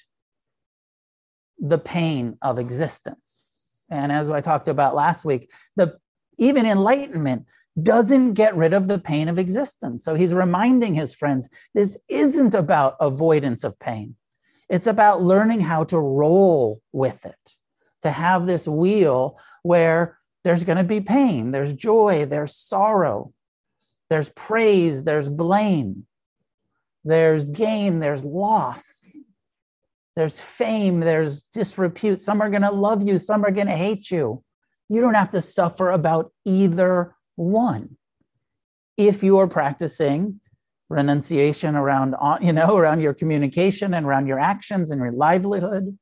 the 1.59 1.77
pain 1.77 2.37
of 2.41 2.59
existence. 2.59 3.49
And 3.89 4.11
as 4.11 4.29
I 4.29 4.41
talked 4.41 4.67
about 4.67 4.95
last 4.95 5.25
week, 5.25 5.51
the 5.75 5.97
even 6.37 6.65
enlightenment 6.65 7.45
doesn't 7.81 8.33
get 8.33 8.55
rid 8.55 8.73
of 8.73 8.87
the 8.87 8.99
pain 8.99 9.27
of 9.27 9.37
existence. 9.37 10.03
So 10.03 10.15
he's 10.15 10.33
reminding 10.33 10.95
his 10.95 11.13
friends 11.13 11.49
this 11.73 11.97
isn't 12.09 12.55
about 12.55 12.95
avoidance 12.99 13.63
of 13.63 13.79
pain. 13.79 14.15
It's 14.69 14.87
about 14.87 15.21
learning 15.21 15.61
how 15.61 15.83
to 15.85 15.99
roll 15.99 16.81
with 16.91 17.25
it, 17.25 17.51
to 18.01 18.11
have 18.11 18.45
this 18.45 18.67
wheel 18.67 19.39
where 19.63 20.17
there's 20.43 20.63
going 20.63 20.77
to 20.77 20.83
be 20.83 21.01
pain, 21.01 21.51
there's 21.51 21.73
joy, 21.73 22.25
there's 22.25 22.55
sorrow, 22.55 23.33
there's 24.09 24.29
praise, 24.29 25.03
there's 25.03 25.29
blame, 25.29 26.05
there's 27.03 27.45
gain, 27.45 27.99
there's 27.99 28.23
loss, 28.23 29.07
there's 30.15 30.39
fame, 30.39 30.99
there's 30.99 31.43
disrepute. 31.43 32.21
Some 32.21 32.41
are 32.41 32.49
going 32.49 32.61
to 32.61 32.71
love 32.71 33.03
you, 33.03 33.19
some 33.19 33.43
are 33.43 33.51
going 33.51 33.67
to 33.67 33.75
hate 33.75 34.09
you. 34.09 34.43
You 34.87 35.01
don't 35.01 35.15
have 35.15 35.31
to 35.31 35.41
suffer 35.41 35.89
about 35.91 36.31
either 36.45 37.14
one 37.35 37.97
if 38.97 39.23
you 39.23 39.37
are 39.39 39.47
practicing 39.47 40.39
renunciation 40.89 41.75
around 41.75 42.15
uh, 42.19 42.37
you 42.41 42.53
know 42.53 42.75
around 42.81 43.01
your 43.01 43.13
communication 43.13 43.93
and 43.93 44.05
around 44.05 44.27
your 44.27 44.39
actions 44.39 44.91
and 44.91 45.01
your 45.01 45.11
livelihood 45.11 45.97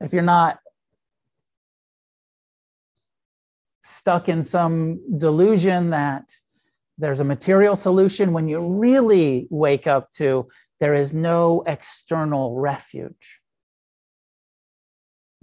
if 0.00 0.12
you're 0.12 0.22
not 0.22 0.58
stuck 3.80 4.28
in 4.28 4.42
some 4.42 5.00
delusion 5.18 5.90
that 5.90 6.24
there's 6.98 7.20
a 7.20 7.24
material 7.24 7.76
solution 7.76 8.32
when 8.32 8.48
you 8.48 8.58
really 8.60 9.46
wake 9.50 9.86
up 9.86 10.10
to 10.10 10.48
there 10.80 10.94
is 10.94 11.12
no 11.12 11.62
external 11.66 12.58
refuge 12.58 13.40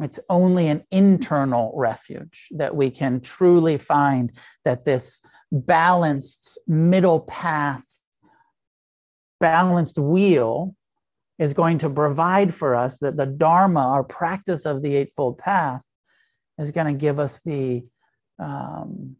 it's 0.03 0.19
only 0.29 0.67
an 0.67 0.83
internal 0.91 1.71
refuge 1.75 2.47
that 2.51 2.75
we 2.75 2.89
can 2.89 3.21
truly 3.21 3.77
find 3.77 4.31
that 4.65 4.85
this 4.85 5.21
balanced 5.51 6.57
middle 6.67 7.21
path 7.21 7.85
balanced 9.43 9.99
wheel 9.99 10.73
is 11.37 11.53
going 11.53 11.77
to 11.77 11.89
provide 11.89 12.53
for 12.53 12.75
us 12.75 12.99
that 12.99 13.17
the 13.17 13.25
Dharma, 13.25 13.81
our 13.81 14.03
practice 14.03 14.65
of 14.65 14.81
the 14.81 14.95
Eightfold 14.95 15.37
Path, 15.37 15.81
is 16.57 16.71
going 16.71 16.87
to 16.87 16.93
give 16.93 17.19
us 17.19 17.41
the, 17.43 17.83
um, 18.39 19.17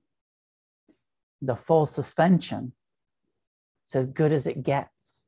the 1.41 1.57
full 1.57 1.85
suspension. 1.85 2.71
It's 3.85 3.97
as 3.97 4.07
good 4.07 4.31
as 4.31 4.47
it 4.47 4.63
gets. 4.63 5.25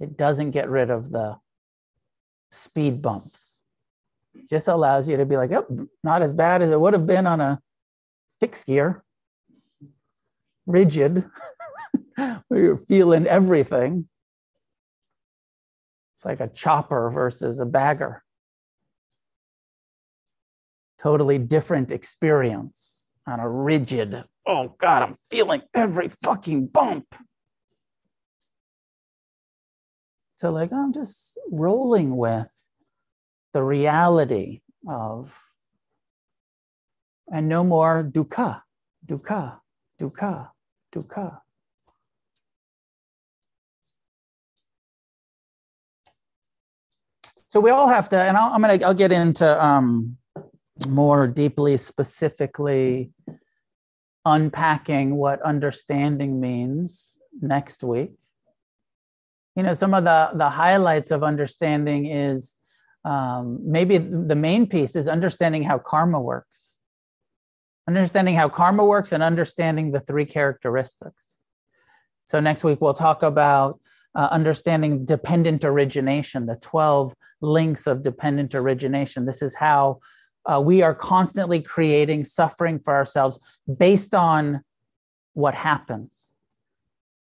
It 0.00 0.16
doesn't 0.16 0.50
get 0.50 0.68
rid 0.68 0.90
of 0.90 1.12
the 1.12 1.36
speed 2.50 3.00
bumps. 3.00 3.61
Just 4.48 4.68
allows 4.68 5.08
you 5.08 5.16
to 5.16 5.26
be 5.26 5.36
like, 5.36 5.52
oh, 5.52 5.88
not 6.02 6.22
as 6.22 6.32
bad 6.32 6.62
as 6.62 6.70
it 6.70 6.80
would 6.80 6.94
have 6.94 7.06
been 7.06 7.26
on 7.26 7.40
a 7.40 7.60
fixed 8.40 8.66
gear, 8.66 9.04
rigid, 10.66 11.24
where 12.48 12.60
you're 12.60 12.76
feeling 12.76 13.26
everything. 13.26 14.08
It's 16.14 16.24
like 16.24 16.40
a 16.40 16.48
chopper 16.48 17.10
versus 17.10 17.60
a 17.60 17.66
bagger. 17.66 18.22
Totally 20.98 21.38
different 21.38 21.90
experience 21.90 23.10
on 23.26 23.40
a 23.40 23.48
rigid, 23.48 24.24
oh 24.46 24.74
God, 24.78 25.02
I'm 25.02 25.16
feeling 25.30 25.62
every 25.74 26.08
fucking 26.08 26.66
bump. 26.66 27.14
So, 30.36 30.50
like, 30.50 30.72
I'm 30.72 30.92
just 30.92 31.38
rolling 31.50 32.16
with 32.16 32.48
the 33.52 33.62
reality 33.62 34.60
of, 34.88 35.36
and 37.30 37.48
no 37.48 37.64
more 37.64 38.02
dukkha, 38.02 38.62
dukkha, 39.06 39.58
dukkha, 40.00 40.48
dukkha. 40.94 41.40
So 47.48 47.60
we 47.60 47.70
all 47.70 47.88
have 47.88 48.08
to, 48.10 48.16
and 48.16 48.36
i 48.36 48.54
am 48.54 48.62
gonna 48.62 48.78
I'll 48.82 48.94
get 48.94 49.12
into 49.12 49.62
um, 49.62 50.16
more 50.88 51.26
deeply, 51.26 51.76
specifically 51.76 53.12
unpacking 54.24 55.16
what 55.16 55.42
understanding 55.42 56.40
means 56.40 57.18
next 57.40 57.82
week. 57.84 58.12
You 59.54 59.64
know, 59.64 59.74
some 59.74 59.92
of 59.92 60.04
the 60.04 60.30
the 60.34 60.48
highlights 60.48 61.10
of 61.10 61.22
understanding 61.22 62.06
is 62.06 62.56
um, 63.04 63.58
maybe 63.64 63.98
the 63.98 64.36
main 64.36 64.66
piece 64.66 64.94
is 64.94 65.08
understanding 65.08 65.62
how 65.62 65.78
karma 65.78 66.20
works, 66.20 66.76
understanding 67.88 68.34
how 68.34 68.48
karma 68.48 68.84
works, 68.84 69.12
and 69.12 69.22
understanding 69.22 69.90
the 69.90 70.00
three 70.00 70.24
characteristics. 70.24 71.38
So 72.26 72.40
next 72.40 72.64
week 72.64 72.80
we'll 72.80 72.94
talk 72.94 73.22
about 73.22 73.80
uh, 74.14 74.28
understanding 74.30 75.04
dependent 75.04 75.64
origination, 75.64 76.46
the 76.46 76.56
12 76.56 77.14
links 77.40 77.86
of 77.86 78.02
dependent 78.02 78.54
origination. 78.54 79.24
This 79.24 79.42
is 79.42 79.54
how 79.54 80.00
uh, 80.44 80.60
we 80.60 80.82
are 80.82 80.94
constantly 80.94 81.60
creating 81.60 82.24
suffering 82.24 82.78
for 82.78 82.94
ourselves 82.94 83.38
based 83.78 84.14
on 84.14 84.62
what 85.34 85.54
happens. 85.54 86.34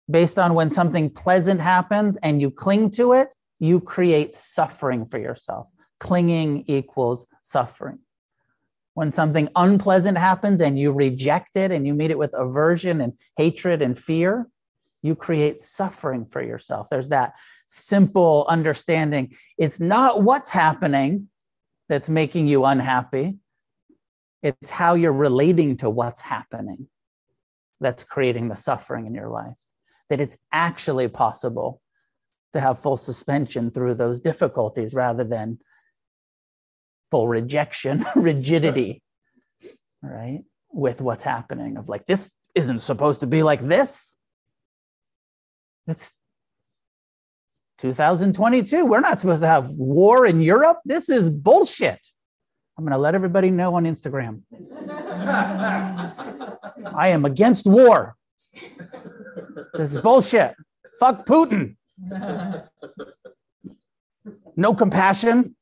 Based 0.08 0.38
on 0.38 0.54
when 0.54 0.70
something 0.70 1.10
pleasant 1.10 1.60
happens 1.60 2.16
and 2.18 2.40
you 2.40 2.50
cling 2.50 2.90
to 2.92 3.12
it, 3.12 3.34
you 3.58 3.80
create 3.80 4.34
suffering 4.34 5.06
for 5.06 5.18
yourself. 5.18 5.70
Clinging 5.98 6.64
equals 6.66 7.26
suffering. 7.42 7.98
When 8.94 9.10
something 9.10 9.48
unpleasant 9.56 10.18
happens 10.18 10.60
and 10.60 10.78
you 10.78 10.92
reject 10.92 11.56
it 11.56 11.70
and 11.70 11.86
you 11.86 11.94
meet 11.94 12.10
it 12.10 12.18
with 12.18 12.34
aversion 12.34 13.00
and 13.00 13.12
hatred 13.36 13.82
and 13.82 13.98
fear, 13.98 14.48
you 15.02 15.14
create 15.14 15.60
suffering 15.60 16.26
for 16.26 16.42
yourself. 16.42 16.88
There's 16.90 17.08
that 17.08 17.34
simple 17.66 18.46
understanding. 18.48 19.34
It's 19.58 19.80
not 19.80 20.22
what's 20.22 20.50
happening 20.50 21.28
that's 21.88 22.08
making 22.08 22.48
you 22.48 22.64
unhappy, 22.64 23.36
it's 24.42 24.70
how 24.70 24.94
you're 24.94 25.12
relating 25.12 25.76
to 25.76 25.90
what's 25.90 26.20
happening 26.20 26.88
that's 27.80 28.04
creating 28.04 28.48
the 28.48 28.56
suffering 28.56 29.06
in 29.06 29.14
your 29.14 29.28
life. 29.28 29.58
That 30.08 30.20
it's 30.20 30.36
actually 30.52 31.08
possible 31.08 31.80
to 32.56 32.60
have 32.60 32.78
full 32.78 32.96
suspension 32.96 33.70
through 33.70 33.94
those 33.94 34.20
difficulties 34.20 34.94
rather 34.94 35.24
than 35.24 35.58
full 37.10 37.28
rejection, 37.28 38.04
rigidity, 38.16 39.02
right? 40.02 40.42
With 40.72 41.00
what's 41.00 41.24
happening 41.24 41.76
of 41.76 41.88
like, 41.88 42.06
this 42.06 42.34
isn't 42.54 42.78
supposed 42.78 43.20
to 43.20 43.26
be 43.26 43.42
like 43.42 43.62
this. 43.62 44.16
It's 45.86 46.14
2022. 47.78 48.84
We're 48.84 49.00
not 49.00 49.20
supposed 49.20 49.42
to 49.42 49.46
have 49.46 49.70
war 49.70 50.26
in 50.26 50.40
Europe. 50.40 50.80
This 50.84 51.08
is 51.08 51.28
bullshit. 51.28 52.00
I'm 52.76 52.84
going 52.84 52.92
to 52.92 52.98
let 52.98 53.14
everybody 53.14 53.50
know 53.50 53.74
on 53.74 53.84
Instagram. 53.84 54.42
I 56.94 57.08
am 57.08 57.24
against 57.24 57.66
war. 57.66 58.16
This 59.74 59.94
is 59.94 60.00
bullshit. 60.00 60.54
Fuck 60.98 61.26
Putin. 61.26 61.76
No 64.56 64.72
compassion. 64.72 65.54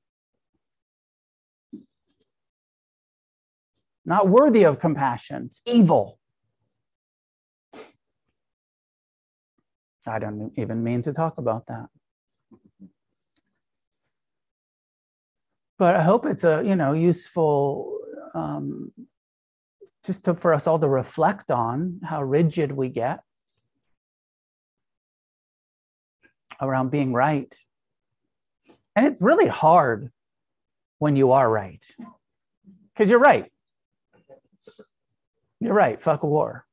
Not 4.06 4.28
worthy 4.28 4.64
of 4.64 4.78
compassion. 4.78 5.46
It's 5.46 5.60
evil. 5.66 6.18
I 10.06 10.18
don't 10.18 10.52
even 10.56 10.84
mean 10.84 11.02
to 11.02 11.12
talk 11.12 11.38
about 11.38 11.66
that. 11.66 11.86
But 15.78 15.96
I 15.96 16.02
hope 16.02 16.26
it's 16.26 16.44
a 16.44 16.62
you 16.64 16.76
know 16.76 16.92
useful 16.92 17.98
um, 18.34 18.92
just 20.04 20.26
to, 20.26 20.34
for 20.34 20.54
us 20.54 20.66
all 20.66 20.78
to 20.78 20.88
reflect 20.88 21.50
on 21.50 22.00
how 22.04 22.22
rigid 22.22 22.70
we 22.70 22.90
get 22.90 23.20
around 26.60 26.90
being 26.90 27.12
right. 27.12 27.54
And 28.96 29.06
it's 29.06 29.20
really 29.22 29.48
hard 29.48 30.10
when 30.98 31.16
you 31.16 31.32
are 31.32 31.50
right. 31.50 31.84
Because 32.92 33.10
you're 33.10 33.18
right. 33.18 33.50
You're 35.60 35.74
right. 35.74 36.00
Fuck 36.00 36.22
war. 36.22 36.66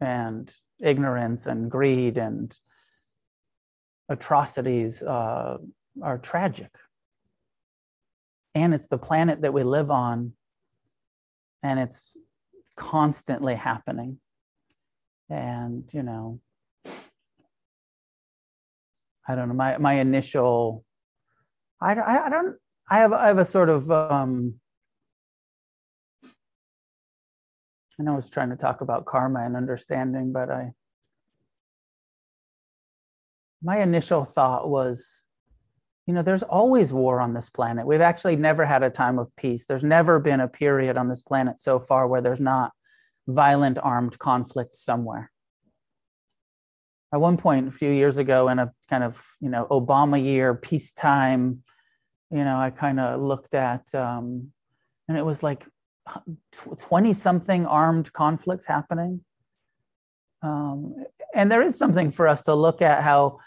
And 0.00 0.52
ignorance 0.80 1.46
and 1.46 1.70
greed 1.70 2.18
and 2.18 2.56
atrocities 4.08 5.02
uh, 5.02 5.58
are 6.02 6.18
tragic. 6.18 6.70
And 8.54 8.74
it's 8.74 8.86
the 8.86 8.98
planet 8.98 9.42
that 9.42 9.52
we 9.52 9.62
live 9.62 9.90
on, 9.90 10.32
and 11.62 11.78
it's 11.78 12.16
constantly 12.76 13.54
happening. 13.54 14.18
And, 15.28 15.92
you 15.92 16.02
know, 16.02 16.40
I 19.28 19.34
don't 19.34 19.48
know, 19.48 19.54
my, 19.54 19.76
my 19.78 19.94
initial, 19.94 20.84
I, 21.80 21.94
I, 21.94 22.26
I 22.26 22.30
don't, 22.30 22.56
I 22.90 22.98
have, 22.98 23.12
I 23.12 23.26
have 23.26 23.38
a 23.38 23.44
sort 23.44 23.68
of, 23.68 23.90
um, 23.90 24.54
I 28.00 28.04
know 28.04 28.12
I 28.12 28.16
was 28.16 28.30
trying 28.30 28.50
to 28.50 28.56
talk 28.56 28.80
about 28.80 29.04
karma 29.04 29.40
and 29.40 29.56
understanding, 29.56 30.32
but 30.32 30.50
I 30.50 30.72
my 33.62 33.80
initial 33.82 34.24
thought 34.24 34.68
was, 34.68 35.24
you 36.06 36.14
know, 36.14 36.22
there's 36.22 36.42
always 36.42 36.92
war 36.92 37.20
on 37.20 37.34
this 37.34 37.50
planet. 37.50 37.86
We've 37.86 38.00
actually 38.00 38.36
never 38.36 38.64
had 38.64 38.82
a 38.82 38.90
time 38.90 39.18
of 39.18 39.34
peace. 39.36 39.66
There's 39.66 39.84
never 39.84 40.20
been 40.20 40.40
a 40.40 40.48
period 40.48 40.96
on 40.96 41.08
this 41.08 41.22
planet 41.22 41.60
so 41.60 41.78
far 41.78 42.06
where 42.06 42.20
there's 42.20 42.40
not 42.40 42.72
violent 43.26 43.78
armed 43.78 44.18
conflict 44.18 44.76
somewhere. 44.76 45.30
At 47.12 47.20
one 47.20 47.36
point, 47.36 47.68
a 47.68 47.72
few 47.72 47.90
years 47.90 48.18
ago, 48.18 48.48
in 48.48 48.58
a 48.58 48.72
kind 48.90 49.02
of 49.02 49.24
you 49.40 49.48
know 49.48 49.66
Obama 49.70 50.22
year, 50.22 50.54
peacetime, 50.54 51.62
you 52.30 52.44
know, 52.44 52.58
I 52.58 52.70
kind 52.70 53.00
of 53.00 53.20
looked 53.20 53.54
at, 53.54 53.92
um, 53.94 54.52
and 55.08 55.16
it 55.16 55.24
was 55.24 55.42
like 55.42 55.64
20 56.78 57.12
something 57.12 57.66
armed 57.66 58.12
conflicts 58.12 58.66
happening. 58.66 59.20
Um, 60.42 60.94
and 61.34 61.50
there 61.50 61.62
is 61.62 61.76
something 61.76 62.10
for 62.10 62.28
us 62.28 62.42
to 62.42 62.54
look 62.54 62.82
at 62.82 63.02
how 63.02 63.38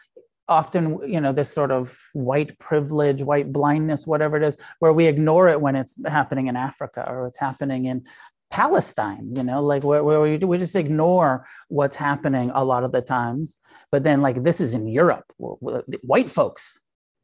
often, 0.47 0.99
you 1.09 1.21
know, 1.21 1.31
this 1.31 1.53
sort 1.53 1.71
of 1.71 1.97
white 2.13 2.57
privilege, 2.59 3.23
white 3.23 3.53
blindness, 3.53 4.05
whatever 4.05 4.37
it 4.37 4.43
is, 4.43 4.57
where 4.79 4.93
we 4.93 5.05
ignore 5.05 5.47
it 5.47 5.61
when 5.61 5.75
it's 5.75 5.95
happening 6.05 6.47
in 6.47 6.55
Africa 6.55 7.05
or 7.07 7.27
it's 7.27 7.39
happening 7.39 7.85
in 7.85 8.03
Palestine, 8.51 9.33
you 9.33 9.43
know, 9.43 9.61
like 9.61 9.83
where, 9.83 10.03
where 10.03 10.21
we, 10.21 10.37
we 10.37 10.57
just 10.57 10.75
ignore 10.75 11.45
what's 11.69 11.95
happening 11.95 12.51
a 12.53 12.63
lot 12.63 12.83
of 12.83 12.91
the 12.91 13.01
times. 13.01 13.57
But 13.91 14.03
then, 14.03 14.21
like, 14.21 14.43
this 14.43 14.59
is 14.59 14.73
in 14.73 14.87
Europe, 14.87 15.25
white 15.39 16.29
folks, 16.29 16.79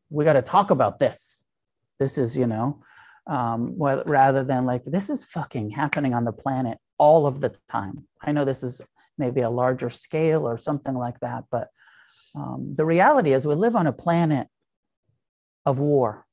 we 0.09 0.23
got 0.23 0.34
to 0.34 0.41
talk 0.41 0.71
about 0.71 0.99
this. 0.99 1.45
This 1.99 2.17
is, 2.17 2.38
you 2.38 2.47
know, 2.47 2.82
um, 3.28 3.75
rather 3.78 4.43
than 4.43 4.65
like 4.65 4.86
this 4.86 5.09
is 5.09 5.23
fucking 5.23 5.71
happening 5.71 6.13
on 6.13 6.23
the 6.23 6.32
planet 6.32 6.78
all 6.97 7.28
of 7.28 7.41
the 7.41 7.53
time. 7.67 8.07
I 8.21 8.32
know 8.32 8.45
this 8.45 8.63
is 8.63 8.82
maybe 9.17 9.41
a 9.41 9.49
larger 9.49 9.89
scale 9.89 10.47
or 10.47 10.57
something 10.57 10.95
like 10.95 11.19
that, 11.19 11.43
but 11.51 11.67
um, 12.36 12.73
the 12.75 12.86
reality 12.86 13.34
is 13.34 13.45
we 13.45 13.55
live 13.55 13.75
on 13.75 13.88
a 13.88 13.91
planet 13.91 14.47
of 15.65 15.80
war. 15.80 16.25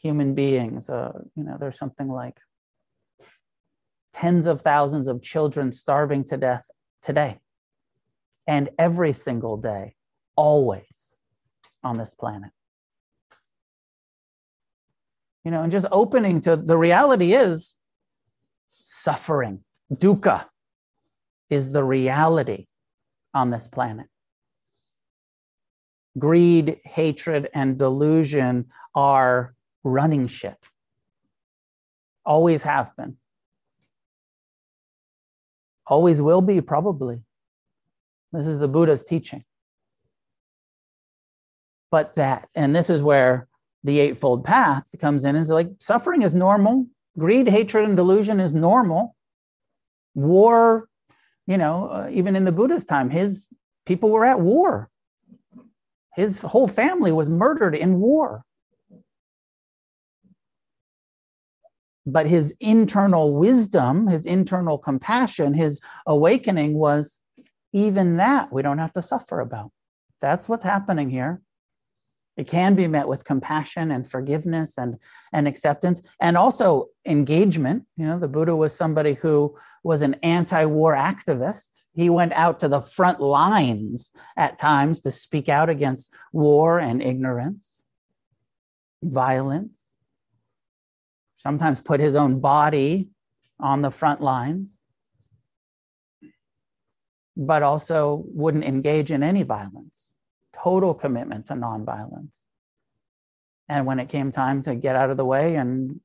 Human 0.00 0.34
beings, 0.34 0.88
uh, 0.88 1.12
you 1.34 1.44
know, 1.44 1.56
there's 1.58 1.78
something 1.78 2.08
like 2.08 2.38
tens 4.16 4.46
of 4.46 4.62
thousands 4.62 5.06
of 5.06 5.22
children 5.22 5.70
starving 5.70 6.24
to 6.24 6.36
death 6.36 6.66
today 7.02 7.38
and 8.48 8.68
every 8.78 9.12
single 9.12 9.56
day, 9.56 9.94
always 10.36 11.18
on 11.84 11.96
this 11.98 12.14
planet 12.14 12.50
you 15.46 15.52
know, 15.52 15.62
and 15.62 15.70
just 15.70 15.86
opening 15.92 16.40
to 16.40 16.56
the 16.56 16.76
reality 16.76 17.32
is 17.32 17.76
suffering. 18.68 19.60
Dukkha 19.94 20.44
is 21.50 21.70
the 21.70 21.84
reality 21.84 22.66
on 23.32 23.50
this 23.50 23.68
planet. 23.68 24.08
Greed, 26.18 26.80
hatred, 26.82 27.48
and 27.54 27.78
delusion 27.78 28.64
are 28.96 29.54
running 29.84 30.26
shit. 30.26 30.68
Always 32.24 32.64
have 32.64 32.90
been. 32.96 33.16
Always 35.86 36.20
will 36.20 36.42
be, 36.42 36.60
probably. 36.60 37.20
This 38.32 38.46
is 38.46 38.58
the 38.58 38.68
Buddha's 38.68 39.02
teaching. 39.04 39.44
But 41.90 42.16
that, 42.16 42.48
and 42.54 42.74
this 42.74 42.90
is 42.90 43.02
where 43.02 43.46
the 43.84 44.00
Eightfold 44.00 44.44
Path 44.44 44.88
comes 45.00 45.24
in 45.24 45.36
is 45.36 45.48
like 45.48 45.70
suffering 45.78 46.22
is 46.22 46.34
normal, 46.34 46.86
greed, 47.16 47.48
hatred, 47.48 47.84
and 47.84 47.96
delusion 47.96 48.40
is 48.40 48.52
normal. 48.52 49.14
war, 50.16 50.88
you 51.46 51.56
know, 51.56 51.88
uh, 51.88 52.08
even 52.10 52.34
in 52.34 52.44
the 52.44 52.52
Buddha's 52.52 52.84
time, 52.84 53.10
his 53.10 53.46
people 53.84 54.10
were 54.10 54.24
at 54.24 54.40
war. 54.40 54.90
His 56.16 56.40
whole 56.40 56.66
family 56.66 57.12
was 57.12 57.28
murdered 57.28 57.76
in 57.76 58.00
war. 58.00 58.42
But 62.06 62.26
his 62.26 62.54
internal 62.60 63.34
wisdom, 63.34 64.06
his 64.06 64.24
internal 64.24 64.78
compassion, 64.78 65.54
his 65.54 65.80
awakening 66.06 66.74
was 66.74 67.20
even 67.72 68.16
that 68.16 68.52
we 68.52 68.62
don't 68.62 68.78
have 68.78 68.92
to 68.92 69.02
suffer 69.02 69.40
about. 69.40 69.72
That's 70.20 70.48
what's 70.48 70.64
happening 70.64 71.10
here. 71.10 71.42
It 72.36 72.48
can 72.48 72.74
be 72.74 72.86
met 72.86 73.08
with 73.08 73.24
compassion 73.24 73.90
and 73.90 74.08
forgiveness 74.08 74.76
and, 74.76 74.98
and 75.32 75.48
acceptance 75.48 76.02
and 76.20 76.36
also 76.36 76.88
engagement. 77.06 77.84
You 77.96 78.06
know, 78.06 78.18
the 78.18 78.28
Buddha 78.28 78.54
was 78.54 78.76
somebody 78.76 79.14
who 79.14 79.56
was 79.82 80.02
an 80.02 80.14
anti 80.22 80.66
war 80.66 80.94
activist. 80.94 81.84
He 81.94 82.10
went 82.10 82.32
out 82.34 82.58
to 82.58 82.68
the 82.68 82.82
front 82.82 83.20
lines 83.20 84.12
at 84.36 84.58
times 84.58 85.00
to 85.02 85.10
speak 85.10 85.48
out 85.48 85.70
against 85.70 86.12
war 86.32 86.78
and 86.78 87.02
ignorance, 87.02 87.80
violence, 89.02 89.85
sometimes 91.46 91.80
put 91.80 92.00
his 92.00 92.16
own 92.16 92.40
body 92.40 93.08
on 93.60 93.80
the 93.80 93.90
front 93.90 94.20
lines, 94.20 94.80
but 97.36 97.62
also 97.62 98.24
wouldn't 98.26 98.64
engage 98.64 99.12
in 99.12 99.22
any 99.22 99.44
violence 99.44 100.14
total 100.52 100.92
commitment 100.92 101.46
to 101.46 101.52
nonviolence. 101.54 102.40
And 103.68 103.86
when 103.86 104.00
it 104.00 104.08
came 104.08 104.32
time 104.32 104.60
to 104.62 104.74
get 104.74 104.96
out 104.96 105.10
of 105.10 105.16
the 105.16 105.24
way 105.24 105.54
and 105.54 106.00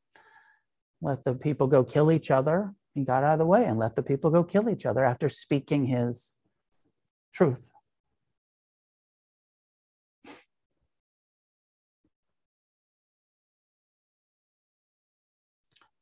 let 1.01 1.23
the 1.23 1.33
people 1.33 1.65
go 1.65 1.83
kill 1.83 2.11
each 2.11 2.29
other, 2.29 2.71
he 2.93 3.03
got 3.03 3.23
out 3.23 3.33
of 3.33 3.39
the 3.39 3.45
way 3.45 3.65
and 3.65 3.79
let 3.79 3.95
the 3.95 4.03
people 4.03 4.29
go 4.29 4.43
kill 4.43 4.69
each 4.69 4.85
other 4.85 5.03
after 5.03 5.27
speaking 5.27 5.85
his 5.85 6.37
truth. 7.33 7.71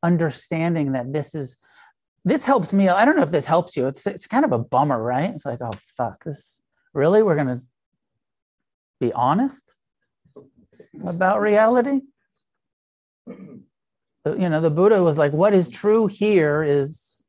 Understanding 0.04 0.94
that 0.94 1.12
this 1.14 1.36
is 1.36 1.58
this 2.26 2.46
helps 2.46 2.74
me. 2.74 2.90
I 2.90 3.06
don't 3.06 3.16
know 3.16 3.24
if 3.24 3.32
this 3.32 3.46
helps 3.46 3.76
you. 3.78 3.88
It's 3.88 4.06
it's 4.06 4.28
kind 4.28 4.46
of 4.46 4.52
a 4.52 4.60
bummer, 4.60 5.02
right? 5.02 5.30
It's 5.30 5.46
like, 5.46 5.60
oh 5.62 5.72
fuck, 5.98 6.24
this 6.24 6.62
really 6.94 7.24
we're 7.24 7.36
gonna 7.36 7.62
be 9.00 9.14
honest 9.14 9.76
about 11.06 11.42
reality? 11.42 12.02
You 13.28 14.50
know, 14.50 14.62
the 14.62 14.70
Buddha 14.70 15.02
was 15.02 15.18
like, 15.18 15.32
what 15.32 15.54
is 15.54 15.70
true 15.70 16.08
here 16.08 16.64
is 16.64 17.24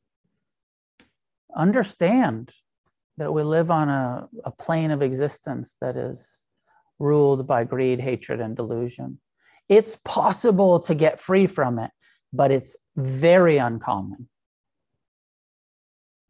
understand 1.56 2.52
that 3.16 3.32
we 3.32 3.42
live 3.42 3.70
on 3.70 3.88
a, 3.88 4.28
a 4.44 4.50
plane 4.50 4.90
of 4.90 5.02
existence 5.02 5.76
that 5.80 5.96
is 5.96 6.44
ruled 6.98 7.46
by 7.46 7.64
greed, 7.64 8.00
hatred, 8.00 8.40
and 8.40 8.56
delusion. 8.56 9.20
It's 9.68 9.98
possible 10.04 10.80
to 10.80 10.94
get 10.94 11.20
free 11.20 11.46
from 11.46 11.78
it, 11.78 11.90
but 12.32 12.50
it's 12.50 12.76
very 12.96 13.58
uncommon 13.58 14.28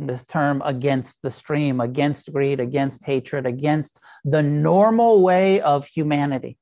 this 0.06 0.24
term 0.24 0.62
against 0.64 1.20
the 1.22 1.30
stream, 1.30 1.80
against 1.80 2.32
greed, 2.32 2.60
against 2.60 3.04
hatred, 3.04 3.46
against 3.46 4.00
the 4.24 4.42
normal 4.42 5.22
way 5.22 5.60
of 5.60 5.86
humanity. 5.86 6.56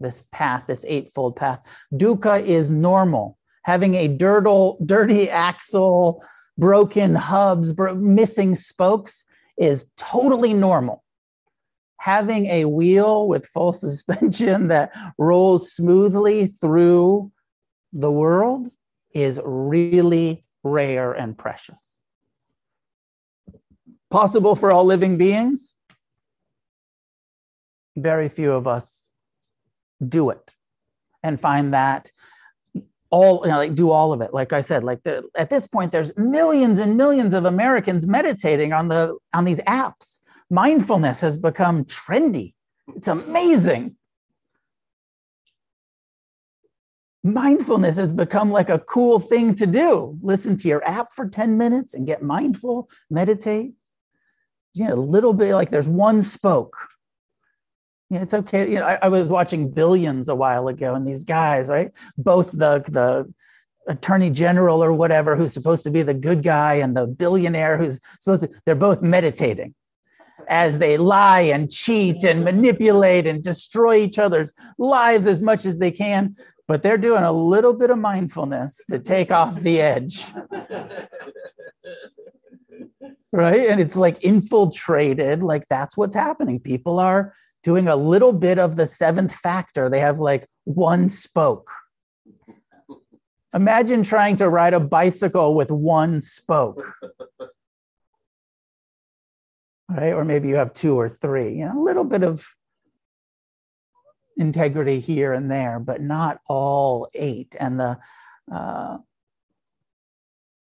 This 0.00 0.22
path, 0.32 0.64
this 0.66 0.84
eightfold 0.88 1.36
path. 1.36 1.60
Dukkha 1.94 2.42
is 2.42 2.70
normal. 2.70 3.36
Having 3.64 3.94
a 3.94 4.08
dirtle, 4.08 4.78
dirty 4.84 5.28
axle, 5.28 6.24
broken 6.58 7.14
hubs, 7.14 7.72
bro- 7.72 7.94
missing 7.94 8.54
spokes 8.54 9.24
is 9.58 9.86
totally 9.96 10.54
normal. 10.54 11.04
Having 11.98 12.46
a 12.46 12.64
wheel 12.64 13.28
with 13.28 13.46
full 13.46 13.72
suspension 13.86 14.68
that 14.68 14.90
rolls 15.18 15.70
smoothly 15.72 16.46
through 16.46 17.30
the 17.92 18.10
world 18.10 18.70
is 19.12 19.40
really 19.44 20.42
rare 20.62 21.12
and 21.12 21.36
precious. 21.36 22.00
Possible 24.10 24.54
for 24.54 24.72
all 24.72 24.84
living 24.84 25.16
beings? 25.16 25.74
Very 27.96 28.28
few 28.28 28.52
of 28.52 28.66
us 28.66 29.12
do 30.06 30.30
it 30.30 30.54
and 31.22 31.40
find 31.40 31.74
that 31.74 32.10
all 33.10 33.42
you 33.44 33.50
know 33.50 33.58
like 33.58 33.74
do 33.74 33.90
all 33.90 34.12
of 34.12 34.20
it. 34.20 34.32
Like 34.32 34.52
i 34.52 34.60
said 34.60 34.84
like 34.84 35.02
the, 35.02 35.24
at 35.36 35.50
this 35.50 35.66
point 35.66 35.92
there's 35.92 36.16
millions 36.16 36.78
and 36.78 36.96
millions 36.96 37.34
of 37.34 37.44
americans 37.44 38.06
meditating 38.06 38.72
on 38.72 38.88
the 38.88 39.16
on 39.34 39.44
these 39.44 39.58
apps. 39.60 40.20
Mindfulness 40.48 41.20
has 41.20 41.36
become 41.36 41.84
trendy. 41.84 42.54
It's 42.96 43.08
amazing 43.08 43.96
mindfulness 47.22 47.96
has 47.96 48.12
become 48.12 48.50
like 48.50 48.70
a 48.70 48.78
cool 48.78 49.20
thing 49.20 49.54
to 49.54 49.66
do 49.66 50.18
listen 50.22 50.56
to 50.56 50.68
your 50.68 50.82
app 50.86 51.12
for 51.12 51.28
10 51.28 51.58
minutes 51.58 51.92
and 51.92 52.06
get 52.06 52.22
mindful 52.22 52.88
meditate 53.10 53.72
you 54.74 54.86
know, 54.86 54.94
a 54.94 54.96
little 54.96 55.32
bit 55.32 55.54
like 55.54 55.70
there's 55.70 55.88
one 55.88 56.20
spoke. 56.22 56.76
It's 58.10 58.34
okay. 58.34 58.68
You 58.68 58.76
know, 58.76 58.86
I, 58.86 58.98
I 59.02 59.08
was 59.08 59.30
watching 59.30 59.70
Billions 59.70 60.28
a 60.28 60.34
while 60.34 60.68
ago, 60.68 60.94
and 60.94 61.06
these 61.06 61.24
guys, 61.24 61.68
right? 61.68 61.90
Both 62.18 62.50
the 62.52 62.82
the 62.88 63.32
attorney 63.88 64.30
general 64.30 64.82
or 64.82 64.92
whatever, 64.92 65.36
who's 65.36 65.52
supposed 65.52 65.84
to 65.84 65.90
be 65.90 66.02
the 66.02 66.14
good 66.14 66.42
guy, 66.42 66.74
and 66.74 66.96
the 66.96 67.06
billionaire 67.06 67.78
who's 67.78 68.00
supposed 68.18 68.42
to, 68.42 68.50
they're 68.66 68.74
both 68.74 69.00
meditating 69.00 69.74
as 70.48 70.78
they 70.78 70.96
lie 70.96 71.42
and 71.42 71.70
cheat 71.70 72.24
and 72.24 72.42
manipulate 72.42 73.26
and 73.26 73.42
destroy 73.42 73.96
each 73.96 74.18
other's 74.18 74.52
lives 74.78 75.28
as 75.28 75.40
much 75.40 75.64
as 75.64 75.78
they 75.78 75.92
can. 75.92 76.34
But 76.70 76.82
they're 76.82 76.98
doing 76.98 77.24
a 77.24 77.32
little 77.32 77.72
bit 77.72 77.90
of 77.90 77.98
mindfulness 77.98 78.84
to 78.90 79.00
take 79.00 79.32
off 79.32 79.58
the 79.58 79.80
edge. 79.80 80.26
right? 83.32 83.66
And 83.66 83.80
it's 83.80 83.96
like 83.96 84.22
infiltrated, 84.22 85.42
like 85.42 85.64
that's 85.68 85.96
what's 85.96 86.14
happening. 86.14 86.60
People 86.60 87.00
are 87.00 87.34
doing 87.64 87.88
a 87.88 87.96
little 87.96 88.32
bit 88.32 88.60
of 88.60 88.76
the 88.76 88.86
seventh 88.86 89.34
factor. 89.34 89.90
They 89.90 89.98
have 89.98 90.20
like 90.20 90.46
one 90.62 91.08
spoke. 91.08 91.72
Imagine 93.52 94.04
trying 94.04 94.36
to 94.36 94.48
ride 94.48 94.72
a 94.72 94.78
bicycle 94.78 95.56
with 95.56 95.72
one 95.72 96.20
spoke. 96.20 96.94
Right? 99.88 100.12
Or 100.12 100.24
maybe 100.24 100.46
you 100.48 100.54
have 100.54 100.72
two 100.72 100.96
or 100.96 101.08
three, 101.08 101.52
you 101.52 101.64
know, 101.64 101.76
a 101.76 101.82
little 101.82 102.04
bit 102.04 102.22
of 102.22 102.46
integrity 104.40 104.98
here 104.98 105.34
and 105.34 105.50
there, 105.50 105.78
but 105.78 106.00
not 106.00 106.40
all 106.48 107.08
eight. 107.14 107.54
And 107.60 107.78
the 107.78 107.98
uh, 108.50 108.96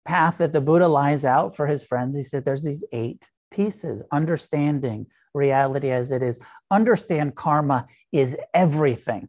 path 0.05 0.39
that 0.39 0.53
the 0.53 0.61
Buddha 0.61 0.89
lies 0.89 1.25
out 1.25 1.55
for 1.55 1.67
his 1.67 1.85
friends. 1.85 2.17
He 2.17 2.23
said 2.23 2.45
there's 2.45 2.65
these 2.65 2.85
eight 2.93 3.31
pieces 3.51 4.03
understanding 4.11 5.07
reality 5.35 5.91
as 5.91 6.11
it 6.11 6.23
is. 6.23 6.39
Understand 6.71 7.37
karma 7.37 7.87
is 8.13 8.37
everything. 8.53 9.29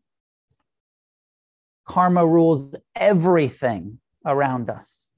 Karma 1.86 2.26
rules 2.26 2.76
everything 2.96 4.00
around 4.26 4.70
us, 4.70 5.12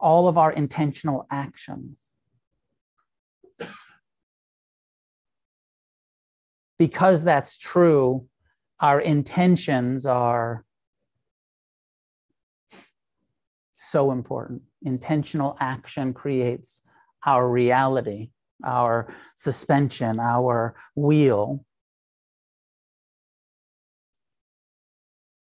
all 0.00 0.28
of 0.28 0.38
our 0.38 0.52
intentional 0.52 1.26
actions. 1.30 2.12
Because 6.78 7.24
that's 7.24 7.58
true, 7.58 8.26
our 8.80 9.00
intentions 9.00 10.06
are 10.06 10.64
so 13.72 14.12
important. 14.12 14.62
Intentional 14.82 15.56
action 15.60 16.12
creates 16.12 16.82
our 17.26 17.48
reality, 17.48 18.30
our 18.64 19.12
suspension, 19.36 20.20
our 20.20 20.76
wheel. 20.94 21.64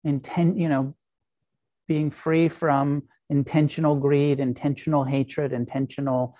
Intent, 0.04 0.58
you 0.58 0.70
know, 0.70 0.96
being 1.88 2.10
free 2.10 2.48
from 2.48 3.04
intentional 3.30 3.96
greed, 3.96 4.40
intentional 4.40 5.04
hatred, 5.04 5.54
intentional 5.54 6.36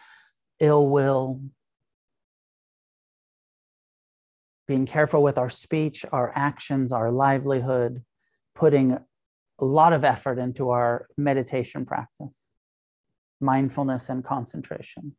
ill 0.60 0.90
will. 0.90 1.42
Being 4.68 4.86
careful 4.86 5.24
with 5.24 5.38
our 5.38 5.50
speech, 5.50 6.06
our 6.12 6.34
actions, 6.36 6.92
our 6.92 7.12
livelihood, 7.12 8.04
putting 8.54 8.98
a 9.60 9.66
lot 9.66 9.94
of 9.94 10.04
effort 10.04 10.40
into 10.40 10.72
our 10.72 11.08
meditation 11.18 11.86
practice, 11.86 12.52
mindfulness 13.40 14.10
and 14.10 14.24
concentration. 14.24 15.16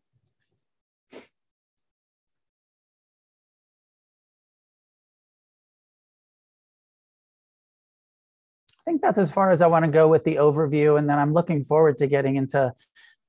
I 8.89 8.91
think 8.91 9.03
that's 9.03 9.19
as 9.19 9.31
far 9.31 9.51
as 9.51 9.61
I 9.61 9.67
want 9.67 9.85
to 9.85 9.91
go 9.91 10.09
with 10.09 10.25
the 10.25 10.37
overview. 10.37 10.99
And 10.99 11.09
then 11.09 11.19
I'm 11.19 11.35
looking 11.35 11.63
forward 11.63 11.99
to 11.99 12.07
getting 12.07 12.37
into 12.37 12.73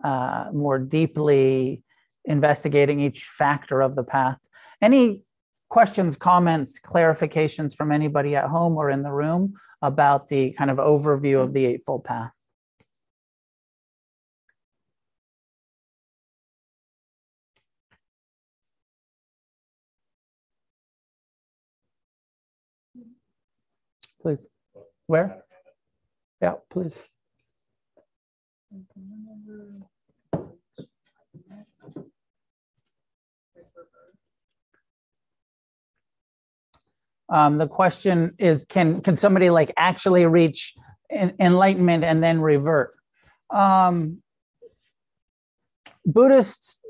uh, 0.04 0.46
more 0.54 0.80
deeply 0.80 1.84
investigating 2.24 3.02
each 3.02 3.26
factor 3.26 3.82
of 3.82 3.96
the 3.96 4.04
path. 4.04 4.38
Any 4.82 5.24
questions, 5.70 6.16
comments, 6.18 6.80
clarifications 6.80 7.76
from 7.76 7.91
anybody 7.91 8.36
at 8.36 8.46
home 8.46 8.76
or 8.76 8.90
in 8.90 9.04
the 9.04 9.12
room 9.12 9.54
about 9.82 10.28
the 10.28 10.52
kind 10.52 10.70
of 10.72 10.78
overview 10.78 11.41
of 11.41 11.54
the 11.54 11.66
Eightfold 11.66 12.04
Path? 12.04 12.32
Please. 24.22 24.48
Where? 25.08 25.44
Yeah, 26.41 26.56
please. 26.70 27.04
Um, 37.31 37.57
the 37.57 37.68
question 37.68 38.34
is, 38.38 38.65
can 38.65 39.01
can 39.01 39.18
somebody 39.18 39.49
like 39.49 39.72
actually 39.77 40.26
reach 40.26 40.73
enlightenment 41.11 42.03
and 42.03 42.22
then 42.23 42.41
revert? 42.41 42.95
Um, 43.49 44.22
Buddhist 46.06 46.81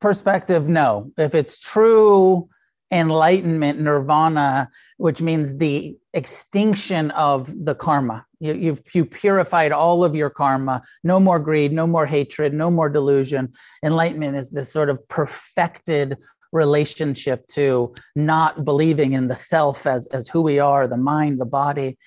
perspective, 0.00 0.68
no. 0.68 1.10
If 1.18 1.34
it's 1.34 1.58
true 1.58 2.48
enlightenment, 2.92 3.80
nirvana, 3.80 4.70
which 4.96 5.20
means 5.20 5.56
the 5.56 5.96
extinction 6.14 7.10
of 7.12 7.52
the 7.64 7.74
karma. 7.74 8.24
You, 8.38 8.54
you've 8.54 8.80
you 8.92 9.04
purified 9.04 9.72
all 9.72 10.04
of 10.04 10.14
your 10.14 10.30
karma. 10.30 10.82
No 11.02 11.18
more 11.18 11.40
greed, 11.40 11.72
no 11.72 11.86
more 11.86 12.06
hatred, 12.06 12.54
no 12.54 12.70
more 12.70 12.88
delusion. 12.88 13.52
Enlightenment 13.82 14.36
is 14.36 14.50
this 14.50 14.72
sort 14.72 14.88
of 14.88 15.06
perfected 15.08 16.16
relationship 16.52 17.46
to 17.48 17.94
not 18.14 18.64
believing 18.64 19.12
in 19.12 19.26
the 19.26 19.36
self 19.36 19.86
as, 19.86 20.06
as 20.08 20.28
who 20.28 20.42
we 20.42 20.58
are, 20.58 20.86
the 20.86 20.96
mind, 20.96 21.38
the 21.38 21.46
body. 21.46 21.98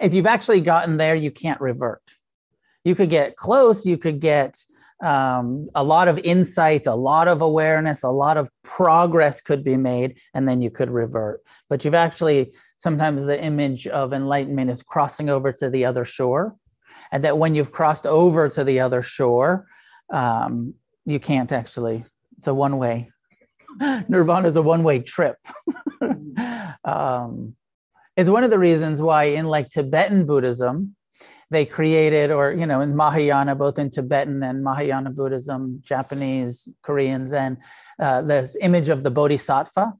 If 0.00 0.12
you've 0.12 0.26
actually 0.26 0.60
gotten 0.60 0.96
there, 0.96 1.14
you 1.14 1.30
can't 1.30 1.60
revert. 1.60 2.02
You 2.84 2.94
could 2.94 3.10
get 3.10 3.36
close, 3.36 3.86
you 3.86 3.98
could 3.98 4.20
get 4.20 4.56
um, 5.02 5.68
a 5.74 5.84
lot 5.84 6.08
of 6.08 6.18
insight, 6.18 6.86
a 6.86 6.94
lot 6.94 7.28
of 7.28 7.40
awareness, 7.42 8.02
a 8.02 8.10
lot 8.10 8.36
of 8.36 8.50
progress 8.64 9.40
could 9.40 9.62
be 9.62 9.76
made, 9.76 10.18
and 10.34 10.48
then 10.48 10.60
you 10.60 10.70
could 10.70 10.90
revert. 10.90 11.42
But 11.68 11.84
you've 11.84 11.94
actually, 11.94 12.52
sometimes 12.78 13.24
the 13.24 13.40
image 13.42 13.86
of 13.86 14.12
enlightenment 14.12 14.70
is 14.70 14.82
crossing 14.82 15.30
over 15.30 15.52
to 15.52 15.70
the 15.70 15.84
other 15.84 16.04
shore. 16.04 16.56
And 17.12 17.24
that 17.24 17.38
when 17.38 17.54
you've 17.54 17.72
crossed 17.72 18.06
over 18.06 18.48
to 18.48 18.64
the 18.64 18.80
other 18.80 19.02
shore, 19.02 19.66
um, 20.12 20.74
you 21.04 21.20
can't 21.20 21.52
actually, 21.52 22.04
it's 22.36 22.48
a 22.48 22.54
one 22.54 22.76
way. 22.76 23.10
Nirvana 24.08 24.48
is 24.48 24.56
a 24.56 24.62
one 24.62 24.82
way 24.82 25.00
trip. 25.00 25.36
um, 26.84 27.54
it's 28.16 28.30
one 28.30 28.44
of 28.44 28.50
the 28.50 28.58
reasons 28.58 29.00
why, 29.00 29.24
in 29.24 29.46
like 29.46 29.68
Tibetan 29.68 30.26
Buddhism, 30.26 30.96
they 31.50 31.64
created, 31.64 32.30
or 32.30 32.52
you 32.52 32.66
know, 32.66 32.80
in 32.80 32.94
Mahayana, 32.94 33.54
both 33.54 33.78
in 33.78 33.90
Tibetan 33.90 34.42
and 34.42 34.62
Mahayana 34.62 35.10
Buddhism, 35.10 35.80
Japanese, 35.82 36.68
Korean 36.82 37.26
Zen, 37.26 37.58
uh, 38.00 38.22
this 38.22 38.56
image 38.60 38.88
of 38.88 39.02
the 39.02 39.10
Bodhisattva. 39.10 39.94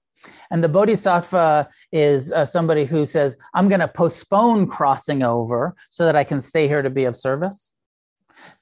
And 0.50 0.64
the 0.64 0.68
Bodhisattva 0.68 1.68
is 1.92 2.32
uh, 2.32 2.44
somebody 2.44 2.84
who 2.84 3.06
says, 3.06 3.36
I'm 3.54 3.68
going 3.68 3.80
to 3.80 3.88
postpone 3.88 4.66
crossing 4.66 5.22
over 5.22 5.76
so 5.90 6.04
that 6.04 6.16
I 6.16 6.24
can 6.24 6.40
stay 6.40 6.66
here 6.66 6.82
to 6.82 6.90
be 6.90 7.04
of 7.04 7.14
service. 7.14 7.74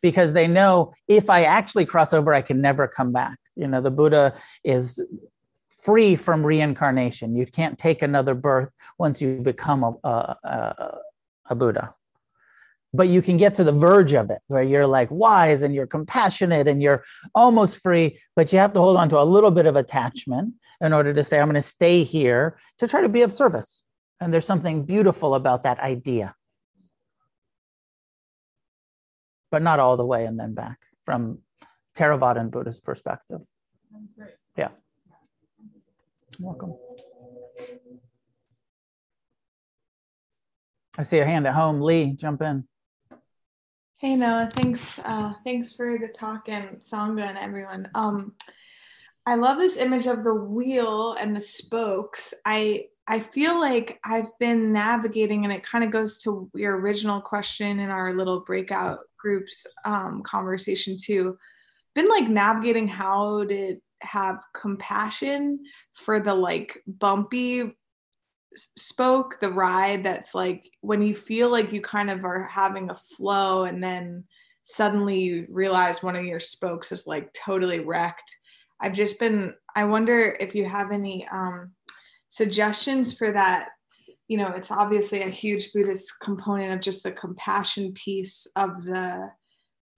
Because 0.01 0.33
they 0.33 0.47
know 0.47 0.93
if 1.09 1.31
I 1.31 1.45
actually 1.45 1.87
cross 1.87 2.13
over, 2.13 2.33
I 2.33 2.43
can 2.43 2.61
never 2.61 2.87
come 2.89 3.13
back. 3.13 3.39
You 3.55 3.67
know, 3.67 3.81
the 3.81 3.91
Buddha 3.91 4.35
is 4.65 5.01
free 5.69 6.17
from 6.17 6.45
reincarnation. 6.45 7.37
You 7.37 7.47
can't 7.47 7.79
take 7.79 8.03
another 8.03 8.35
birth 8.35 8.73
once 8.99 9.23
you 9.23 9.41
become 9.41 9.85
a, 9.85 9.95
a, 10.05 10.37
a, 10.45 10.99
a 11.51 11.55
Buddha 11.55 11.95
but 12.97 13.09
you 13.09 13.21
can 13.21 13.37
get 13.37 13.55
to 13.55 13.65
the 13.65 13.73
verge 13.73 14.15
of 14.15 14.31
it 14.31 14.41
where 14.49 14.63
you're 14.63 14.87
like 14.87 15.09
wise 15.11 15.63
and 15.63 15.75
you're 15.75 15.87
compassionate 15.87 16.67
and 16.67 16.83
you're 16.83 17.05
almost 17.35 17.83
free 17.83 18.19
but 18.35 18.53
you 18.53 18.59
have 18.59 18.73
to 18.73 18.81
hold 18.81 18.97
on 18.97 19.09
to 19.09 19.21
a 19.21 19.23
little 19.25 19.51
bit 19.51 19.67
of 19.67 19.77
attachment 19.77 20.55
in 20.81 20.93
order 20.93 21.13
to 21.13 21.23
say 21.23 21.39
i'm 21.39 21.47
going 21.47 21.55
to 21.55 21.63
stay 21.63 22.03
here 22.03 22.59
to 22.79 22.89
try 22.89 23.01
to 23.01 23.09
be 23.09 23.23
of 23.23 23.33
service 23.33 23.85
and 24.21 24.33
there's 24.33 24.47
something 24.47 24.85
beautiful 24.85 25.35
about 25.35 25.63
that 25.63 25.79
idea 25.81 26.35
but 29.57 29.63
not 29.63 29.81
all 29.81 29.97
the 29.97 30.05
way 30.05 30.27
and 30.27 30.39
then 30.39 30.53
back 30.53 30.85
from 31.07 31.39
Theravadan 31.97 32.51
Buddhist 32.51 32.85
perspective. 32.85 33.41
Yeah. 34.55 34.69
Welcome. 36.39 36.75
I 40.99 41.03
see 41.05 41.21
a 41.21 41.25
hand 41.25 41.47
at 41.47 41.55
home. 41.55 41.81
Lee, 41.81 42.13
jump 42.13 42.43
in. 42.43 42.69
Hey 43.97 44.15
Noah, 44.17 44.51
thanks. 44.53 44.99
Uh, 45.03 45.33
thanks 45.43 45.73
for 45.73 45.99
the 45.99 46.09
talk 46.09 46.51
and 46.51 46.83
Sangha 46.83 47.27
and 47.27 47.39
everyone. 47.39 47.89
Um, 47.95 48.35
I 49.25 49.37
love 49.37 49.57
this 49.57 49.79
image 49.79 50.05
of 50.05 50.23
the 50.23 50.35
wheel 50.35 51.17
and 51.19 51.35
the 51.35 51.41
spokes. 51.41 52.35
I 52.45 52.89
I 53.09 53.21
feel 53.21 53.61
like 53.61 54.01
I've 54.05 54.37
been 54.39 54.73
navigating, 54.73 55.45
and 55.45 55.53
it 55.53 55.63
kind 55.63 55.85
of 55.85 55.91
goes 55.91 56.19
to 56.23 56.51
your 56.55 56.79
original 56.79 57.21
question 57.21 57.79
in 57.79 57.91
our 57.91 58.15
little 58.15 58.41
breakout 58.41 59.01
groups 59.19 59.67
um, 59.85 60.23
conversation 60.23 60.97
too. 61.01 61.39
Been 61.95 62.09
like 62.09 62.29
navigating 62.29 62.89
how 62.89 63.45
to 63.45 63.77
have 64.03 64.43
compassion 64.55 65.61
for 65.95 66.21
the 66.21 66.35
like 66.35 66.83
bumpy 66.87 67.77
spoke 68.77 69.39
the 69.41 69.51
ride 69.51 70.05
that's 70.05 70.35
like 70.35 70.71
when 70.81 71.03
you 71.03 71.15
feel 71.15 71.51
like 71.51 71.73
you 71.73 71.81
kind 71.81 72.11
of 72.11 72.25
are 72.25 72.45
having 72.45 72.91
a 72.91 72.97
flow 73.17 73.65
and 73.65 73.83
then 73.83 74.25
suddenly 74.63 75.23
you 75.23 75.47
realize 75.51 76.03
one 76.03 76.17
of 76.17 76.25
your 76.25 76.41
spokes 76.41 76.91
is 76.91 77.07
like 77.07 77.33
totally 77.35 77.81
wrecked 77.81 78.37
i've 78.81 78.95
just 78.95 79.19
been 79.19 79.53
i 79.75 79.85
wonder 79.85 80.37
if 80.41 80.55
you 80.55 80.65
have 80.65 80.91
any 80.91 81.27
um, 81.29 81.71
suggestions 82.37 83.17
for 83.17 83.33
that 83.33 83.71
you 84.29 84.37
know 84.37 84.49
it's 84.49 84.71
obviously 84.71 85.23
a 85.23 85.29
huge 85.29 85.73
buddhist 85.73 86.13
component 86.21 86.73
of 86.73 86.81
just 86.81 87.03
the 87.03 87.13
compassion 87.13 87.93
piece 87.95 88.47
of 88.57 88.85
the 88.85 89.31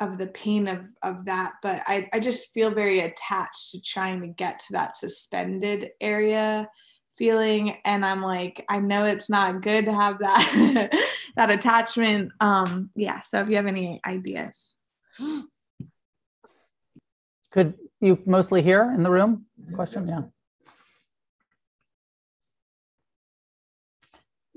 of 0.01 0.19
the 0.19 0.29
pain 0.29 0.69
of 0.69 0.81
of 1.03 1.25
that. 1.25 1.55
But 1.63 1.83
i 1.87 2.09
i 2.13 2.21
just 2.21 2.53
feel 2.55 2.71
very 2.71 3.01
attached 3.01 3.71
to 3.73 3.81
trying 3.81 4.21
to 4.21 4.29
get 4.29 4.61
to 4.61 4.73
that 4.73 4.97
suspended 4.97 5.91
area 6.01 6.69
feeling. 7.17 7.77
And 7.85 8.05
i'm 8.05 8.23
like 8.23 8.65
i 8.69 8.79
know 8.79 9.05
it's 9.05 9.29
not 9.29 9.63
good 9.63 9.87
to 9.87 9.93
have 9.93 10.19
that 10.21 10.91
that 11.37 11.51
attachment. 11.51 12.31
Um 12.41 12.91
yeah 12.95 13.21
so 13.21 13.41
if 13.41 13.49
you 13.49 13.57
have 13.57 13.67
any 13.67 14.01
ideas. 14.07 14.77
Could 17.51 17.75
you 18.01 18.23
mostly 18.27 18.63
hear 18.63 18.83
in 18.95 19.03
the 19.03 19.11
room? 19.11 19.47
Question 19.75 20.07
yeah 20.07 20.23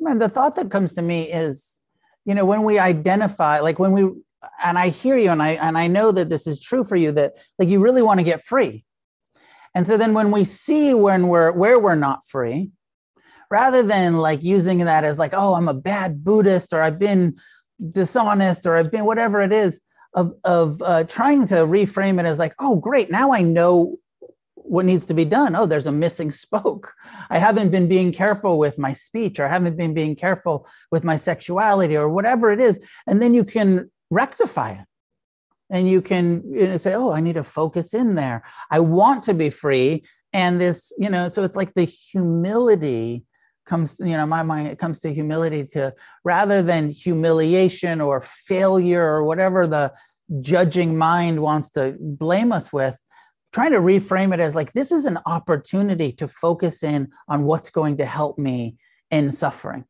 Man, 0.02 0.18
the 0.18 0.30
thought 0.30 0.56
that 0.56 0.72
comes 0.72 0.94
to 0.96 1.02
me 1.02 1.32
is 1.32 1.80
you 2.26 2.36
know 2.36 2.46
when 2.46 2.64
we 2.64 2.80
identify 2.80 3.60
like 3.60 3.80
when 3.80 3.94
we 3.94 4.04
and 4.64 4.78
i 4.78 4.90
hear 4.90 5.18
you 5.18 5.30
and 5.32 5.42
i 5.42 5.52
and 5.52 5.78
i 5.78 5.88
know 5.88 6.12
that 6.12 6.30
this 6.30 6.46
is 6.46 6.60
true 6.60 6.84
for 6.84 6.96
you 6.96 7.12
that 7.12 7.34
like 7.58 7.68
you 7.68 7.80
really 7.80 8.02
want 8.02 8.20
to 8.20 8.24
get 8.24 8.44
free. 8.44 8.84
And 9.74 9.88
so 9.88 9.98
then 9.98 10.14
when 10.14 10.32
we 10.32 10.44
see 10.44 10.94
when 10.94 11.28
we're 11.28 11.52
where 11.52 11.80
we're 11.80 11.96
not 11.96 12.26
free, 12.26 12.72
rather 13.50 13.84
than 13.84 14.18
like 14.18 14.44
using 14.44 14.80
that 14.80 15.04
as 15.04 15.18
like, 15.20 15.34
oh, 15.34 15.56
I'm 15.56 15.70
a 15.70 15.74
bad 15.74 16.24
Buddhist 16.24 16.74
or 16.74 16.82
I've 16.82 17.00
been 17.00 17.38
dishonest 17.92 18.66
or 18.66 18.78
I've 18.78 18.92
been 18.92 19.06
whatever 19.06 19.40
it 19.40 19.54
is, 19.54 19.80
of 20.14 20.34
of 20.44 20.82
uh, 20.82 21.04
trying 21.06 21.48
to 21.48 21.56
reframe 21.56 22.20
it 22.20 22.26
as 22.26 22.40
like, 22.40 22.54
oh, 22.60 22.78
great, 22.78 23.10
now 23.10 23.32
I 23.32 23.42
know 23.42 23.98
what 24.72 24.86
needs 24.86 25.06
to 25.06 25.14
be 25.14 25.26
done. 25.26 25.54
Oh, 25.54 25.66
there's 25.66 25.86
a 25.88 25.92
missing 25.92 26.32
spoke. 26.32 26.94
I 27.30 27.40
haven't 27.40 27.72
been 27.72 27.90
being 27.90 28.14
careful 28.14 28.58
with 28.58 28.78
my 28.78 28.94
speech 28.94 29.38
or 29.38 29.46
I 29.46 29.50
haven't 29.50 29.76
been 29.76 29.94
being 29.94 30.16
careful 30.16 30.66
with 30.92 31.04
my 31.04 31.18
sexuality 31.18 31.98
or 31.98 32.08
whatever 32.08 32.52
it 32.52 32.62
is. 32.62 32.80
And 33.06 33.22
then 33.22 33.34
you 33.34 33.44
can 33.44 33.92
rectify 34.10 34.72
it 34.72 34.86
and 35.70 35.90
you 35.90 36.02
can 36.02 36.42
you 36.46 36.68
know, 36.68 36.78
say 36.78 36.94
oh 36.94 37.12
i 37.12 37.22
need 37.22 37.36
to 37.36 37.46
focus 37.46 37.94
in 37.94 38.16
there 38.16 38.44
i 38.70 38.80
want 38.80 39.24
to 39.24 39.34
be 39.34 39.50
free 39.50 40.04
and 40.34 40.60
this 40.60 40.92
you 40.98 41.10
know 41.10 41.30
so 41.30 41.44
it's 41.44 41.56
like 41.56 41.74
the 41.76 41.86
humility 41.86 43.24
comes 43.66 43.96
you 44.00 44.18
know 44.18 44.26
my 44.26 44.44
mind 44.44 44.68
it 44.68 44.78
comes 44.78 45.00
to 45.00 45.14
humility 45.14 45.64
to 45.64 45.94
rather 46.26 46.62
than 46.62 46.90
humiliation 46.90 48.02
or 48.02 48.20
failure 48.20 49.02
or 49.02 49.24
whatever 49.24 49.66
the 49.66 49.90
judging 50.42 50.98
mind 50.98 51.42
wants 51.42 51.70
to 51.70 51.96
blame 52.00 52.52
us 52.52 52.74
with 52.74 52.98
trying 53.52 53.72
to 53.72 53.80
reframe 53.80 54.34
it 54.34 54.40
as 54.40 54.56
like 54.56 54.72
this 54.74 54.92
is 54.92 55.06
an 55.06 55.20
opportunity 55.26 56.12
to 56.14 56.28
focus 56.28 56.84
in 56.84 57.10
on 57.28 57.44
what's 57.44 57.70
going 57.70 57.98
to 57.98 58.06
help 58.06 58.38
me 58.38 58.76
in 59.10 59.30
suffering 59.30 59.86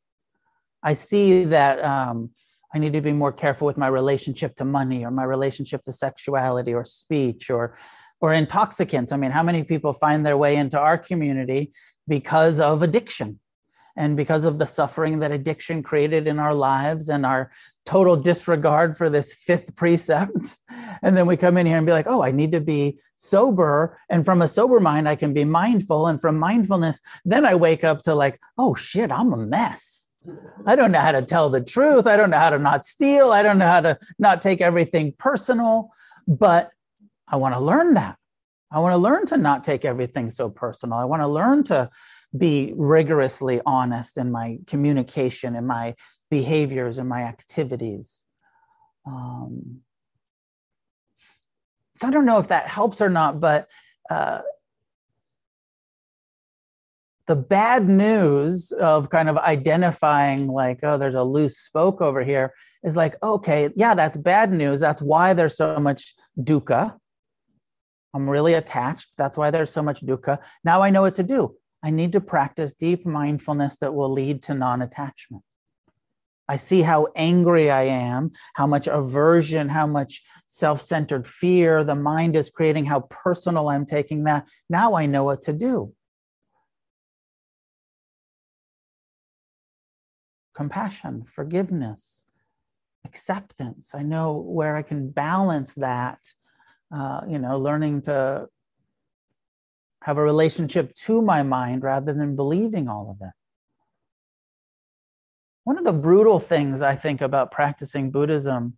i 0.83 0.93
see 0.93 1.43
that 1.43 1.83
um, 1.83 2.31
I 2.73 2.79
need 2.79 2.93
to 2.93 3.01
be 3.01 3.11
more 3.11 3.33
careful 3.33 3.65
with 3.65 3.77
my 3.77 3.88
relationship 3.88 4.55
to 4.55 4.65
money 4.65 5.03
or 5.03 5.11
my 5.11 5.23
relationship 5.23 5.83
to 5.83 5.91
sexuality 5.91 6.73
or 6.73 6.85
speech 6.85 7.49
or 7.49 7.75
or 8.21 8.33
intoxicants. 8.33 9.11
I 9.11 9.17
mean, 9.17 9.31
how 9.31 9.43
many 9.43 9.63
people 9.63 9.93
find 9.93 10.25
their 10.25 10.38
way 10.38 10.55
into 10.55 10.79
our 10.79 10.97
community 10.97 11.71
because 12.07 12.59
of 12.59 12.83
addiction 12.83 13.39
and 13.97 14.18
because 14.18 14.45
of 14.45 14.59
the 14.59 14.65
suffering 14.65 15.19
that 15.19 15.31
addiction 15.31 15.84
created 15.84 16.27
in 16.27 16.39
our 16.39 16.53
lives 16.53 17.09
and 17.09 17.26
our 17.26 17.51
total 17.85 18.15
disregard 18.15 18.97
for 18.97 19.09
this 19.09 19.34
fifth 19.34 19.76
precept? 19.76 20.59
And 21.03 21.18
then 21.18 21.26
we 21.26 21.35
come 21.35 21.57
in 21.57 21.65
here 21.65 21.77
and 21.77 21.85
be 21.85 21.93
like, 21.93 22.05
oh, 22.07 22.22
I 22.22 22.30
need 22.30 22.51
to 22.51 22.59
be 22.59 22.99
sober. 23.15 23.97
And 24.11 24.23
from 24.23 24.43
a 24.43 24.47
sober 24.47 24.80
mind, 24.80 25.09
I 25.09 25.15
can 25.15 25.34
be 25.34 25.43
mindful. 25.43 26.05
And 26.05 26.22
from 26.22 26.38
mindfulness, 26.38 27.01
then 27.26 27.43
I 27.43 27.55
wake 27.55 27.84
up 27.84 28.03
to 28.03 28.13
like, 28.13 28.39
oh 28.59 28.76
shit, 28.76 29.11
I'm 29.11 29.34
a 29.34 29.38
mess 29.38 30.01
I 30.65 30.76
don't 30.76 30.91
know 30.91 30.99
how 30.99 31.11
to 31.11 31.22
tell 31.22 31.49
the 31.49 31.61
truth. 31.61 32.05
I 32.05 32.15
don't 32.15 32.30
know 32.30 32.38
how 32.38 32.51
to 32.51 32.59
not 32.59 32.85
steal. 32.85 33.31
I 33.31 33.41
don't 33.41 33.57
know 33.57 33.68
how 33.68 33.81
to 33.81 33.97
not 34.19 34.41
take 34.41 34.61
everything 34.61 35.13
personal, 35.18 35.91
but 36.27 36.69
I 37.27 37.38
want 37.38 37.55
to 37.55 37.59
learn 37.59 37.95
that. 37.95 38.18
I 38.72 38.80
want 38.80 38.93
to 38.93 38.97
learn 38.97 39.26
to 39.27 39.38
not 39.38 39.63
take 39.63 39.84
everything 39.84 40.30
so 40.30 40.49
personal. 40.49 40.97
I 40.97 41.05
want 41.05 41.22
to 41.23 41.27
learn 41.27 41.63
to 41.65 41.89
be 42.37 42.73
rigorously 42.75 43.61
honest 43.65 44.17
in 44.17 44.31
my 44.31 44.59
communication, 44.67 45.55
in 45.55 45.67
my 45.67 45.95
behaviors, 46.29 46.97
in 46.97 47.07
my 47.07 47.23
activities. 47.23 48.23
Um, 49.05 49.81
I 52.03 52.09
don't 52.09 52.25
know 52.25 52.39
if 52.39 52.47
that 52.47 52.67
helps 52.67 53.01
or 53.01 53.09
not, 53.09 53.39
but 53.39 53.67
uh, 54.09 54.41
the 57.27 57.35
bad 57.35 57.87
news 57.87 58.71
of 58.71 59.09
kind 59.09 59.29
of 59.29 59.37
identifying 59.37 60.47
like 60.47 60.79
oh 60.83 60.97
there's 60.97 61.15
a 61.15 61.23
loose 61.23 61.59
spoke 61.59 62.01
over 62.01 62.23
here 62.23 62.53
is 62.83 62.97
like 62.97 63.15
okay 63.23 63.69
yeah 63.75 63.93
that's 63.93 64.17
bad 64.17 64.51
news. 64.51 64.79
That's 64.79 65.01
why 65.01 65.33
there's 65.33 65.55
so 65.55 65.79
much 65.79 66.15
dukkha. 66.39 66.97
I'm 68.13 68.29
really 68.29 68.55
attached. 68.55 69.09
That's 69.17 69.37
why 69.37 69.51
there's 69.51 69.69
so 69.69 69.81
much 69.81 70.01
dukkha. 70.05 70.39
Now 70.63 70.81
i 70.81 70.89
know 70.89 71.01
what 71.01 71.15
to 71.15 71.23
do 71.23 71.55
i 71.83 71.89
need 71.89 72.11
to 72.11 72.21
practice 72.21 72.73
deep 72.73 73.05
mindfulness 73.05 73.77
that 73.77 73.93
will 73.93 74.11
lead 74.11 74.43
to 74.43 74.53
non-attachment. 74.53 75.43
I 76.47 76.57
see 76.57 76.81
how 76.81 77.07
angry 77.15 77.71
i 77.71 77.83
am 77.83 78.31
how 78.55 78.67
much 78.67 78.87
aversion 78.87 79.69
how 79.69 79.87
much 79.87 80.21
self-centered 80.47 81.25
fear. 81.25 81.83
The 81.83 81.95
mind 81.95 82.35
is 82.35 82.49
creating 82.49 82.85
how 82.85 83.01
personal 83.01 83.69
i'm 83.69 83.85
taking 83.85 84.25
that. 84.25 84.47
Now 84.69 84.95
i 84.95 85.05
know 85.05 85.23
what 85.23 85.43
to 85.43 85.53
do. 85.53 85.93
Compassion, 90.53 91.23
forgiveness, 91.23 92.25
acceptance. 93.05 93.95
I 93.95 94.03
know 94.03 94.37
where 94.37 94.75
I 94.75 94.81
can 94.81 95.09
balance 95.09 95.73
that, 95.75 96.19
uh, 96.93 97.21
you 97.27 97.39
know, 97.39 97.57
learning 97.57 98.01
to 98.03 98.47
have 100.01 100.17
a 100.17 100.23
relationship 100.23 100.93
to 100.95 101.21
my 101.21 101.43
mind 101.43 101.83
rather 101.83 102.13
than 102.13 102.35
believing 102.35 102.87
all 102.87 103.09
of 103.11 103.25
it. 103.25 103.33
One 105.63 105.77
of 105.77 105.83
the 105.83 105.93
brutal 105.93 106.39
things 106.39 106.81
I 106.81 106.95
think 106.95 107.21
about 107.21 107.51
practicing 107.51 108.09
Buddhism, 108.09 108.77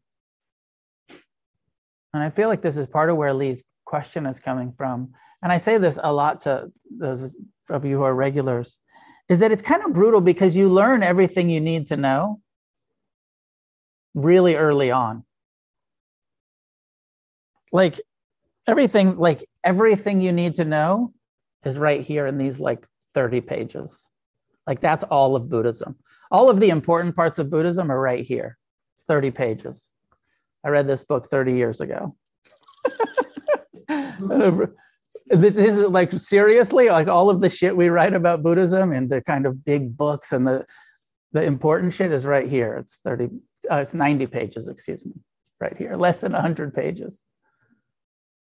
and 2.14 2.22
I 2.22 2.30
feel 2.30 2.50
like 2.50 2.62
this 2.62 2.78
is 2.78 2.88
part 2.88 3.10
of 3.10 3.16
where 3.16 3.34
Lee's 3.34 3.64
question 3.86 4.26
is 4.26 4.40
coming 4.40 4.74
from, 4.78 5.14
and 5.42 5.52
I 5.52 5.58
say 5.58 5.78
this 5.78 5.98
a 6.04 6.12
lot 6.12 6.42
to 6.42 6.70
those 6.92 7.34
of 7.70 7.86
you 7.86 7.98
who 7.98 8.04
are 8.04 8.14
regulars, 8.14 8.80
is 9.30 9.40
that 9.40 9.52
it's 9.52 9.62
kind 9.62 9.82
of 9.84 9.94
brutal 9.94 10.20
because 10.20 10.58
you 10.58 10.68
learn 10.68 11.04
everything 11.04 11.50
you 11.50 11.62
need 11.62 11.88
to 11.88 11.96
know 11.96 12.42
really 14.14 14.56
early 14.56 14.92
on. 14.92 15.24
Like 17.72 18.02
everything, 18.68 19.18
like 19.18 19.46
everything 19.64 20.22
you 20.22 20.32
need 20.32 20.56
to 20.56 20.66
know 20.66 21.14
is 21.66 21.80
right 21.80 22.02
here 22.02 22.28
in 22.28 22.38
these 22.38 22.60
like 22.60 22.86
30 23.14 23.42
pages. 23.42 24.10
Like 24.68 24.82
that's 24.82 25.04
all 25.06 25.36
of 25.36 25.50
Buddhism. 25.50 25.96
All 26.32 26.50
of 26.50 26.60
the 26.60 26.70
important 26.70 27.16
parts 27.16 27.40
of 27.40 27.50
Buddhism 27.50 27.92
are 27.92 28.00
right 28.00 28.26
here. 28.26 28.58
It's 28.96 29.04
30 29.04 29.32
pages. 29.32 29.92
I 30.66 30.70
read 30.70 30.88
this 30.88 31.04
book 31.04 31.28
30 31.28 31.54
years 31.54 31.82
ago. 31.82 32.16
this 35.28 35.56
is 35.56 35.78
like 35.88 36.12
seriously 36.14 36.90
like 36.90 37.08
all 37.08 37.30
of 37.30 37.40
the 37.40 37.50
shit 37.50 37.76
we 37.76 37.90
write 37.90 38.14
about 38.14 38.44
buddhism 38.44 38.92
and 38.92 39.10
the 39.10 39.22
kind 39.22 39.46
of 39.46 39.64
big 39.64 39.96
books 39.96 40.34
and 40.34 40.46
the 40.46 40.66
the 41.32 41.42
important 41.42 41.94
shit 41.94 42.12
is 42.12 42.26
right 42.26 42.50
here 42.50 42.76
it's 42.76 43.00
30 43.04 43.30
uh, 43.72 43.76
it's 43.76 43.94
90 43.94 44.28
pages 44.28 44.68
excuse 44.68 45.06
me 45.06 45.14
right 45.62 45.78
here 45.78 45.96
less 45.96 46.20
than 46.20 46.34
100 46.34 46.74
pages 46.74 47.24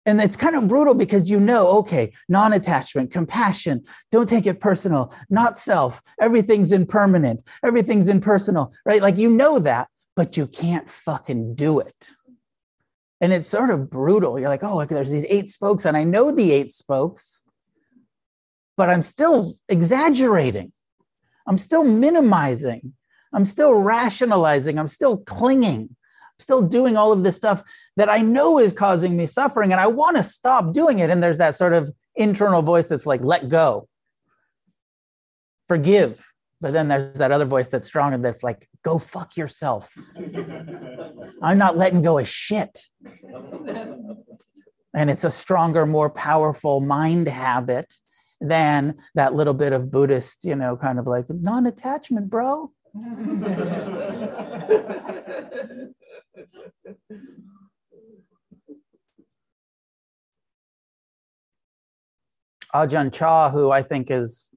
and 0.06 0.22
it's 0.22 0.36
kind 0.36 0.56
of 0.56 0.68
brutal 0.68 0.94
because 0.94 1.30
you 1.30 1.40
know 1.40 1.68
okay 1.68 2.12
non-attachment 2.30 3.12
compassion 3.12 3.82
don't 4.12 4.30
take 4.30 4.46
it 4.46 4.60
personal 4.60 5.14
not 5.30 5.58
self 5.58 6.02
everything's 6.22 6.72
impermanent 6.72 7.42
everything's 7.64 8.08
impersonal 8.08 8.74
right 8.86 9.02
like 9.02 9.18
you 9.18 9.30
know 9.30 9.60
that 9.60 9.88
but 10.16 10.38
you 10.38 10.48
can't 10.48 10.90
fucking 10.90 11.56
do 11.56 11.80
it 11.80 12.14
and 13.24 13.32
it's 13.32 13.48
sort 13.48 13.70
of 13.70 13.90
brutal. 13.90 14.38
You're 14.38 14.50
like, 14.50 14.66
oh, 14.66 14.76
look, 14.76 14.90
there's 14.90 15.10
these 15.10 15.26
eight 15.30 15.50
spokes, 15.50 15.86
and 15.86 15.96
I 15.96 16.04
know 16.04 16.30
the 16.30 16.52
eight 16.52 16.74
spokes, 16.74 17.42
but 18.76 18.90
I'm 18.90 19.02
still 19.02 19.56
exaggerating. 19.70 20.74
I'm 21.48 21.58
still 21.58 21.86
minimizing. 21.86 22.94
I'm 23.32 23.46
still 23.46 23.76
rationalizing. 23.76 24.78
I'm 24.78 24.90
still 24.90 25.16
clinging. 25.16 25.96
Still 26.40 26.62
doing 26.62 26.98
all 26.98 27.12
of 27.12 27.24
this 27.24 27.36
stuff 27.36 27.64
that 27.96 28.10
I 28.10 28.20
know 28.20 28.60
is 28.60 28.72
causing 28.72 29.16
me 29.16 29.26
suffering, 29.26 29.72
and 29.72 29.80
I 29.80 29.88
want 29.88 30.18
to 30.18 30.24
stop 30.24 30.74
doing 30.74 31.00
it. 31.00 31.10
And 31.10 31.24
there's 31.24 31.38
that 31.38 31.56
sort 31.56 31.74
of 31.74 31.92
internal 32.16 32.62
voice 32.62 32.88
that's 32.88 33.06
like, 33.06 33.22
let 33.24 33.50
go, 33.50 33.88
forgive, 35.68 36.24
but 36.64 36.72
then 36.72 36.88
there's 36.88 37.18
that 37.18 37.34
other 37.34 37.46
voice 37.46 37.68
that's 37.68 37.88
stronger 37.88 38.18
that's 38.18 38.42
like, 38.42 38.70
go 38.84 38.98
fuck 38.98 39.36
yourself. 39.36 39.94
I'm 41.42 41.58
not 41.58 41.78
letting 41.78 42.02
go 42.02 42.20
of 42.20 42.28
shit. 42.28 42.88
And 44.96 45.10
it's 45.10 45.26
a 45.26 45.32
stronger, 45.32 45.86
more 45.86 46.10
powerful 46.10 46.80
mind 46.80 47.28
habit 47.28 47.94
than 48.40 48.96
that 49.16 49.34
little 49.34 49.54
bit 49.54 49.74
of 49.74 49.92
Buddhist, 49.92 50.46
you 50.46 50.56
know, 50.56 50.78
kind 50.78 51.00
of 51.00 51.08
like 51.08 51.26
non 51.30 51.66
attachment, 51.66 52.30
bro. 52.30 52.72
Ajahn 62.74 63.14
Chah, 63.14 63.52
who 63.52 63.72
I 63.72 63.84
think 63.84 64.10
is 64.10 64.50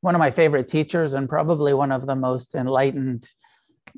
one 0.00 0.14
of 0.14 0.18
my 0.18 0.30
favorite 0.30 0.68
teachers 0.68 1.14
and 1.14 1.28
probably 1.28 1.74
one 1.74 1.92
of 1.92 2.06
the 2.06 2.16
most 2.16 2.54
enlightened, 2.54 3.28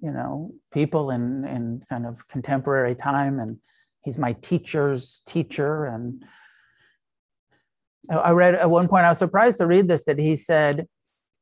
you 0.03 0.11
know, 0.11 0.53
people 0.73 1.11
in 1.11 1.45
in 1.45 1.83
kind 1.89 2.07
of 2.07 2.27
contemporary 2.27 2.95
time. 2.95 3.39
And 3.39 3.59
he's 4.03 4.19
my 4.19 4.33
teacher's 4.33 5.23
teacher. 5.27 5.85
And 5.85 6.25
I 8.11 8.33
read 8.33 8.55
at 8.55 8.71
one 8.71 8.89
point, 8.89 9.05
I 9.05 9.11
was 9.11 9.19
surprised 9.19 9.59
to 9.59 9.67
read 9.67 9.87
this 9.87 10.05
that 10.05 10.19
he 10.19 10.35
said 10.37 10.89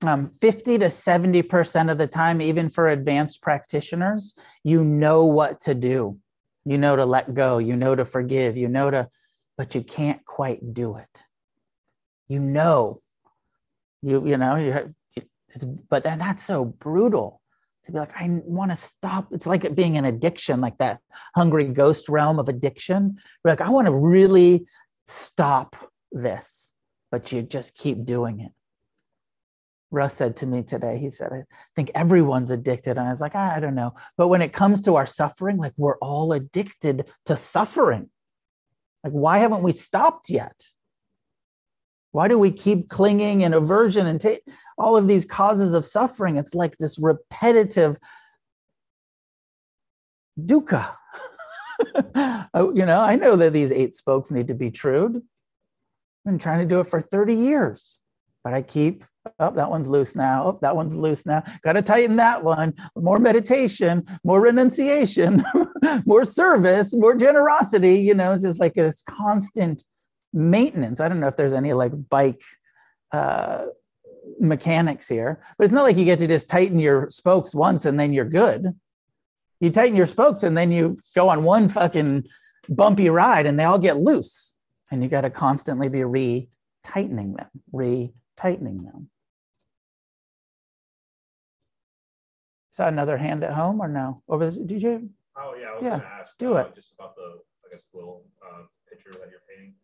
um, 0.06 0.30
50 0.40 0.78
to 0.78 0.86
70% 0.86 1.90
of 1.90 1.98
the 1.98 2.06
time, 2.06 2.40
even 2.40 2.70
for 2.70 2.88
advanced 2.88 3.42
practitioners, 3.42 4.34
you 4.62 4.84
know 4.84 5.24
what 5.24 5.60
to 5.62 5.74
do. 5.74 6.18
You 6.64 6.78
know 6.78 6.96
to 6.96 7.06
let 7.06 7.34
go, 7.34 7.58
you 7.58 7.76
know 7.76 7.94
to 7.94 8.04
forgive, 8.04 8.56
you 8.56 8.68
know 8.68 8.90
to, 8.90 9.08
but 9.56 9.74
you 9.74 9.82
can't 9.82 10.24
quite 10.24 10.74
do 10.74 10.96
it. 10.96 11.24
You 12.28 12.40
know. 12.40 13.00
You 14.02 14.24
you 14.24 14.36
know 14.36 14.54
you 14.54 14.94
it's, 15.48 15.64
but 15.64 16.04
then 16.04 16.18
that's 16.18 16.42
so 16.42 16.64
brutal 16.64 17.40
to 17.84 17.90
be 17.90 17.98
like 17.98 18.12
i 18.14 18.28
want 18.44 18.70
to 18.70 18.76
stop. 18.76 19.26
It's 19.32 19.46
like 19.46 19.64
it 19.64 19.74
being 19.74 19.96
an 19.96 20.04
addiction 20.04 20.60
like 20.60 20.78
that 20.78 21.00
hungry 21.34 21.64
ghost 21.64 22.08
realm 22.08 22.38
of 22.38 22.48
addiction. 22.48 23.18
We're 23.42 23.52
like 23.52 23.60
i 23.60 23.70
want 23.70 23.86
to 23.86 23.92
really 23.92 24.66
stop 25.06 25.74
this 26.12 26.72
but 27.10 27.32
you 27.32 27.42
just 27.42 27.74
keep 27.74 28.04
doing 28.04 28.40
it 28.40 28.52
russ 29.90 30.14
said 30.14 30.36
to 30.36 30.46
me 30.46 30.62
today 30.62 30.98
he 30.98 31.10
said 31.10 31.32
i 31.32 31.42
think 31.74 31.90
everyone's 31.94 32.50
addicted 32.50 32.98
and 32.98 33.06
i 33.06 33.10
was 33.10 33.20
like 33.20 33.34
i 33.34 33.58
don't 33.58 33.74
know 33.74 33.92
but 34.16 34.28
when 34.28 34.42
it 34.42 34.52
comes 34.52 34.80
to 34.80 34.96
our 34.96 35.06
suffering 35.06 35.56
like 35.56 35.72
we're 35.76 35.98
all 35.98 36.32
addicted 36.32 37.08
to 37.24 37.36
suffering 37.36 38.08
like 39.04 39.12
why 39.12 39.38
haven't 39.38 39.62
we 39.62 39.72
stopped 39.72 40.28
yet 40.28 40.54
why 42.12 42.26
do 42.28 42.38
we 42.38 42.50
keep 42.50 42.88
clinging 42.88 43.44
and 43.44 43.54
aversion 43.54 44.06
and 44.06 44.20
ta- 44.20 44.42
all 44.78 44.96
of 44.96 45.06
these 45.06 45.24
causes 45.24 45.74
of 45.74 45.84
suffering? 45.84 46.36
It's 46.36 46.54
like 46.54 46.76
this 46.78 46.98
repetitive 46.98 47.96
dukkha. 50.40 50.94
Oh, 52.54 52.74
you 52.74 52.84
know, 52.84 53.00
I 53.00 53.14
know 53.14 53.36
that 53.36 53.52
these 53.52 53.70
eight 53.70 53.94
spokes 53.94 54.32
need 54.32 54.48
to 54.48 54.54
be 54.54 54.72
true. 54.72 55.06
I've 55.06 55.22
been 56.24 56.38
trying 56.38 56.58
to 56.58 56.74
do 56.74 56.80
it 56.80 56.88
for 56.88 57.00
30 57.00 57.34
years. 57.34 58.00
but 58.42 58.52
I 58.52 58.62
keep, 58.62 59.04
oh, 59.38 59.50
that 59.50 59.70
one's 59.70 59.88
loose 59.88 60.14
now. 60.14 60.46
Oh, 60.46 60.58
that 60.60 60.74
one's 60.74 60.94
loose 60.94 61.26
now. 61.26 61.42
Got 61.62 61.72
to 61.72 61.82
tighten 61.82 62.16
that 62.16 62.42
one. 62.42 62.74
More 62.96 63.18
meditation, 63.18 64.04
more 64.24 64.40
renunciation, 64.40 65.44
more 66.04 66.24
service, 66.24 66.94
more 66.94 67.14
generosity. 67.14 68.00
You 68.00 68.14
know, 68.14 68.32
it's 68.32 68.42
just 68.42 68.60
like 68.60 68.74
this 68.74 69.02
constant 69.02 69.84
maintenance. 70.32 71.00
I 71.00 71.08
don't 71.08 71.20
know 71.20 71.28
if 71.28 71.36
there's 71.36 71.52
any 71.52 71.72
like 71.72 71.92
bike 72.10 72.42
uh, 73.12 73.66
mechanics 74.40 75.08
here, 75.08 75.40
but 75.56 75.64
it's 75.64 75.72
not 75.72 75.82
like 75.82 75.96
you 75.96 76.04
get 76.04 76.18
to 76.20 76.26
just 76.26 76.48
tighten 76.48 76.78
your 76.78 77.08
spokes 77.10 77.54
once 77.54 77.86
and 77.86 77.98
then 77.98 78.12
you're 78.12 78.24
good. 78.24 78.74
You 79.60 79.70
tighten 79.70 79.96
your 79.96 80.06
spokes 80.06 80.42
and 80.42 80.56
then 80.56 80.70
you 80.70 80.98
go 81.14 81.28
on 81.28 81.42
one 81.42 81.68
fucking 81.68 82.24
bumpy 82.68 83.08
ride 83.08 83.46
and 83.46 83.58
they 83.58 83.64
all 83.64 83.78
get 83.78 83.98
loose. 83.98 84.56
And 84.90 85.02
you 85.02 85.08
got 85.08 85.22
to 85.22 85.30
constantly 85.30 85.88
be 85.88 86.04
re 86.04 86.48
tightening 86.82 87.34
them, 87.34 87.48
re 87.72 88.12
tightening 88.36 88.82
them. 88.84 89.10
That 92.78 92.88
another 92.88 93.16
hand 93.16 93.44
at 93.44 93.52
home 93.52 93.80
or 93.80 93.88
no? 93.88 94.22
Over 94.28 94.46
this, 94.46 94.56
did 94.56 94.82
you? 94.82 95.10
Oh, 95.36 95.54
yeah, 95.54 95.70
I 95.70 95.74
was 95.74 95.82
Yeah, 95.84 95.98
gonna 96.02 96.18
ask. 96.18 96.38
do 96.38 96.56
uh, 96.56 96.66
it. 96.66 96.74
Just 96.74 96.94
about 96.94 97.14
the, 97.14 97.38
I 97.66 97.70
guess, 97.70 97.84
little, 97.92 98.24
uh, 98.42 98.64
picture 98.90 99.12
that 99.12 99.28
you're 99.30 99.44
painting. 99.46 99.74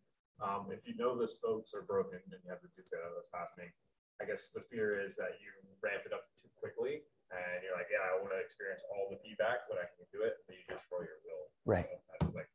Um, 0.43 0.67
if 0.73 0.83
you 0.83 0.97
know 0.97 1.15
the 1.15 1.27
spokes 1.27 1.73
are 1.73 1.83
broken 1.87 2.19
and 2.19 2.39
you 2.43 2.49
have 2.49 2.59
to 2.59 2.67
do 2.75 2.83
that, 2.91 3.07
that's 3.15 3.31
happening. 3.31 3.71
I 4.19 4.25
guess 4.25 4.49
the 4.53 4.61
fear 4.71 4.99
is 4.99 5.15
that 5.15 5.39
you 5.39 5.47
ramp 5.79 6.03
it 6.05 6.11
up 6.11 6.27
too 6.41 6.49
quickly 6.59 7.03
and 7.31 7.63
you're 7.63 7.75
like, 7.75 7.87
yeah, 7.91 8.03
I 8.03 8.19
want 8.19 8.33
to 8.35 8.39
experience 8.43 8.83
all 8.91 9.07
the 9.11 9.17
feedback, 9.23 9.67
but 9.69 9.77
I 9.79 9.87
can 9.95 10.03
do 10.11 10.25
it, 10.25 10.43
but 10.47 10.55
you 10.55 10.63
destroy 10.67 11.07
your 11.07 11.19
will. 11.23 11.45
Right. 11.63 11.87
So 12.21 12.31
like, 12.35 12.49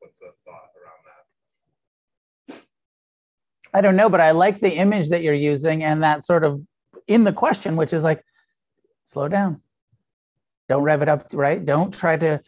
what's 0.00 0.18
the 0.20 0.32
thought 0.44 0.72
around 0.76 1.02
that? 1.08 1.24
I 3.74 3.80
don't 3.80 3.96
know, 3.96 4.08
but 4.08 4.20
I 4.20 4.32
like 4.32 4.60
the 4.60 4.76
image 4.76 5.08
that 5.10 5.22
you're 5.22 5.34
using 5.34 5.84
and 5.84 6.02
that 6.02 6.24
sort 6.24 6.44
of 6.44 6.60
in 7.06 7.24
the 7.24 7.32
question, 7.32 7.76
which 7.76 7.92
is 7.92 8.04
like, 8.04 8.22
slow 9.08 9.26
down. 9.26 9.62
Don't 10.68 10.82
rev 10.82 11.00
it 11.00 11.08
up, 11.08 11.28
right? 11.32 11.64
Don't 11.64 11.94
try 11.94 12.16
to 12.18 12.42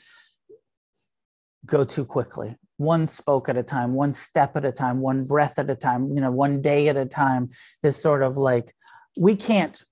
go 1.65 1.85
too 1.85 2.05
quickly. 2.05 2.55
One 2.77 3.07
spoke 3.07 3.49
at 3.49 3.57
a 3.57 3.63
time, 3.63 3.95
one 3.95 4.13
step 4.13 4.57
at 4.57 4.65
a 4.67 4.73
time, 4.73 5.01
one 5.01 5.25
breath 5.25 5.59
at 5.59 5.71
a 5.71 5.75
time, 5.75 6.15
you 6.15 6.21
know, 6.21 6.31
one 6.31 6.61
day 6.61 6.89
at 6.89 6.97
a 6.99 7.07
time. 7.07 7.49
This 7.83 8.01
sort 8.01 8.23
of 8.23 8.37
like, 8.37 8.75
we 9.17 9.37
can't 9.37 9.83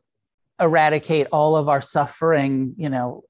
eradicate 0.61 1.28
all 1.32 1.57
of 1.57 1.69
our 1.70 1.81
suffering, 1.81 2.74
you 2.77 2.90
know, 2.90 3.24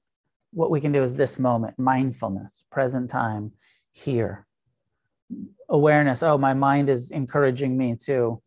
what 0.51 0.69
we 0.69 0.81
can 0.81 0.91
do 0.91 1.03
is 1.03 1.15
this 1.15 1.39
moment, 1.39 1.79
mindfulness, 1.79 2.65
present 2.71 3.09
time, 3.09 3.53
here 3.91 4.45
awareness 5.69 6.23
oh 6.23 6.37
my 6.37 6.53
mind 6.53 6.89
is 6.89 7.11
encouraging 7.11 7.77
me 7.77 7.95
to 7.95 8.41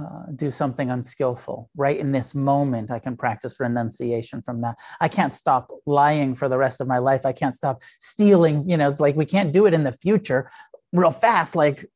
uh, 0.00 0.30
do 0.34 0.50
something 0.50 0.90
unskillful. 0.90 1.70
Right 1.76 1.98
in 1.98 2.12
this 2.12 2.34
moment 2.34 2.90
i 2.90 2.98
can 2.98 3.16
practice 3.16 3.58
renunciation 3.60 4.42
from 4.42 4.60
that. 4.62 4.78
I 5.00 5.08
can't 5.08 5.34
stop 5.34 5.70
lying 5.86 6.34
for 6.34 6.48
the 6.48 6.58
rest 6.58 6.80
of 6.80 6.86
my 6.86 6.98
life. 6.98 7.26
I 7.26 7.32
can't 7.32 7.56
stop 7.56 7.82
stealing. 7.98 8.68
You 8.68 8.76
know 8.76 8.88
it's 8.88 9.00
like 9.00 9.16
we 9.16 9.26
can't 9.26 9.52
do 9.52 9.66
it 9.66 9.74
in 9.74 9.84
the 9.84 9.92
future 9.92 10.50
real 10.92 11.10
fast. 11.10 11.56
Like 11.56 11.86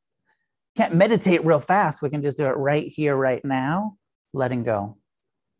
can't 0.77 0.95
meditate 0.95 1.45
real 1.45 1.61
fast. 1.61 2.03
We 2.03 2.11
can 2.11 2.23
just 2.23 2.39
do 2.39 2.47
it 2.47 2.57
right 2.57 2.89
here 2.89 3.17
right 3.17 3.45
now 3.45 3.97
letting 4.33 4.63
go. 4.63 4.97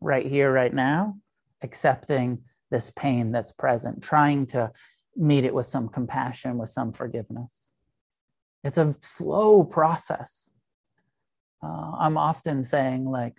Right 0.01 0.25
here 0.25 0.51
right 0.51 0.73
now 0.73 1.15
accepting 1.61 2.39
this 2.71 2.91
pain 2.95 3.31
that's 3.31 3.51
present 3.51 4.03
trying 4.03 4.45
to 4.47 4.71
meet 5.15 5.45
it 5.45 5.53
with 5.53 5.65
some 5.65 5.87
compassion 5.87 6.57
with 6.57 6.69
some 6.69 6.91
forgiveness. 6.91 7.69
It's 8.63 8.77
a 8.77 8.95
slow 9.01 9.63
process. 9.63 10.52
Uh, 11.63 11.91
I'm 11.97 12.17
often 12.17 12.63
saying, 12.63 13.05
like, 13.05 13.35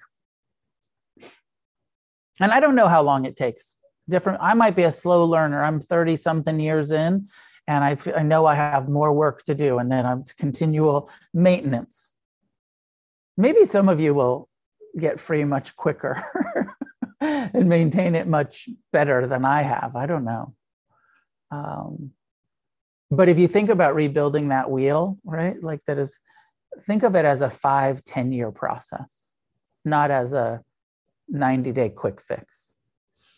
and 2.41 2.53
I 2.53 2.61
don't 2.61 2.75
know 2.75 2.89
how 2.89 3.03
long 3.03 3.27
it 3.27 3.37
takes. 3.37 3.77
Different, 4.09 4.39
I 4.43 4.55
might 4.55 4.77
be 4.77 4.83
a 4.83 4.93
slow 4.93 5.25
learner. 5.25 5.63
I'm 5.63 5.81
30 5.81 6.17
something 6.17 6.59
years 6.61 6.91
in, 6.91 7.29
and 7.67 7.85
I, 7.85 7.97
I 8.17 8.23
know 8.23 8.47
I 8.47 8.55
have 8.55 8.89
more 8.89 9.13
work 9.13 9.45
to 9.45 9.55
do, 9.55 9.79
and 9.79 9.91
then 9.91 10.05
I'm 10.05 10.25
continual 10.39 11.11
maintenance. 11.33 12.15
Maybe 13.37 13.65
some 13.65 13.89
of 13.89 14.01
you 14.01 14.15
will 14.15 14.49
get 14.99 15.19
free 15.19 15.45
much 15.45 15.75
quicker 15.77 16.23
and 17.21 17.69
maintain 17.69 18.15
it 18.15 18.27
much 18.27 18.69
better 18.93 19.27
than 19.27 19.45
I 19.45 19.63
have. 19.63 19.97
I 19.97 20.07
don't 20.07 20.25
know. 20.25 20.55
Um, 21.51 22.13
but 23.11 23.29
if 23.29 23.39
you 23.39 23.49
think 23.49 23.71
about 23.71 23.95
rebuilding 23.95 24.49
that 24.49 24.71
wheel 24.71 25.19
right 25.25 25.63
like 25.63 25.81
that 25.87 25.99
is 25.99 26.21
think 26.83 27.03
of 27.03 27.15
it 27.15 27.25
as 27.25 27.43
a 27.43 27.51
five 27.51 28.03
ten 28.05 28.33
year 28.33 28.51
process 28.51 29.35
not 29.85 30.11
as 30.11 30.33
a 30.33 30.63
90 31.29 31.73
day 31.73 31.91
quick 31.91 32.21
fix. 32.21 32.77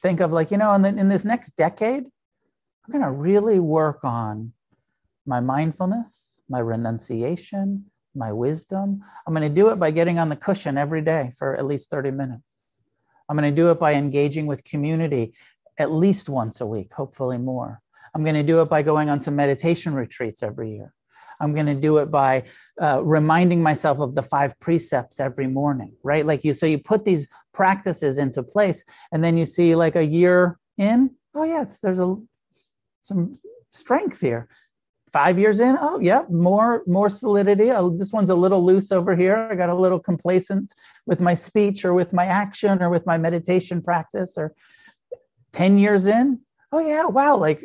Think 0.03 0.21
of 0.21 0.33
like 0.33 0.51
you 0.51 0.59
know 0.59 0.73
in, 0.75 0.83
the, 0.83 0.89
in 0.89 1.09
this 1.09 1.25
next 1.25 1.57
decade 1.57 2.05
i'm 2.05 2.93
going 2.93 3.03
to 3.03 3.11
really 3.11 3.59
work 3.59 4.05
on 4.05 4.53
my 5.27 5.41
mindfulness 5.41 6.41
my 6.49 6.61
renunciation 6.61 7.85
my 8.17 8.33
wisdom. 8.33 9.03
I'm 9.27 9.35
going 9.35 9.49
to 9.49 9.55
do 9.55 9.69
it 9.69 9.77
by 9.77 9.91
getting 9.91 10.19
on 10.19 10.29
the 10.29 10.37
cushion 10.37 10.79
every 10.79 11.03
day 11.03 11.33
for 11.39 11.57
at 11.57 11.67
least 11.67 11.91
30 11.91 12.11
minutes. 12.11 12.63
I'm 13.29 13.37
going 13.37 13.53
to 13.53 13.55
do 13.55 13.71
it 13.71 13.79
by 13.79 13.95
engaging 13.95 14.47
with 14.47 14.65
community 14.65 15.35
at 15.79 15.93
least 15.93 16.29
once 16.29 16.61
a 16.61 16.67
week 16.67 16.93
hopefully 16.93 17.39
more. 17.39 17.81
I'm 18.15 18.23
going 18.23 18.35
to 18.35 18.43
do 18.43 18.63
it 18.63 18.71
by 18.71 18.83
going 18.83 19.11
on 19.11 19.21
some 19.21 19.37
meditation 19.37 19.93
retreats 19.93 20.43
every 20.43 20.73
year. 20.73 20.95
I'm 21.41 21.55
going 21.55 21.67
to 21.67 21.75
do 21.75 21.99
it 21.99 22.11
by 22.11 22.45
uh, 22.81 23.03
reminding 23.05 23.63
myself 23.63 24.01
of 24.01 24.15
the 24.15 24.23
five 24.23 24.59
precepts 24.61 25.21
every 25.21 25.47
morning, 25.47 25.93
right? 26.03 26.27
Like 26.27 26.45
you, 26.45 26.53
so 26.53 26.67
you 26.67 26.79
put 26.79 27.05
these 27.05 27.27
practices 27.53 28.19
into 28.19 28.43
place, 28.43 28.85
and 29.13 29.23
then 29.23 29.37
you 29.37 29.47
see 29.47 29.75
like 29.75 29.97
a 29.97 30.07
year 30.07 30.59
in, 30.79 31.11
oh 31.35 31.45
yeah, 31.45 31.63
it's, 31.63 31.81
there's 31.81 32.01
a 32.01 32.17
some 33.03 33.39
strength 33.71 34.21
here. 34.21 34.49
Five 35.13 35.39
years 35.39 35.61
in, 35.61 35.77
oh 35.81 36.01
yeah, 36.01 36.23
more 36.29 36.83
more 36.87 37.09
solidity. 37.09 37.71
Oh, 37.71 37.91
this 37.91 38.13
one's 38.13 38.29
a 38.29 38.35
little 38.35 38.65
loose 38.65 38.91
over 38.93 39.15
here. 39.15 39.49
I 39.51 39.55
got 39.55 39.71
a 39.71 39.75
little 39.75 40.01
complacent 40.01 40.75
with 41.07 41.21
my 41.21 41.33
speech 41.33 41.85
or 41.85 41.95
with 41.95 42.13
my 42.13 42.27
action 42.27 42.83
or 42.83 42.91
with 42.91 43.07
my 43.07 43.17
meditation 43.17 43.81
practice. 43.81 44.37
Or 44.37 44.53
ten 45.53 45.79
years 45.79 46.07
in, 46.07 46.41
oh 46.73 46.81
yeah, 46.81 47.07
wow, 47.07 47.37
like 47.37 47.65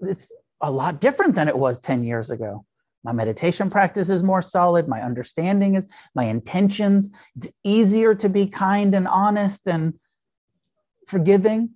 it's 0.00 0.30
a 0.60 0.70
lot 0.70 1.00
different 1.00 1.34
than 1.34 1.48
it 1.48 1.58
was 1.58 1.78
10 1.78 2.04
years 2.04 2.30
ago. 2.30 2.64
My 3.02 3.12
meditation 3.12 3.70
practice 3.70 4.10
is 4.10 4.22
more 4.22 4.42
solid. 4.42 4.88
My 4.88 5.02
understanding 5.02 5.74
is 5.74 5.86
my 6.14 6.24
intentions. 6.24 7.10
It's 7.36 7.50
easier 7.64 8.14
to 8.16 8.28
be 8.28 8.46
kind 8.46 8.94
and 8.94 9.08
honest 9.08 9.66
and 9.66 9.94
forgiving. 11.06 11.70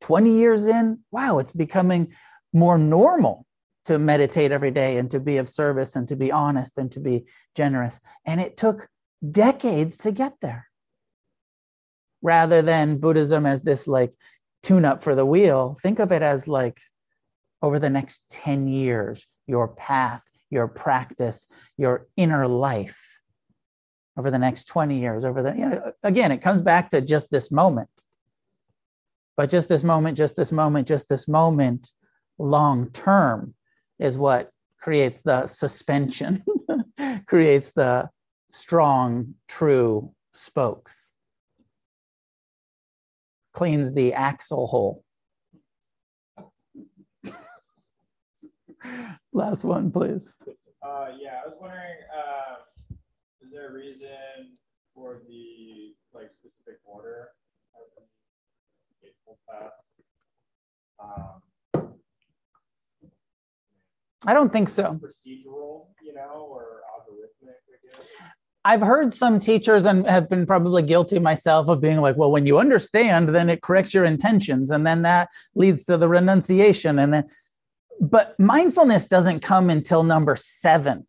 20 0.00 0.36
years 0.36 0.66
in, 0.66 0.98
wow, 1.12 1.38
it's 1.38 1.52
becoming 1.52 2.12
more 2.52 2.76
normal 2.76 3.46
to 3.84 3.98
meditate 3.98 4.52
every 4.52 4.70
day 4.70 4.96
and 4.96 5.10
to 5.10 5.20
be 5.20 5.36
of 5.36 5.48
service 5.48 5.96
and 5.96 6.08
to 6.08 6.16
be 6.16 6.32
honest 6.32 6.78
and 6.78 6.90
to 6.92 7.00
be 7.00 7.24
generous. 7.54 8.00
And 8.24 8.40
it 8.40 8.56
took 8.56 8.88
decades 9.30 9.98
to 9.98 10.12
get 10.12 10.34
there. 10.40 10.68
Rather 12.20 12.62
than 12.62 12.98
Buddhism 12.98 13.46
as 13.46 13.62
this 13.62 13.86
like 13.86 14.12
tune 14.62 14.84
up 14.84 15.02
for 15.02 15.14
the 15.14 15.26
wheel, 15.26 15.76
think 15.80 15.98
of 15.98 16.12
it 16.12 16.22
as 16.22 16.46
like 16.46 16.80
over 17.60 17.78
the 17.78 17.90
next 17.90 18.22
10 18.30 18.68
years, 18.68 19.26
your 19.46 19.68
path, 19.68 20.22
your 20.50 20.68
practice, 20.68 21.48
your 21.76 22.06
inner 22.16 22.46
life 22.46 23.20
over 24.16 24.30
the 24.30 24.38
next 24.38 24.64
20 24.64 24.98
years, 24.98 25.24
over 25.24 25.42
the, 25.42 25.52
you 25.52 25.66
know, 25.66 25.92
again, 26.02 26.32
it 26.32 26.42
comes 26.42 26.60
back 26.60 26.90
to 26.90 27.00
just 27.00 27.30
this 27.30 27.50
moment. 27.50 27.88
But 29.36 29.48
just 29.48 29.68
this 29.68 29.82
moment, 29.82 30.16
just 30.16 30.36
this 30.36 30.52
moment, 30.52 30.86
just 30.86 31.08
this 31.08 31.26
moment, 31.26 31.92
long 32.38 32.90
term 32.90 33.54
is 33.98 34.18
what 34.18 34.50
creates 34.78 35.22
the 35.22 35.46
suspension, 35.46 36.44
creates 37.26 37.72
the 37.72 38.10
strong, 38.50 39.34
true 39.48 40.12
spokes, 40.32 41.14
cleans 43.54 43.94
the 43.94 44.12
axle 44.12 44.66
hole. 44.66 45.02
Last 49.32 49.64
one, 49.64 49.90
please. 49.90 50.34
Uh, 50.82 51.08
yeah, 51.20 51.40
I 51.44 51.48
was 51.48 51.56
wondering, 51.60 51.96
uh, 52.12 52.94
is 53.44 53.52
there 53.52 53.68
a 53.68 53.72
reason 53.72 54.56
for 54.94 55.22
the 55.28 55.94
like 56.12 56.30
specific 56.32 56.78
order 56.84 57.28
of 57.74 58.04
the 59.02 59.08
Path? 59.48 59.72
Um, 61.00 61.42
I 64.26 64.34
don't 64.34 64.52
think 64.52 64.68
so. 64.68 65.00
procedural, 65.02 65.86
you 66.02 66.14
know, 66.14 66.46
or 66.48 66.82
algorithmic, 66.94 67.54
I 67.68 67.96
guess. 67.96 68.06
I've 68.64 68.80
heard 68.80 69.12
some 69.12 69.40
teachers 69.40 69.86
and 69.86 70.06
have 70.06 70.28
been 70.28 70.46
probably 70.46 70.82
guilty 70.82 71.18
myself 71.18 71.68
of 71.68 71.80
being 71.80 72.00
like, 72.00 72.16
well, 72.16 72.30
when 72.30 72.46
you 72.46 72.60
understand, 72.60 73.30
then 73.30 73.50
it 73.50 73.62
corrects 73.62 73.92
your 73.92 74.04
intentions, 74.04 74.70
and 74.70 74.86
then 74.86 75.02
that 75.02 75.30
leads 75.56 75.84
to 75.86 75.96
the 75.96 76.08
renunciation, 76.08 77.00
and 77.00 77.12
then 77.12 77.24
but 78.00 78.38
mindfulness 78.38 79.06
doesn't 79.06 79.40
come 79.40 79.70
until 79.70 80.02
number 80.02 80.36
seven 80.36 81.06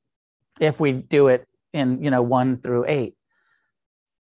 if 0.59 0.79
we 0.79 0.91
do 0.91 1.27
it 1.27 1.47
in 1.73 2.03
you 2.03 2.11
know 2.11 2.21
one 2.21 2.57
through 2.57 2.85
eight. 2.87 3.15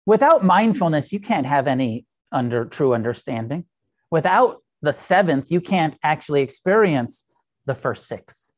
Without 0.06 0.44
mindfulness, 0.44 1.12
you 1.12 1.20
can't 1.20 1.47
have 1.47 1.66
any 1.66 2.06
under 2.32 2.64
true 2.64 2.94
understanding. 2.94 3.64
Without 4.10 4.62
the 4.80 4.93
seventh, 4.93 5.51
you 5.51 5.60
can't 5.60 5.94
actually 6.02 6.43
experience 6.43 7.24
the 7.66 7.74
first 7.74 8.09
six. 8.09 8.52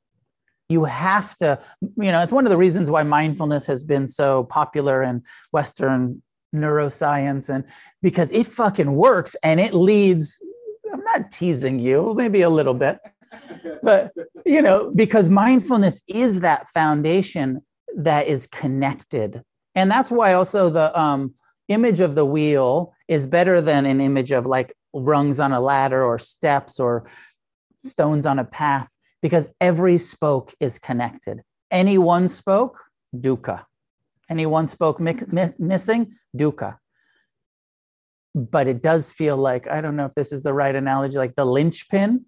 You 0.71 0.85
have 0.85 1.37
to, 1.39 1.61
you 1.83 2.11
know, 2.11 2.23
it's 2.23 2.33
one 2.33 2.47
of 2.47 2.51
the 2.51 2.57
reasons 2.57 2.91
why 2.91 3.03
mindfulness 3.03 3.67
has 3.67 3.85
been 3.85 4.09
so 4.09 4.45
popular 4.45 5.03
in 5.03 5.23
Western 5.53 6.23
neuroscience 6.55 7.53
and 7.53 7.65
because 8.01 8.31
it 8.31 8.47
fucking 8.47 8.95
works 8.95 9.35
and 9.43 9.59
it 9.59 9.75
leads 9.75 10.41
i'm 10.93 11.03
not 11.03 11.31
teasing 11.31 11.79
you 11.79 12.15
maybe 12.17 12.43
a 12.43 12.49
little 12.49 12.75
bit 12.75 13.01
but 13.85 14.13
you 14.45 14.63
know 14.63 14.91
because 14.95 15.29
mindfulness 15.29 16.03
is 16.09 16.41
that 16.41 16.67
foundation 16.69 17.61
that 17.97 18.27
is 18.27 18.47
connected. 18.47 19.43
And 19.75 19.91
that's 19.91 20.11
why 20.11 20.35
also 20.35 20.71
the 20.71 20.99
um, 20.99 21.35
image 21.69 22.01
of 22.01 22.15
the 22.15 22.25
wheel 22.25 22.93
is 23.09 23.27
better 23.27 23.61
than 23.61 23.87
an 23.87 24.01
image 24.01 24.33
of 24.33 24.47
like 24.47 24.75
rungs 24.93 25.41
on 25.41 25.53
a 25.53 25.61
ladder 25.61 26.03
or 26.05 26.19
steps 26.19 26.79
or 26.79 27.07
stones 27.85 28.27
on 28.27 28.39
a 28.39 28.45
path 28.45 28.93
because 29.23 29.49
every 29.61 29.99
spoke 29.99 30.55
is 30.61 30.79
connected. 30.79 31.43
Any 31.71 31.99
one 31.99 32.29
spoke 32.29 32.79
dukkha. 33.17 33.65
Any 34.31 34.47
one 34.47 34.67
spoke 34.67 35.01
mi- 35.01 35.17
mi- 35.29 35.55
missing, 35.59 36.13
dukkha. 36.37 36.79
But 38.35 38.67
it 38.67 38.83
does 38.83 39.13
feel 39.13 39.37
like, 39.37 39.69
I 39.69 39.81
don't 39.81 39.97
know 39.97 40.07
if 40.07 40.15
this 40.15 40.33
is 40.33 40.43
the 40.43 40.53
right 40.53 40.75
analogy, 40.75 41.19
like 41.19 41.37
the 41.37 41.45
linchpin, 41.45 42.25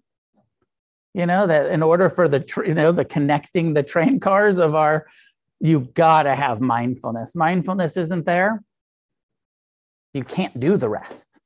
you 1.17 1.25
know, 1.25 1.47
that 1.47 1.71
in 1.71 1.81
order 1.81 2.11
for 2.11 2.27
the, 2.27 2.45
you 2.63 2.75
know, 2.75 2.91
the 2.91 3.03
connecting 3.03 3.73
the 3.73 3.81
train 3.81 4.19
cars 4.29 4.59
of 4.59 4.75
our, 4.75 5.07
you 5.59 5.89
gotta 5.95 6.35
have 6.35 6.61
mindfulness. 6.61 7.35
Mindfulness 7.35 7.97
isn't 7.97 8.27
there. 8.27 8.63
You 10.13 10.23
can't 10.23 10.57
do 10.59 10.77
the 10.77 10.87
rest 10.87 11.39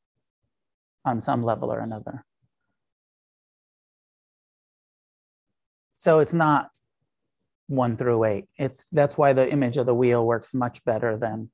on 1.06 1.22
some 1.22 1.42
level 1.42 1.72
or 1.72 1.80
another. 1.80 2.26
So 5.94 6.20
it's 6.20 6.34
not 6.34 6.70
one 7.68 7.96
through 7.96 8.26
eight. 8.26 8.46
It's 8.58 8.88
that's 8.92 9.18
why 9.18 9.32
the 9.32 9.50
image 9.50 9.78
of 9.78 9.86
the 9.86 9.96
wheel 9.96 10.26
works 10.26 10.54
much 10.54 10.84
better 10.84 11.16
than. 11.16 11.50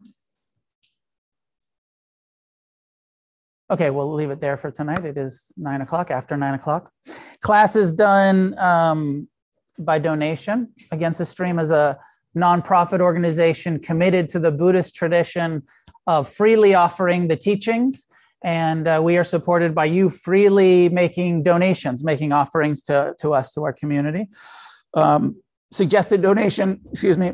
Okay, 3.69 3.89
we'll 3.89 4.13
leave 4.13 4.31
it 4.31 4.39
there 4.39 4.55
for 4.55 4.71
tonight. 4.71 5.03
It 5.03 5.17
is 5.17 5.51
nine 5.57 5.81
o'clock, 5.81 6.09
after 6.09 6.37
nine 6.37 6.53
o'clock. 6.53 6.89
Class 7.41 7.75
is 7.75 7.91
done 7.91 8.57
um, 8.59 9.27
by 9.77 9.99
donation. 9.99 10.69
Against 10.91 11.19
the 11.19 11.25
Stream 11.25 11.59
is 11.59 11.69
a 11.69 11.97
nonprofit 12.35 13.01
organization 13.01 13.79
committed 13.79 14.29
to 14.29 14.39
the 14.39 14.51
Buddhist 14.51 14.95
tradition 14.95 15.63
of 16.05 16.29
freely 16.29 16.75
offering 16.75 17.27
the 17.27 17.35
teachings. 17.35 18.07
And 18.41 18.87
uh, 18.87 19.01
we 19.03 19.17
are 19.17 19.23
supported 19.23 19.75
by 19.75 19.85
you 19.85 20.09
freely 20.09 20.87
making 20.87 21.43
donations, 21.43 22.05
making 22.05 22.31
offerings 22.31 22.81
to, 22.83 23.15
to 23.19 23.33
us, 23.33 23.53
to 23.55 23.63
our 23.63 23.73
community. 23.73 24.27
Um, 24.93 25.41
suggested 25.71 26.21
donation, 26.21 26.79
excuse 26.91 27.17
me, 27.17 27.33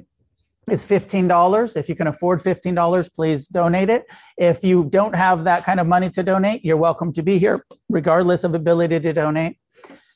is 0.69 0.85
$15. 0.85 1.75
If 1.75 1.89
you 1.89 1.95
can 1.95 2.07
afford 2.07 2.41
$15, 2.41 3.13
please 3.13 3.47
donate 3.47 3.89
it. 3.89 4.05
If 4.37 4.63
you 4.63 4.85
don't 4.85 5.15
have 5.15 5.43
that 5.43 5.63
kind 5.65 5.79
of 5.79 5.87
money 5.87 6.09
to 6.11 6.23
donate, 6.23 6.63
you're 6.63 6.77
welcome 6.77 7.11
to 7.13 7.23
be 7.23 7.37
here, 7.37 7.65
regardless 7.89 8.43
of 8.43 8.55
ability 8.55 8.99
to 8.99 9.13
donate. 9.13 9.57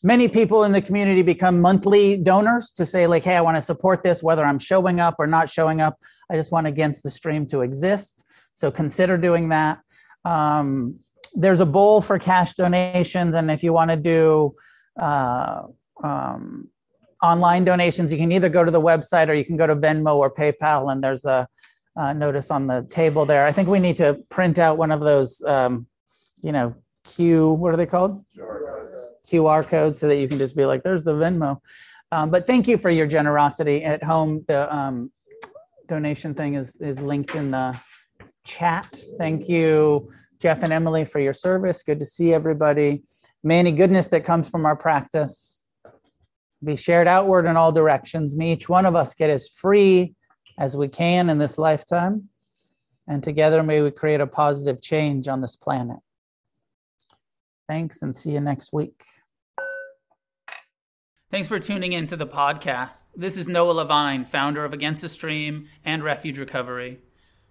Many 0.03 0.27
people 0.27 0.63
in 0.63 0.71
the 0.71 0.81
community 0.81 1.21
become 1.21 1.59
monthly 1.59 2.17
donors 2.17 2.71
to 2.73 2.85
say, 2.85 3.07
like, 3.07 3.23
hey, 3.23 3.35
I 3.35 3.41
want 3.41 3.57
to 3.57 3.61
support 3.61 4.03
this, 4.03 4.21
whether 4.21 4.45
I'm 4.45 4.59
showing 4.59 4.99
up 4.99 5.15
or 5.17 5.27
not 5.27 5.49
showing 5.49 5.81
up. 5.81 5.97
I 6.29 6.35
just 6.35 6.51
want 6.51 6.67
Against 6.67 7.03
the 7.03 7.09
Stream 7.09 7.45
to 7.47 7.61
exist. 7.61 8.25
So 8.53 8.69
consider 8.69 9.17
doing 9.17 9.49
that. 9.49 9.79
Um, 10.23 10.99
there's 11.33 11.59
a 11.59 11.65
bowl 11.65 12.01
for 12.01 12.19
cash 12.19 12.53
donations. 12.53 13.35
And 13.35 13.49
if 13.51 13.63
you 13.63 13.73
want 13.73 13.91
to 13.91 13.97
do, 13.97 14.55
uh, 14.99 15.63
um, 16.03 16.69
online 17.21 17.65
donations, 17.65 18.11
you 18.11 18.17
can 18.17 18.31
either 18.31 18.49
go 18.49 18.63
to 18.63 18.71
the 18.71 18.81
website 18.81 19.27
or 19.29 19.33
you 19.33 19.45
can 19.45 19.57
go 19.57 19.67
to 19.67 19.75
Venmo 19.75 20.15
or 20.15 20.33
PayPal, 20.33 20.91
and 20.91 21.03
there's 21.03 21.25
a, 21.25 21.47
uh, 21.95 22.13
notice 22.13 22.51
on 22.51 22.67
the 22.67 22.85
table 22.89 23.25
there. 23.25 23.45
I 23.45 23.51
think 23.51 23.67
we 23.67 23.79
need 23.79 23.97
to 23.97 24.15
print 24.29 24.59
out 24.59 24.77
one 24.77 24.91
of 24.91 24.99
those, 24.99 25.43
um, 25.43 25.87
you 26.41 26.51
know, 26.51 26.75
Q, 27.03 27.53
what 27.53 27.73
are 27.73 27.77
they 27.77 27.85
called? 27.85 28.23
QR 28.37 28.65
codes 28.67 29.23
QR 29.27 29.67
codes, 29.67 29.99
so 29.99 30.07
that 30.07 30.17
you 30.17 30.27
can 30.27 30.37
just 30.37 30.55
be 30.55 30.65
like, 30.65 30.83
there's 30.83 31.03
the 31.03 31.13
Venmo. 31.13 31.59
Um, 32.11 32.29
but 32.29 32.47
thank 32.47 32.67
you 32.67 32.77
for 32.77 32.89
your 32.89 33.07
generosity 33.07 33.83
at 33.83 34.03
home. 34.03 34.45
The 34.47 34.73
um, 34.73 35.11
donation 35.87 36.33
thing 36.33 36.55
is, 36.55 36.75
is 36.77 36.99
linked 36.99 37.35
in 37.35 37.51
the 37.51 37.77
chat. 38.45 38.97
Thank 39.17 39.49
you, 39.49 40.09
Jeff 40.39 40.63
and 40.63 40.71
Emily, 40.71 41.03
for 41.03 41.19
your 41.19 41.33
service. 41.33 41.83
Good 41.83 41.99
to 41.99 42.05
see 42.05 42.33
everybody. 42.33 43.03
May 43.43 43.59
any 43.59 43.71
goodness 43.71 44.07
that 44.09 44.23
comes 44.23 44.49
from 44.49 44.65
our 44.65 44.75
practice 44.75 45.56
be 46.63 46.75
shared 46.75 47.07
outward 47.07 47.45
in 47.45 47.57
all 47.57 47.71
directions. 47.71 48.35
May 48.35 48.53
each 48.53 48.67
one 48.67 48.85
of 48.85 48.95
us 48.95 49.13
get 49.13 49.29
as 49.29 49.47
free 49.47 50.13
as 50.57 50.75
we 50.75 50.87
can 50.87 51.29
in 51.29 51.37
this 51.37 51.57
lifetime. 51.57 52.29
And 53.07 53.23
together 53.23 53.63
may 53.63 53.81
we 53.81 53.91
create 53.91 54.21
a 54.21 54.27
positive 54.27 54.81
change 54.81 55.27
on 55.27 55.41
this 55.41 55.55
planet. 55.55 55.97
Thanks 57.67 58.01
and 58.01 58.15
see 58.15 58.31
you 58.31 58.41
next 58.41 58.73
week. 58.73 59.03
Thanks 61.29 61.49
for 61.49 61.59
tuning 61.59 61.91
in 61.91 62.07
to 62.07 62.15
the 62.15 62.25
podcast. 62.25 63.03
This 63.15 63.35
is 63.35 63.47
Noah 63.47 63.73
Levine, 63.73 64.23
founder 64.25 64.63
of 64.63 64.71
Against 64.71 65.01
the 65.01 65.09
Stream 65.09 65.67
and 65.83 66.01
Refuge 66.01 66.39
Recovery. 66.39 66.99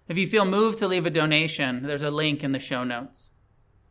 If 0.07 0.17
you 0.17 0.25
feel 0.25 0.45
moved 0.45 0.79
to 0.79 0.87
leave 0.87 1.05
a 1.05 1.11
donation, 1.11 1.83
there's 1.83 2.01
a 2.01 2.09
link 2.09 2.43
in 2.43 2.53
the 2.53 2.59
show 2.59 2.83
notes. 2.83 3.29